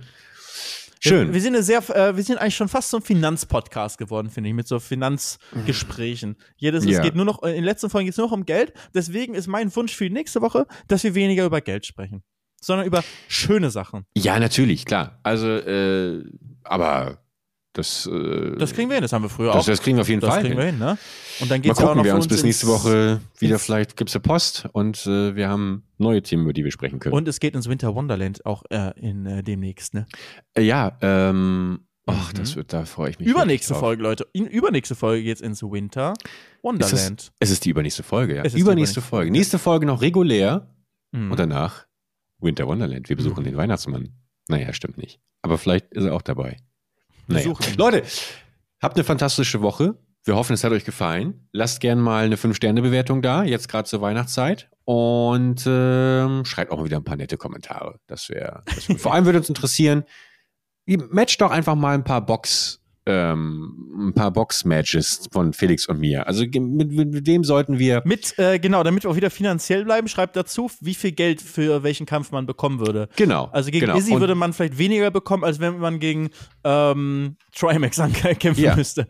Schön. 1.10 1.28
Wir, 1.28 1.34
wir 1.36 1.42
sind 1.42 1.56
eine 1.56 1.64
sehr, 1.64 1.78
äh, 1.96 2.16
wir 2.16 2.24
sind 2.24 2.38
eigentlich 2.38 2.56
schon 2.56 2.70
fast 2.70 2.90
so 2.90 2.98
ein 2.98 3.04
Finanzpodcast 3.04 3.98
geworden, 3.98 4.30
finde 4.30 4.50
ich, 4.50 4.56
mit 4.56 4.68
so 4.68 4.80
Finanzgesprächen. 4.80 6.36
Jedes, 6.58 6.86
ja. 6.86 6.98
es 6.98 7.02
geht 7.02 7.16
nur 7.16 7.26
noch, 7.26 7.44
in 7.44 7.54
den 7.54 7.64
letzten 7.64 7.90
Folgen 7.90 8.06
geht 8.06 8.14
es 8.14 8.18
nur 8.18 8.28
noch 8.28 8.34
um 8.34 8.46
Geld. 8.46 8.74
Deswegen 8.94 9.36
ist 9.36 9.48
mein 9.48 9.76
Wunsch 9.76 9.96
für 9.96 10.06
die 10.06 10.14
nächste 10.14 10.42
Woche, 10.42 10.68
dass 10.88 11.04
wir 11.04 11.16
weniger 11.16 11.46
über 11.46 11.62
Geld 11.62 11.86
sprechen, 11.86 12.24
sondern 12.62 12.88
über 12.88 13.04
schöne 13.28 13.70
Sachen. 13.72 14.06
Ja, 14.16 14.40
natürlich, 14.40 14.86
klar. 14.86 15.20
Also, 15.24 15.48
äh, 15.48 16.24
aber 16.64 17.25
Das, 17.76 18.08
äh, 18.08 18.56
das 18.58 18.74
kriegen 18.74 18.90
wir 18.90 18.96
hin, 18.96 19.02
das 19.02 19.12
haben 19.12 19.24
wir 19.24 19.30
früher 19.30 19.48
das, 19.52 19.64
auch. 19.64 19.66
Das 19.66 19.82
kriegen 19.82 19.98
wir 19.98 20.02
auf 20.04 20.08
jeden 20.10 20.22
das 20.22 20.30
Fall. 20.30 20.44
Das 20.44 20.50
kriegen 20.50 20.62
hin. 20.62 20.80
wir 20.80 20.86
hin, 20.88 20.94
ne? 20.94 20.98
Und 21.42 21.52
dann 21.52 21.62
geht's 21.62 21.78
Mal 21.80 21.88
gucken 21.88 21.88
ja 21.88 21.92
auch 21.92 21.96
noch 21.98 22.04
wir 22.06 22.16
uns 22.16 22.28
bis 22.30 22.44
nächste 22.44 22.68
Woche 22.68 23.20
wieder. 23.40 23.60
Vielleicht 23.60 23.98
gibt's 23.98 24.16
eine 24.16 24.22
Post 24.22 24.68
und 24.72 25.06
äh, 25.06 25.36
wir 25.36 25.50
haben 25.50 25.84
neue 25.98 26.22
Themen, 26.24 26.44
über 26.44 26.54
die 26.54 26.64
wir 26.64 26.72
sprechen 26.72 27.00
können. 27.00 27.14
Und 27.14 27.28
es 27.28 27.42
geht 27.42 27.54
ins 27.54 27.68
Winter 27.68 27.94
Wonderland 27.94 28.46
auch 28.46 28.64
äh, 28.70 28.92
in 28.98 29.26
äh, 29.26 29.44
demnächst, 29.44 29.94
ne? 29.94 30.06
Äh, 30.54 30.62
ja, 30.64 30.98
ähm, 31.02 31.82
ach, 32.06 32.32
Mhm. 32.32 32.38
das 32.38 32.56
wird, 32.56 32.72
da 32.72 32.86
freue 32.86 33.10
ich 33.10 33.20
mich. 33.20 33.28
Übernächste. 33.28 33.76
Folge, 33.76 34.02
Leute. 34.04 34.26
In 34.32 34.48
übernächste 34.48 34.96
Folge 34.96 35.24
geht's 35.24 35.42
ins 35.42 35.62
Winter 35.62 36.14
Ist 36.14 36.64
Wonderland. 36.64 37.20
das, 37.28 37.32
es 37.42 37.52
ist 37.52 37.66
die 37.66 37.72
übernächste 37.72 38.04
Folge, 38.04 38.36
ja. 38.36 38.42
Es 38.44 38.54
ist 38.54 38.56
die 38.56 38.62
Übernächste 38.62 39.00
übernächste 39.00 39.02
Folge. 39.02 39.32
Nächste 39.32 39.60
Folge 39.60 39.86
noch 39.86 40.02
regulär 40.02 40.74
Mhm. 41.12 41.32
und 41.32 41.40
danach 41.40 41.86
Winter 42.40 42.68
Wonderland. 42.68 43.10
Wir 43.10 43.18
besuchen 43.18 43.42
Mhm. 43.42 43.48
den 43.48 43.58
Weihnachtsmann. 43.58 44.14
Naja, 44.48 44.72
stimmt 44.72 44.98
nicht. 44.98 45.20
Aber 45.42 45.58
vielleicht 45.58 45.94
ist 45.94 46.06
er 46.06 46.14
auch 46.14 46.22
dabei. 46.22 46.58
Naja. 47.28 47.54
Leute, 47.78 48.04
habt 48.82 48.96
eine 48.96 49.04
fantastische 49.04 49.62
Woche. 49.62 49.96
Wir 50.24 50.36
hoffen, 50.36 50.54
es 50.54 50.64
hat 50.64 50.72
euch 50.72 50.86
gefallen. 50.86 51.48
Lasst 51.52 51.82
gern 51.82 52.00
mal 52.00 52.26
eine 52.26 52.36
5-Sterne-Bewertung 52.36 53.22
da, 53.22 53.44
jetzt 53.44 53.70
gerade 53.70 53.88
zur 53.88 54.02
Weihnachtszeit. 54.02 54.70
Und 54.84 55.64
ähm, 55.68 56.46
schreibt 56.46 56.72
auch 56.72 56.78
mal 56.78 56.86
wieder 56.86 56.98
ein 56.98 57.04
paar 57.04 57.16
nette 57.16 57.38
Kommentare. 57.38 58.00
Das 58.08 58.30
wäre. 58.30 58.64
Wär, 58.88 58.98
vor 58.98 59.14
allem 59.14 59.26
würde 59.26 59.40
uns 59.40 59.50
interessieren, 59.50 60.04
matcht 60.88 61.42
doch 61.42 61.52
einfach 61.52 61.76
mal 61.76 61.94
ein 61.94 62.04
paar 62.04 62.26
Box, 62.26 62.82
ähm, 63.06 64.08
ein 64.10 64.14
paar 64.14 64.32
Box-Matches 64.32 65.28
von 65.32 65.54
Felix 65.54 65.88
und 65.88 66.00
mir. 66.00 66.28
Also 66.28 66.44
mit, 66.46 66.92
mit, 66.92 67.28
wem 67.28 67.44
sollten 67.44 67.78
wir. 67.80 68.02
Mit, 68.06 68.38
äh, 68.40 68.60
genau, 68.60 68.84
damit 68.84 69.04
wir 69.04 69.12
auch 69.12 69.16
wieder 69.16 69.30
finanziell 69.30 69.86
bleiben, 69.86 70.08
schreibt 70.08 70.36
dazu, 70.36 70.70
wie 70.82 70.96
viel 70.96 71.12
Geld 71.12 71.42
für 71.42 71.84
welchen 71.84 72.06
Kampf 72.06 72.32
man 72.32 72.46
bekommen 72.46 72.80
würde. 72.80 73.08
Genau. 73.16 73.46
Also 73.52 73.72
gegen 73.72 73.86
genau. 73.86 73.98
Izzy 73.98 74.14
Und- 74.14 74.22
würde 74.22 74.36
man 74.36 74.54
vielleicht 74.54 74.78
weniger 74.78 75.12
bekommen, 75.12 75.44
als 75.44 75.60
wenn 75.60 75.78
man 75.80 76.00
gegen 76.00 76.30
ähm, 76.64 77.38
Trimax 77.56 78.00
ankämpfen 78.00 78.64
Ja. 78.64 78.76
müsste. 78.76 79.08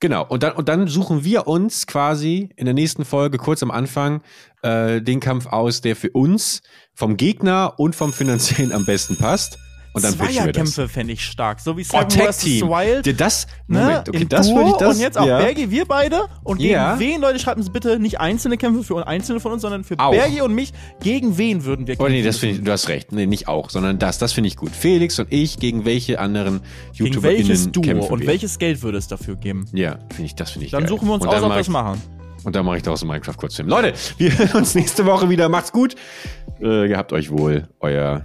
Genau, 0.00 0.26
und 0.26 0.42
dann, 0.42 0.54
und 0.54 0.68
dann 0.68 0.88
suchen 0.88 1.22
wir 1.22 1.46
uns 1.46 1.86
quasi 1.86 2.48
in 2.56 2.64
der 2.64 2.74
nächsten 2.74 3.04
Folge 3.04 3.38
kurz 3.38 3.62
am 3.62 3.70
Anfang 3.70 4.20
äh, 4.62 5.00
den 5.00 5.20
Kampf 5.20 5.46
aus, 5.46 5.80
der 5.80 5.94
für 5.94 6.10
uns 6.10 6.60
vom 6.92 7.16
Gegner 7.16 7.74
und 7.78 7.94
vom 7.94 8.12
finanziellen 8.12 8.72
am 8.72 8.84
besten 8.84 9.16
passt. 9.16 9.58
Und 9.94 10.04
dann. 10.04 10.14
Zweierkämpfe 10.14 10.88
fände 10.88 11.12
ich 11.12 11.22
stark. 11.24 11.60
So 11.60 11.76
wie 11.76 11.82
Oh, 11.82 11.84
Seven 11.98 12.08
Tag 12.08 12.28
vs. 12.34 12.38
Team. 12.38 12.68
Wild. 12.68 13.04
Dir 13.06 13.14
das, 13.14 13.46
Ne? 13.66 13.80
Moment, 13.80 14.08
okay, 14.08 14.24
das 14.28 14.48
würde 14.54 14.70
ich 14.70 14.76
das. 14.76 14.94
und 14.96 15.00
jetzt 15.02 15.18
auch 15.18 15.26
ja. 15.26 15.38
Bergi, 15.38 15.70
wir 15.70 15.84
beide. 15.84 16.22
Und 16.44 16.58
gegen 16.58 16.72
Ja. 16.72 16.98
wen, 16.98 17.20
Leute, 17.20 17.38
schreibt 17.38 17.58
uns 17.58 17.70
bitte 17.70 17.98
nicht 17.98 18.18
einzelne 18.20 18.56
Kämpfe 18.56 18.82
für 18.84 19.06
einzelne 19.06 19.40
von 19.40 19.52
uns, 19.52 19.62
sondern 19.62 19.84
für 19.84 19.98
Auch. 19.98 20.10
Bergi 20.12 20.40
und 20.40 20.54
mich. 20.54 20.72
Gegen 21.02 21.36
wen 21.38 21.64
würden 21.64 21.86
wir 21.86 21.96
Oh 22.00 22.04
nee, 22.04 22.22
kämpfen 22.22 22.26
das 22.26 22.38
finde 22.38 22.54
ich, 22.56 22.64
du 22.64 22.72
hast 22.72 22.88
recht. 22.88 23.12
Nee, 23.12 23.26
nicht 23.26 23.48
auch, 23.48 23.68
sondern 23.70 23.98
das. 23.98 24.18
Das 24.18 24.32
finde 24.32 24.48
ich 24.48 24.56
gut. 24.56 24.70
Felix 24.74 25.18
und 25.18 25.30
ich 25.30 25.58
gegen 25.58 25.84
welche 25.84 26.18
anderen 26.18 26.60
Gegen 26.92 27.06
YouTuberInnen 27.06 27.48
welches 27.48 27.70
Duo 27.70 27.82
kämpfen 27.82 28.10
und 28.12 28.20
wir. 28.20 28.26
welches 28.28 28.58
Geld 28.58 28.82
würde 28.82 28.98
es 28.98 29.08
dafür 29.08 29.36
geben? 29.36 29.66
Ja, 29.72 29.98
finde 30.10 30.24
ich, 30.24 30.34
das 30.34 30.50
finde 30.52 30.66
ich 30.66 30.72
Dann 30.72 30.80
geil. 30.84 30.88
suchen 30.88 31.08
wir 31.08 31.14
uns 31.14 31.26
aus, 31.26 31.42
ob 31.42 31.50
wir 31.50 31.56
es 31.58 31.68
machen. 31.68 32.00
Und 32.44 32.56
dann 32.56 32.64
mache 32.64 32.78
ich 32.78 32.82
daraus 32.82 33.02
einen 33.02 33.10
Minecraft-Kurzfilm. 33.10 33.68
Leute, 33.68 33.92
wir 34.18 34.36
hören 34.36 34.50
uns 34.62 34.74
nächste 34.74 35.06
Woche 35.06 35.28
wieder. 35.30 35.48
Macht's 35.48 35.70
gut. 35.70 35.94
Äh, 36.60 36.88
gehabt 36.88 37.12
euch 37.12 37.30
wohl. 37.30 37.68
Euer 37.78 38.24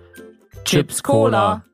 Chips 0.71 1.01
Cola. 1.01 1.70